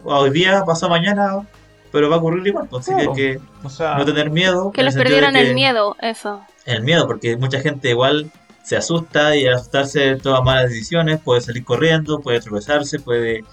hoy 0.04 0.30
día, 0.30 0.64
pasado 0.64 0.90
mañana, 0.90 1.46
pero 1.92 2.08
va 2.10 2.16
a 2.16 2.18
ocurrir 2.18 2.46
igual, 2.46 2.66
pues, 2.68 2.88
así 2.88 2.94
que 2.94 3.00
hay 3.00 3.06
Claro. 3.06 3.14
que 3.16 3.40
O 3.66 3.70
sea, 3.70 3.96
no 3.96 4.04
tener 4.04 4.30
miedo. 4.30 4.70
Que 4.72 4.82
les 4.82 4.94
perdieran 4.94 5.34
que- 5.34 5.40
el 5.40 5.54
miedo, 5.54 5.96
eso. 6.00 6.42
el 6.66 6.82
miedo, 6.82 7.06
porque 7.06 7.36
mucha 7.36 7.60
gente 7.60 7.90
igual 7.90 8.30
se 8.62 8.76
asusta 8.76 9.36
y 9.36 9.46
al 9.46 9.54
asustarse 9.54 10.16
toma 10.16 10.40
malas 10.40 10.70
decisiones, 10.70 11.20
puede 11.20 11.40
salir 11.40 11.64
corriendo, 11.64 12.20
puede 12.20 12.40
tropezarse, 12.40 12.98
puede 12.98 13.44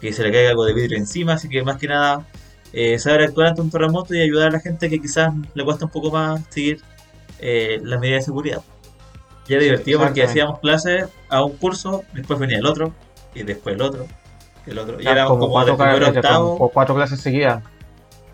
que 0.00 0.12
se 0.12 0.22
le 0.22 0.30
caiga 0.32 0.50
algo 0.50 0.64
de 0.64 0.72
vidrio 0.74 0.96
encima, 0.98 1.34
así 1.34 1.48
que 1.48 1.62
más 1.62 1.78
que 1.78 1.88
nada 1.88 2.26
eh, 2.72 2.98
saber 2.98 3.22
actuar 3.22 3.48
ante 3.48 3.62
un 3.62 3.70
terremoto 3.70 4.14
y 4.14 4.20
ayudar 4.22 4.48
a 4.48 4.52
la 4.52 4.60
gente 4.60 4.88
que 4.88 5.00
quizás 5.00 5.32
le 5.54 5.64
cuesta 5.64 5.86
un 5.86 5.90
poco 5.90 6.10
más 6.10 6.40
seguir 6.50 6.80
eh, 7.40 7.80
las 7.82 7.98
medidas 8.00 8.20
de 8.20 8.24
seguridad. 8.26 8.60
Ya 9.48 9.56
es 9.56 9.62
divertido 9.64 9.98
porque 9.98 10.22
hacíamos 10.22 10.60
clases 10.60 11.06
a 11.28 11.42
un 11.42 11.56
curso, 11.56 12.04
después 12.12 12.38
venía 12.38 12.58
el 12.58 12.66
otro, 12.66 12.94
y 13.34 13.42
después 13.42 13.74
el 13.74 13.82
otro, 13.82 14.06
y 14.06 14.19
el 14.70 14.78
otro. 14.78 15.00
Y 15.00 15.06
éramos 15.06 15.32
como, 15.32 15.48
cuatro, 15.50 15.76
clases- 15.76 15.98
como 15.98 16.08
octavo. 16.52 16.70
cuatro 16.72 16.94
clases 16.94 17.20
seguidas. 17.20 17.62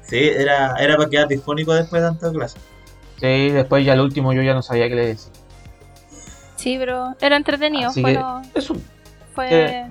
Sí, 0.03 0.19
era, 0.19 0.75
era 0.79 0.97
para 0.97 1.09
quedar 1.11 1.29
disfónico 1.29 1.75
después 1.75 2.01
de 2.03 2.09
tantas 2.09 2.33
clases. 2.33 2.61
Sí, 3.21 3.51
después 3.51 3.85
ya 3.85 3.95
el 3.95 4.01
último 4.01 4.33
yo 4.33 4.43
ya 4.43 4.55
no 4.55 4.63
sabía 4.63 4.89
qué 4.89 4.95
le 4.95 5.07
decir. 5.07 5.33
Sí, 6.57 6.77
pero 6.79 7.15
era 7.21 7.37
entretenido. 7.37 7.91
Así 7.91 8.03
fue 8.03 8.13
que 8.15 8.59
eso 8.59 8.77
fue- 9.35 9.49
eh, 9.51 9.87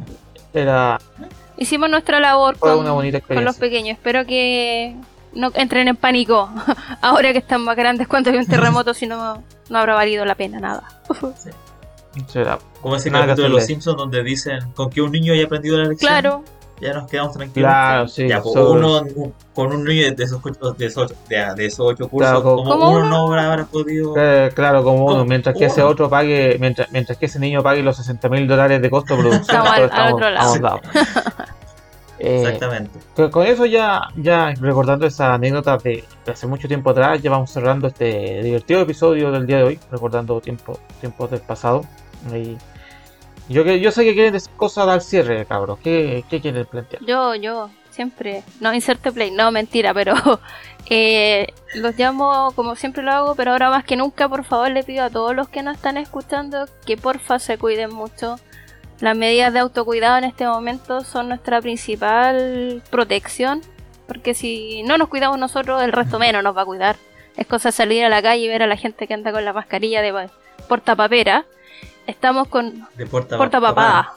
era 0.54 1.00
Hicimos 1.58 1.90
nuestra 1.90 2.20
labor 2.20 2.58
fue 2.58 2.72
con, 2.72 2.80
una 2.80 2.92
bonita 2.92 3.22
con 3.22 3.44
los 3.44 3.56
pequeños. 3.58 3.98
Espero 3.98 4.26
que 4.26 4.96
no 5.34 5.52
entren 5.54 5.88
en 5.88 5.96
pánico 5.96 6.50
ahora 7.02 7.32
que 7.34 7.40
están 7.40 7.62
más 7.62 7.76
grandes 7.76 8.08
cuando 8.08 8.30
hay 8.30 8.38
un 8.38 8.46
terremoto, 8.46 8.94
si 8.94 9.08
no, 9.08 9.44
no 9.70 9.78
habrá 9.78 9.96
valido 9.96 10.24
la 10.26 10.36
pena 10.36 10.60
nada. 10.60 10.84
Será. 12.28 12.60
Como 12.82 12.96
ese 12.96 13.10
Nada 13.12 13.26
capítulo 13.28 13.48
de 13.50 13.54
Los. 13.56 13.66
Simpsons 13.66 13.98
donde 13.98 14.24
dicen 14.24 14.60
con 14.74 14.90
que 14.90 15.02
un 15.02 15.12
niño 15.12 15.34
haya 15.34 15.46
aprendido 15.46 15.78
la 15.78 15.86
lección. 15.86 16.10
Claro, 16.10 16.44
ya 16.82 16.94
nos 16.94 17.10
quedamos 17.10 17.34
tranquilos. 17.34 17.68
Claro, 17.70 18.08
sí. 18.08 18.28
Ya, 18.28 18.42
pues, 18.42 18.54
so- 18.54 18.72
uno 18.72 19.02
un- 19.16 19.34
con 19.54 19.68
un 19.74 19.84
niño 19.86 20.14
de 20.14 20.24
esos, 20.24 20.40
ocho- 20.44 20.72
de 20.74 20.86
esos, 20.86 21.04
ocho- 21.12 21.16
de, 21.30 21.56
de 21.56 21.66
esos 21.66 21.80
ocho 21.80 22.08
cursos, 22.10 22.30
Claro, 22.32 22.44
como, 22.44 22.64
como 22.70 22.90
uno 22.92 23.00
uno. 23.00 23.10
no 23.10 23.28
habrá, 23.28 23.52
habrá 23.52 23.66
podido. 23.66 24.14
eh, 24.18 24.52
claro, 24.54 24.84
como 24.84 25.06
uno, 25.06 25.24
mientras 25.26 25.56
que 25.56 25.66
ese 25.66 25.82
otro 25.84 26.10
pague, 26.10 26.58
mientras, 26.60 26.92
mientras 26.92 27.18
que 27.18 27.28
ese 27.28 27.40
niño 27.40 27.64
pague 27.64 27.82
los 27.82 27.96
60 27.98 28.28
mil 28.30 28.48
dólares 28.48 28.82
de 28.82 28.90
costo 28.90 29.16
de 29.16 29.22
producción, 29.22 29.58
Estamos 29.66 29.92
al- 29.92 30.14
otro 30.14 30.30
lado. 30.30 30.82
Eh, 32.18 32.44
Exactamente. 32.44 32.98
Con, 33.14 33.30
con 33.30 33.46
eso 33.46 33.66
ya, 33.66 34.04
ya 34.16 34.54
recordando 34.62 35.06
esa 35.06 35.34
anécdota 35.34 35.78
de, 35.78 36.04
de 36.26 36.32
hace 36.32 36.48
mucho 36.48 36.66
tiempo 36.68 36.92
atrás, 36.92 37.22
ya 37.22 37.30
vamos 37.30 37.52
cerrando 37.52 37.88
este 37.88 38.42
divertido 38.42 38.80
episodio 38.82 39.32
del 39.32 39.46
día 39.46 39.58
de 39.58 39.64
hoy, 39.64 39.80
recordando 39.92 40.40
tiempo, 40.40 40.80
tiempos 41.02 41.30
del 41.32 41.42
pasado. 41.42 41.84
Y 42.34 42.58
yo 43.50 43.64
que 43.64 43.80
yo 43.80 43.92
sé 43.92 44.04
que 44.04 44.14
quieren 44.14 44.34
decir 44.34 44.52
cosas 44.56 44.88
al 44.88 45.02
cierre, 45.02 45.46
cabros. 45.46 45.80
¿Qué, 45.80 46.24
qué 46.30 46.42
quieren 46.42 46.66
plantear? 46.66 47.04
yo, 47.06 47.36
yo, 47.36 47.70
siempre. 47.96 48.44
No, 48.60 48.74
inserte 48.74 49.12
play, 49.12 49.32
no, 49.32 49.52
mentira, 49.52 49.94
pero 49.94 50.16
eh, 50.90 51.48
los 51.76 51.98
llamo 51.98 52.52
como 52.56 52.76
siempre 52.76 53.02
lo 53.02 53.12
hago, 53.12 53.36
pero 53.36 53.52
ahora 53.52 53.70
más 53.70 53.86
que 53.86 53.96
nunca, 53.96 54.28
por 54.28 54.44
favor, 54.44 54.70
le 54.72 54.84
pido 54.84 55.06
a 55.06 55.10
todos 55.10 55.36
los 55.36 55.48
que 55.48 55.64
nos 55.64 55.78
están 55.78 55.98
escuchando 55.98 56.68
que 56.86 56.98
porfa 56.98 57.40
se 57.40 57.58
cuiden 57.58 57.94
mucho. 57.94 58.38
Las 59.00 59.18
medidas 59.18 59.52
de 59.52 59.60
autocuidado 59.60 60.18
en 60.18 60.24
este 60.26 60.46
momento 60.46 61.02
son 61.02 61.30
nuestra 61.30 61.62
principal 61.62 62.82
protección, 62.90 63.62
porque 64.08 64.34
si 64.34 64.84
no 64.84 64.98
nos 64.98 65.10
cuidamos 65.10 65.40
nosotros, 65.40 65.82
el 65.82 65.92
resto 65.92 66.20
menos 66.26 66.44
nos 66.44 66.56
va 66.56 66.62
a 66.62 66.66
cuidar. 66.66 66.98
Es 67.38 67.48
cosa 67.48 67.72
salir 67.72 68.06
a 68.06 68.10
la 68.10 68.22
calle 68.22 68.44
y 68.44 68.48
ver 68.48 68.64
a 68.64 68.68
la 68.68 68.78
gente 68.78 69.08
que 69.08 69.14
anda 69.14 69.32
con 69.32 69.44
la 69.44 69.52
mascarilla 69.54 70.02
de 70.02 70.30
portapapera. 70.70 71.46
Estamos 72.08 72.48
con 72.48 72.88
De 72.96 73.06
porta, 73.06 73.38
Porta 73.38 73.60
papada. 73.62 74.14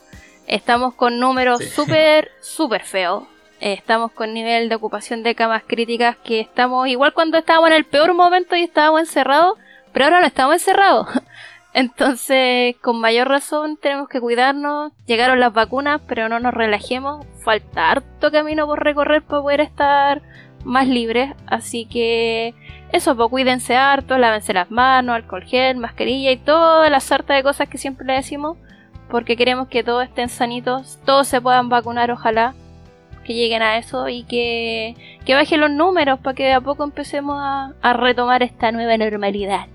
Estamos 0.47 0.95
con 0.95 1.19
números 1.19 1.59
Sí. 1.59 1.69
súper, 1.71 2.31
súper 2.41 2.83
feos. 2.83 3.25
Eh, 3.61 3.73
Estamos 3.73 4.13
con 4.13 4.33
nivel 4.35 4.69
de 4.69 4.75
ocupación 4.77 5.23
de 5.23 5.35
camas 5.35 5.63
críticas 5.67 6.17
que 6.23 6.41
estamos 6.41 6.87
igual 6.89 7.13
cuando 7.13 7.39
estábamos 7.39 7.71
en 7.71 7.77
el 7.77 7.85
peor 7.85 8.15
momento 8.15 8.55
y 8.57 8.63
estábamos 8.63 9.01
encerrados, 9.01 9.59
pero 9.93 10.07
ahora 10.07 10.21
no 10.21 10.27
estamos 10.27 10.55
encerrados. 10.55 11.09
Entonces, 11.75 12.77
con 12.83 12.99
mayor 13.01 13.29
razón 13.29 13.77
tenemos 13.77 14.09
que 14.09 14.21
cuidarnos. 14.21 14.93
Llegaron 15.07 15.39
las 15.39 15.53
vacunas, 15.53 16.01
pero 16.09 16.29
no 16.29 16.41
nos 16.41 16.55
relajemos. 16.55 17.25
Falta 17.45 17.91
harto 17.91 18.31
camino 18.33 18.67
por 18.67 18.83
recorrer 18.83 19.23
para 19.23 19.43
poder 19.43 19.61
estar 19.61 20.23
más 20.65 20.89
libres. 20.89 21.35
Así 21.47 21.87
que 21.87 22.55
eso, 22.93 23.17
pues 23.17 23.29
cuídense 23.31 23.77
harto, 23.77 24.19
lávense 24.19 24.53
las 24.53 24.71
manos, 24.71 25.15
alcohol 25.15 25.45
gel, 25.45 25.77
mascarilla 25.77 26.31
y 26.31 26.37
toda 26.37 26.89
la 26.91 27.01
sarta 27.01 27.35
de 27.35 27.43
cosas 27.43 27.69
que 27.69 27.79
siempre 27.79 28.07
le 28.07 28.15
decimos 28.15 28.57
porque 29.11 29.37
queremos 29.37 29.69
que 29.69 29.83
todos 29.83 30.05
estén 30.05 30.29
sanitos, 30.29 30.99
todos 31.05 31.27
se 31.27 31.41
puedan 31.41 31.69
vacunar, 31.69 32.11
ojalá 32.11 32.55
que 33.25 33.35
lleguen 33.35 33.63
a 33.63 33.77
eso 33.79 34.09
y 34.09 34.25
que, 34.25 34.95
que 35.25 35.35
bajen 35.35 35.61
los 35.61 35.71
números 35.71 36.19
para 36.21 36.35
que 36.35 36.45
de 36.45 36.53
a 36.55 36.61
poco 36.61 36.85
empecemos 36.85 37.37
a, 37.39 37.75
a 37.83 37.93
retomar 37.93 38.43
esta 38.43 38.73
nueva 38.73 38.97
normalidad. 38.97 39.67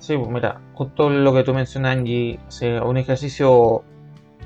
Sí, 0.00 0.16
pues 0.18 0.28
mira, 0.28 0.60
justo 0.74 1.08
lo 1.08 1.32
que 1.32 1.44
tú 1.44 1.54
mencionas, 1.54 1.96
Angie, 1.96 2.38
o 2.82 2.88
un 2.90 2.98
ejercicio 2.98 3.84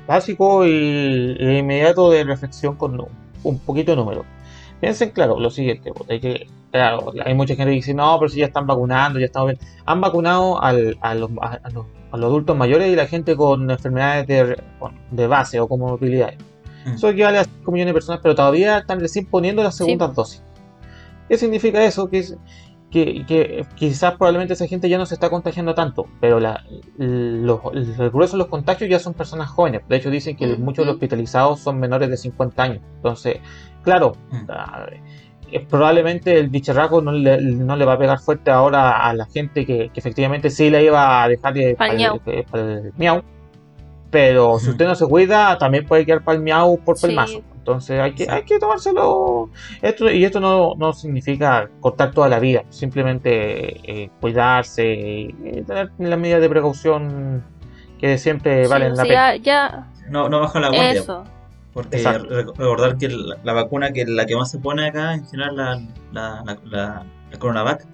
básico 0.07 0.65
y, 0.65 1.35
e 1.37 1.57
inmediato 1.57 2.09
de 2.11 2.23
reflexión 2.23 2.75
con 2.75 3.05
un 3.43 3.59
poquito 3.59 3.91
de 3.91 3.97
número. 3.97 4.25
Piensen, 4.79 5.09
claro, 5.11 5.39
lo 5.39 5.49
siguiente, 5.49 5.91
hay 6.09 6.19
que, 6.21 6.47
claro, 6.71 7.11
hay 7.25 7.33
mucha 7.33 7.55
gente 7.55 7.71
que 7.71 7.75
dice, 7.75 7.93
no, 7.93 8.17
pero 8.17 8.29
si 8.29 8.39
ya 8.39 8.45
están 8.45 8.65
vacunando, 8.65 9.19
ya 9.19 9.25
estamos 9.25 9.49
bien. 9.49 9.59
Han 9.85 9.99
vacunado 9.99 10.61
al- 10.61 10.97
a, 11.01 11.15
los, 11.15 11.29
a- 11.41 11.59
a 11.63 11.69
los- 11.69 11.85
a 12.11 12.17
los 12.17 12.25
adultos 12.27 12.55
mayores 12.57 12.87
y 12.87 12.95
la 12.95 13.05
gente 13.05 13.35
con 13.35 13.69
enfermedades 13.69 14.25
de, 15.11 15.27
base 15.27 15.59
o 15.59 15.67
comorbilidades. 15.67 16.37
Mm. 16.85 16.93
Eso 16.93 17.09
equivale 17.09 17.39
a 17.39 17.43
5 17.43 17.71
millones 17.71 17.91
de 17.91 17.93
personas, 17.93 18.19
pero 18.23 18.33
todavía 18.35 18.79
están 18.79 18.99
recién 18.99 19.25
poniendo 19.25 19.61
las 19.61 19.75
segundas 19.77 20.15
dosis. 20.15 20.41
¿Qué 21.27 21.37
significa 21.37 21.83
eso? 21.83 22.09
Que, 22.09 22.25
que, 22.91 23.25
que 23.27 23.65
quizás 23.75 24.15
probablemente 24.15 24.53
esa 24.53 24.65
gente 24.67 24.89
ya 24.89 24.97
no 24.97 25.05
se 25.05 25.13
está 25.13 25.29
contagiando 25.29 25.75
tanto, 25.75 26.07
pero 26.19 26.39
la, 26.39 26.63
los, 26.97 27.59
el 27.73 28.09
grueso 28.09 28.33
de 28.33 28.39
los 28.39 28.47
contagios 28.47 28.89
ya 28.89 28.99
son 28.99 29.13
personas 29.13 29.49
jóvenes. 29.49 29.81
De 29.87 29.97
hecho, 29.97 30.09
dicen 30.09 30.35
que 30.35 30.47
muchos 30.57 30.83
de 30.83 30.87
los 30.87 30.95
hospitalizados 30.95 31.59
son 31.59 31.79
menores 31.79 32.09
de 32.09 32.17
50 32.17 32.63
años. 32.63 32.81
Entonces, 32.95 33.37
claro, 33.83 34.13
Mm. 34.31 34.37
ah, 34.49 34.87
eh, 35.51 35.65
probablemente 35.67 36.37
el 36.39 36.49
bicharraco 36.49 37.01
no 37.01 37.11
le, 37.11 37.41
no 37.41 37.75
le 37.75 37.85
va 37.85 37.93
a 37.93 37.97
pegar 37.97 38.19
fuerte 38.19 38.51
ahora 38.51 39.07
a 39.07 39.13
la 39.13 39.25
gente 39.25 39.65
que, 39.65 39.89
que 39.91 39.99
efectivamente 39.99 40.49
sí 40.51 40.69
le 40.69 40.83
iba 40.83 41.23
a 41.23 41.27
dejar 41.27 41.53
de- 41.53 41.75
Pa'l 41.75 41.89
pa'l- 41.89 41.97
miau. 41.97 42.19
eh, 42.27 42.45
pa'l 42.49 42.93
miau. 42.97 43.21
Pero 44.11 44.57
si 44.59 44.71
usted 44.71 44.87
no 44.87 44.95
se 44.95 45.05
cuida, 45.07 45.57
también 45.57 45.85
puede 45.85 46.05
quedar 46.05 46.23
miau 46.39 46.77
por 46.79 46.97
Sí. 46.97 47.07
pelmazo. 47.07 47.41
Entonces 47.57 47.99
hay 47.99 48.13
que, 48.15 48.27
hay 48.29 48.41
que 48.43 48.57
tomárselo. 48.57 49.49
Esto, 49.83 50.09
y 50.09 50.25
esto 50.25 50.39
no, 50.39 50.73
no 50.75 50.93
significa 50.93 51.69
cortar 51.79 52.11
toda 52.11 52.27
la 52.27 52.39
vida, 52.39 52.63
simplemente 52.69 54.03
eh, 54.03 54.09
cuidarse 54.19 54.85
y 54.93 55.35
eh, 55.45 55.63
tener 55.67 55.91
las 55.99 56.17
medidas 56.19 56.41
de 56.41 56.49
precaución 56.49 57.43
que 57.99 58.17
siempre 58.17 58.65
Sí, 58.65 58.71
valen 58.71 58.93
o 58.93 58.95
la 58.95 59.03
pena. 59.03 59.35
ya, 59.35 59.43
ya, 59.43 59.87
No, 60.09 60.27
no 60.29 60.39
baja 60.39 60.59
la 60.59 60.69
guardia. 60.69 60.91
eso. 61.01 61.23
Porque 61.73 61.97
Exacto. 61.97 62.27
recordar 62.29 62.97
que 62.97 63.09
la, 63.09 63.37
la 63.43 63.53
vacuna 63.53 63.91
que 63.91 64.05
la 64.05 64.25
que 64.25 64.35
más 64.35 64.49
se 64.49 64.57
pone 64.57 64.87
acá, 64.87 65.13
en 65.13 65.27
general 65.27 65.55
la, 65.55 65.75
la, 66.11 66.43
la, 66.43 66.57
la- 66.65 67.05
la 67.31 67.37
Coronavac, 67.37 67.85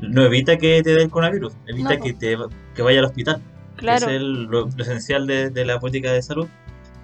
no 0.00 0.22
evita 0.22 0.56
que 0.56 0.82
te 0.82 0.94
dé 0.96 1.02
el 1.02 1.10
coronavirus, 1.10 1.52
evita 1.66 1.96
No. 1.96 2.02
que 2.02 2.14
te 2.14 2.36
que 2.74 2.82
vaya 2.82 3.00
al 3.00 3.04
hospital. 3.04 3.42
Que 3.78 3.86
Claro. 3.86 4.06
Es 4.08 4.12
el- 4.12 4.44
lo, 4.44 4.66
lo 4.68 4.82
esencial 4.82 5.26
de, 5.26 5.50
de 5.50 5.64
la 5.64 5.80
política 5.80 6.12
de 6.12 6.20
salud. 6.22 6.46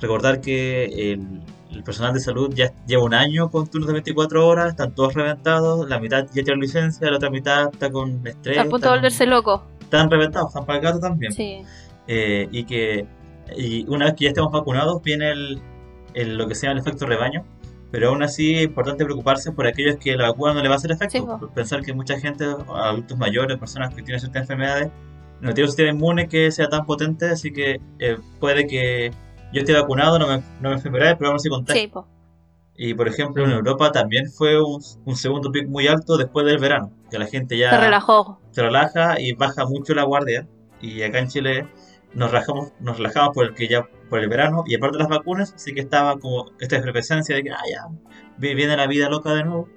Recordar 0.00 0.40
que 0.40 1.12
el, 1.12 1.40
el 1.70 1.82
personal 1.82 2.12
de 2.12 2.20
salud 2.20 2.52
ya 2.54 2.72
lleva 2.86 3.02
un 3.04 3.14
año 3.14 3.50
con 3.50 3.66
turnos 3.68 3.86
de 3.86 3.94
24 3.94 4.46
horas, 4.46 4.68
están 4.70 4.94
todos 4.94 5.14
reventados, 5.14 5.88
la 5.88 5.98
mitad 5.98 6.26
ya 6.34 6.42
tiene 6.44 6.60
licencia, 6.60 7.08
la 7.10 7.16
otra 7.16 7.30
mitad 7.30 7.70
está 7.72 7.90
con 7.90 8.26
estrés. 8.26 8.58
a 8.58 8.62
punto 8.64 8.76
de 8.76 8.76
está 8.78 8.88
con- 8.90 8.98
volverse 8.98 9.26
loco. 9.26 9.64
Están 9.80 10.10
reventados, 10.10 10.48
están 10.48 10.66
para 10.66 10.78
el 10.78 10.84
gato 10.84 11.00
también. 11.00 11.32
Sí. 11.32 11.62
Eh, 12.06 12.48
y 12.52 12.64
que 12.64 13.06
y 13.56 13.86
una 13.88 14.06
vez 14.06 14.14
que 14.14 14.24
ya 14.24 14.28
estemos 14.30 14.50
vacunados 14.52 15.02
viene 15.02 15.30
el, 15.30 15.60
el- 16.14 16.36
lo 16.36 16.48
que 16.48 16.54
se 16.54 16.66
llama 16.66 16.80
el 16.80 16.86
efecto 16.86 17.06
rebaño, 17.06 17.44
pero 17.90 18.08
aún 18.08 18.22
así 18.22 18.54
es 18.56 18.64
importante 18.64 19.04
preocuparse 19.04 19.52
por 19.52 19.66
aquellos 19.66 19.96
que 19.96 20.16
la 20.16 20.28
vacuna 20.30 20.54
no 20.54 20.62
le 20.62 20.68
va 20.68 20.74
a 20.74 20.78
hacer 20.78 20.90
efecto. 20.92 21.38
Sí, 21.40 21.46
Pensar 21.54 21.82
que 21.82 21.92
mucha 21.94 22.18
gente, 22.18 22.44
adultos 22.74 23.16
mayores, 23.16 23.56
personas 23.58 23.94
que 23.94 24.02
tienen 24.02 24.18
ciertas 24.20 24.42
enfermedades, 24.42 24.88
no 25.44 25.54
tienen 25.54 25.64
un 25.64 25.68
sistema 25.68 25.90
inmune 25.90 26.28
que 26.28 26.50
sea 26.50 26.68
tan 26.68 26.84
potente, 26.86 27.26
así 27.30 27.52
que 27.52 27.80
eh, 27.98 28.16
puede 28.40 28.66
que 28.66 29.12
yo 29.52 29.60
esté 29.60 29.72
vacunado, 29.74 30.18
no 30.18 30.26
me, 30.26 30.38
no 30.60 30.70
me 30.70 30.74
enfermaré, 30.74 31.14
pero 31.16 31.28
aún 31.28 31.36
así 31.36 31.48
contagio. 31.48 31.80
Sí, 31.82 31.88
po. 31.88 32.06
Y 32.76 32.94
por 32.94 33.06
ejemplo 33.06 33.44
en 33.44 33.52
Europa 33.52 33.92
también 33.92 34.28
fue 34.32 34.60
un, 34.60 34.82
un 35.04 35.16
segundo 35.16 35.52
pico 35.52 35.70
muy 35.70 35.86
alto 35.86 36.16
después 36.16 36.44
del 36.44 36.58
verano, 36.58 36.90
que 37.10 37.18
la 37.20 37.26
gente 37.26 37.56
ya 37.56 37.70
Se 37.70 37.78
relajó. 37.78 38.40
se 38.50 38.62
relaja 38.62 39.20
y 39.20 39.32
baja 39.32 39.64
mucho 39.64 39.94
la 39.94 40.02
guardia. 40.02 40.48
Y 40.80 41.02
acá 41.02 41.20
en 41.20 41.28
Chile 41.28 41.68
nos 42.14 42.30
relajamos, 42.32 42.72
nos 42.80 42.96
relajamos 42.96 43.30
por 43.34 43.46
el 43.46 43.54
que 43.54 43.68
ya 43.68 43.86
por 44.10 44.18
el 44.20 44.28
verano 44.28 44.64
y 44.66 44.74
aparte 44.74 44.96
de 44.98 45.04
las 45.04 45.08
vacunas, 45.10 45.52
así 45.54 45.72
que 45.72 45.80
estaba 45.80 46.18
como 46.18 46.46
esta 46.58 46.76
efervescencia 46.76 47.36
de 47.36 47.44
que 47.44 47.50
ah, 47.50 47.62
ya, 47.70 47.86
vi- 48.38 48.54
viene 48.54 48.76
la 48.76 48.86
vida 48.88 49.08
loca 49.08 49.32
de 49.34 49.44
nuevo. 49.44 49.68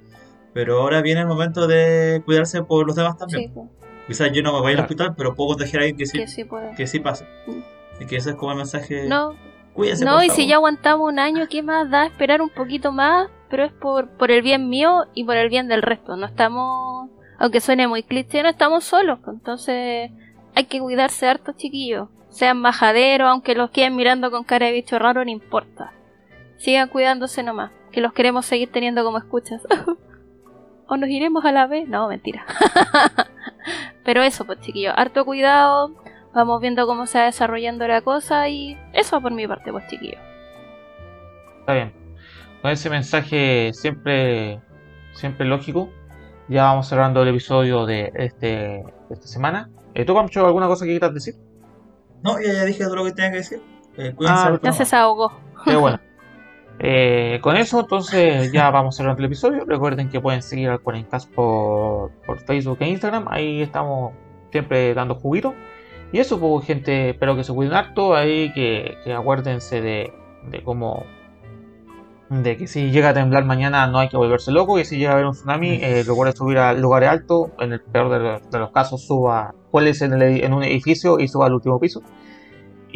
Pero 0.54 0.82
ahora 0.82 1.02
viene 1.04 1.22
el 1.22 1.28
momento 1.28 1.68
de 1.68 2.24
cuidarse 2.26 2.64
por 2.64 2.88
los 2.88 2.96
demás 2.96 3.16
también. 3.18 3.42
Sí, 3.44 3.48
po. 3.50 3.70
Quizás 4.08 4.32
yo 4.32 4.42
no 4.42 4.54
me 4.54 4.60
voy 4.60 4.68
al 4.72 4.76
Claro. 4.78 4.84
hospital, 4.84 5.16
pero 5.18 5.36
puedo 5.36 5.50
contagiar 5.50 5.82
a 5.82 5.86
alguien 5.86 5.98
que 5.98 6.06
sí, 6.06 6.18
Que 6.20 6.28
sí 6.28 6.44
puede. 6.46 6.76
que 6.76 6.88
sí 6.88 7.00
pasa. 7.00 7.26
Mm. 7.46 7.60
Así 7.96 8.06
que 8.06 8.16
ese 8.18 8.30
es 8.32 8.36
como 8.36 8.52
el 8.52 8.58
mensaje. 8.58 9.08
No, 9.08 9.36
Cuídense, 9.74 10.06
no, 10.06 10.16
por 10.16 10.26
y 10.26 10.30
si 10.30 10.48
ya 10.48 10.56
aguantamos 10.56 11.08
un 11.12 11.20
año, 11.20 11.46
¿qué 11.50 11.62
más 11.62 11.90
da 11.90 12.06
esperar 12.06 12.42
un 12.42 12.50
poquito 12.50 12.92
más? 12.92 13.30
Pero 13.50 13.64
es 13.66 13.72
por, 13.74 14.10
por 14.18 14.32
el 14.32 14.42
bien 14.42 14.70
mío 14.70 15.06
y 15.14 15.24
por 15.24 15.36
el 15.38 15.50
bien 15.50 15.68
del 15.68 15.82
resto. 15.82 16.16
No 16.16 16.26
estamos, 16.26 17.10
aunque 17.38 17.60
suene 17.62 17.88
muy 17.88 18.04
cliché, 18.04 18.44
no 18.44 18.50
estamos 18.50 18.84
solos. 18.86 19.20
Entonces 19.28 20.12
hay 20.56 20.66
que 20.66 20.80
cuidarse 20.80 21.28
harto, 21.28 21.52
chiquillos. 21.54 22.10
Sean 22.30 22.60
majaderos, 22.60 23.28
aunque 23.30 23.56
los 23.56 23.70
queden 23.72 23.96
mirando 23.96 24.32
con 24.32 24.44
cara 24.44 24.66
de 24.68 24.74
bicho 24.74 25.00
raro, 25.00 25.24
no 25.24 25.32
importa. 25.32 25.94
Sigan 26.58 26.90
cuidándose 26.90 27.42
nomás, 27.44 27.72
que 27.92 28.02
los 28.02 28.14
queremos 28.14 28.46
seguir 28.46 28.72
teniendo 28.72 29.04
como 29.04 29.18
escuchas. 29.18 29.62
o 30.88 30.98
nos 30.98 31.10
iremos 31.10 31.46
a 31.46 31.52
la 31.52 31.68
vez. 31.68 31.88
No, 31.88 32.08
mentira. 32.10 32.46
Pero 34.08 34.24
eso, 34.24 34.46
pues 34.46 34.62
chiquillos, 34.62 34.94
harto 34.96 35.26
cuidado. 35.26 35.92
Vamos 36.34 36.62
viendo 36.62 36.88
cómo 36.88 37.08
se 37.08 37.18
va 37.18 37.26
desarrollando 37.26 37.86
la 37.90 38.00
cosa 38.00 38.48
y 38.48 38.80
eso 38.94 39.20
por 39.20 39.34
mi 39.34 39.46
parte, 39.46 39.70
pues 39.70 39.86
chiquillos. 39.88 40.22
Está 41.60 41.74
bien. 41.74 41.92
Con 42.62 42.72
ese 42.72 42.90
mensaje 42.90 43.72
siempre, 43.74 44.62
siempre 45.12 45.46
lógico, 45.46 45.90
ya 46.48 46.64
vamos 46.64 46.88
cerrando 46.88 47.22
el 47.22 47.28
episodio 47.28 47.86
de, 47.86 48.14
este, 48.16 48.48
de 48.48 48.86
esta 49.10 49.28
semana. 49.28 49.70
Eh, 49.94 50.06
¿Tú, 50.06 50.14
Pancho, 50.16 50.46
alguna 50.46 50.68
cosa 50.68 50.86
que 50.86 50.92
quieras 50.92 51.14
decir? 51.14 51.36
No, 52.24 52.40
ya, 52.40 52.54
ya 52.54 52.64
dije 52.64 52.86
todo 52.86 52.96
lo 52.96 53.04
que 53.04 53.12
tenía 53.12 53.32
que 53.32 53.38
decir. 53.40 53.62
Eh, 53.98 54.14
cuídense. 54.16 54.42
Ah, 54.48 54.60
Ya 54.64 54.72
se 54.72 54.80
desahogó. 54.84 55.38
Qué 55.66 55.76
bueno. 55.76 56.00
Eh, 56.80 57.40
con 57.42 57.58
eso, 57.58 57.80
entonces, 57.80 58.52
ya 58.52 58.70
vamos 58.70 58.96
cerrando 58.96 59.20
el 59.20 59.26
episodio. 59.26 59.66
Recuerden 59.66 60.10
que 60.10 60.20
pueden 60.20 60.42
seguir 60.42 60.70
al 60.70 60.80
Cuarencast 60.80 61.32
por, 61.34 62.12
por 62.26 62.40
Facebook 62.40 62.78
e 62.82 62.90
Instagram. 62.90 63.26
Ahí 63.30 63.62
estamos 63.62 64.14
siempre 64.52 64.94
dando 64.94 65.16
juguito. 65.16 65.54
Y 66.12 66.20
eso, 66.20 66.40
pues, 66.40 66.66
gente, 66.66 67.10
espero 67.10 67.36
que 67.36 67.44
se 67.44 67.54
cuiden 67.54 67.74
harto. 67.74 68.16
Ahí 68.16 68.54
que, 68.54 68.98
que 69.04 69.14
acuérdense 69.14 69.82
de, 69.82 70.14
de 70.50 70.64
cómo. 70.64 71.04
De 72.30 72.58
que 72.58 72.68
si 72.68 72.92
llega 72.92 73.10
a 73.10 73.14
temblar 73.14 73.46
mañana 73.46 73.88
no 73.88 74.00
hay 74.00 74.10
que 74.10 74.18
volverse 74.18 74.52
loco. 74.52 74.80
Y 74.80 74.86
si 74.86 74.98
llega 74.98 75.12
a 75.12 75.14
haber 75.14 75.26
un 75.26 75.34
tsunami, 75.34 75.80
eh, 75.82 76.04
recuerden 76.06 76.36
subir 76.36 76.60
a 76.60 76.74
lugares 76.74 77.10
altos. 77.10 77.50
En 77.60 77.74
el 77.74 77.82
peor 77.82 78.10
de 78.12 78.20
los, 78.20 78.52
de 78.52 78.60
los 78.60 78.72
casos, 78.72 79.02
suba. 79.02 79.56
Cuélese 79.72 80.06
en, 80.06 80.14
el 80.14 80.44
en 80.44 80.54
un 80.54 80.64
edificio 80.64 81.20
y 81.20 81.28
suba 81.28 81.48
al 81.48 81.54
último 81.54 81.80
piso. 81.80 82.02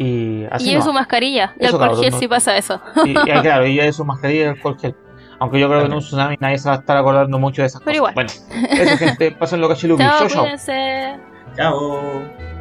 Y 0.02 0.46
así 0.50 0.64
y 0.64 0.68
lleve 0.68 0.78
no. 0.80 0.84
su 0.86 0.92
mascarilla. 0.92 1.54
Y 1.58 1.64
Eso, 1.64 1.76
alcohol 1.76 1.88
cabrón, 1.88 2.02
gel 2.04 2.12
no- 2.12 2.18
si 2.18 2.28
pasa 2.28 2.56
eso. 2.56 2.80
Y, 3.04 3.10
y, 3.10 3.14
claro, 3.14 3.66
y 3.66 3.76
ya 3.76 3.92
su 3.92 4.04
mascarilla 4.04 4.40
y 4.40 4.48
alcohol 4.48 4.76
gel. 4.80 4.94
Aunque 5.38 5.58
yo 5.58 5.68
creo 5.68 5.80
que 5.80 5.86
en 5.86 5.92
un 5.94 5.98
tsunami 6.00 6.36
nadie 6.38 6.58
se 6.58 6.68
va 6.68 6.76
a 6.76 6.78
estar 6.78 6.96
acordando 6.96 7.38
mucho 7.38 7.62
de 7.62 7.66
esas 7.66 7.82
Pero 7.82 8.00
cosas. 8.00 8.14
Bueno, 8.14 8.30
eso 8.70 8.96
gente, 8.96 9.32
pásenlo 9.32 9.68
cachiluki. 9.68 10.02
Chao, 10.18 10.28
Chau. 10.28 10.46
Chao. 11.56 12.51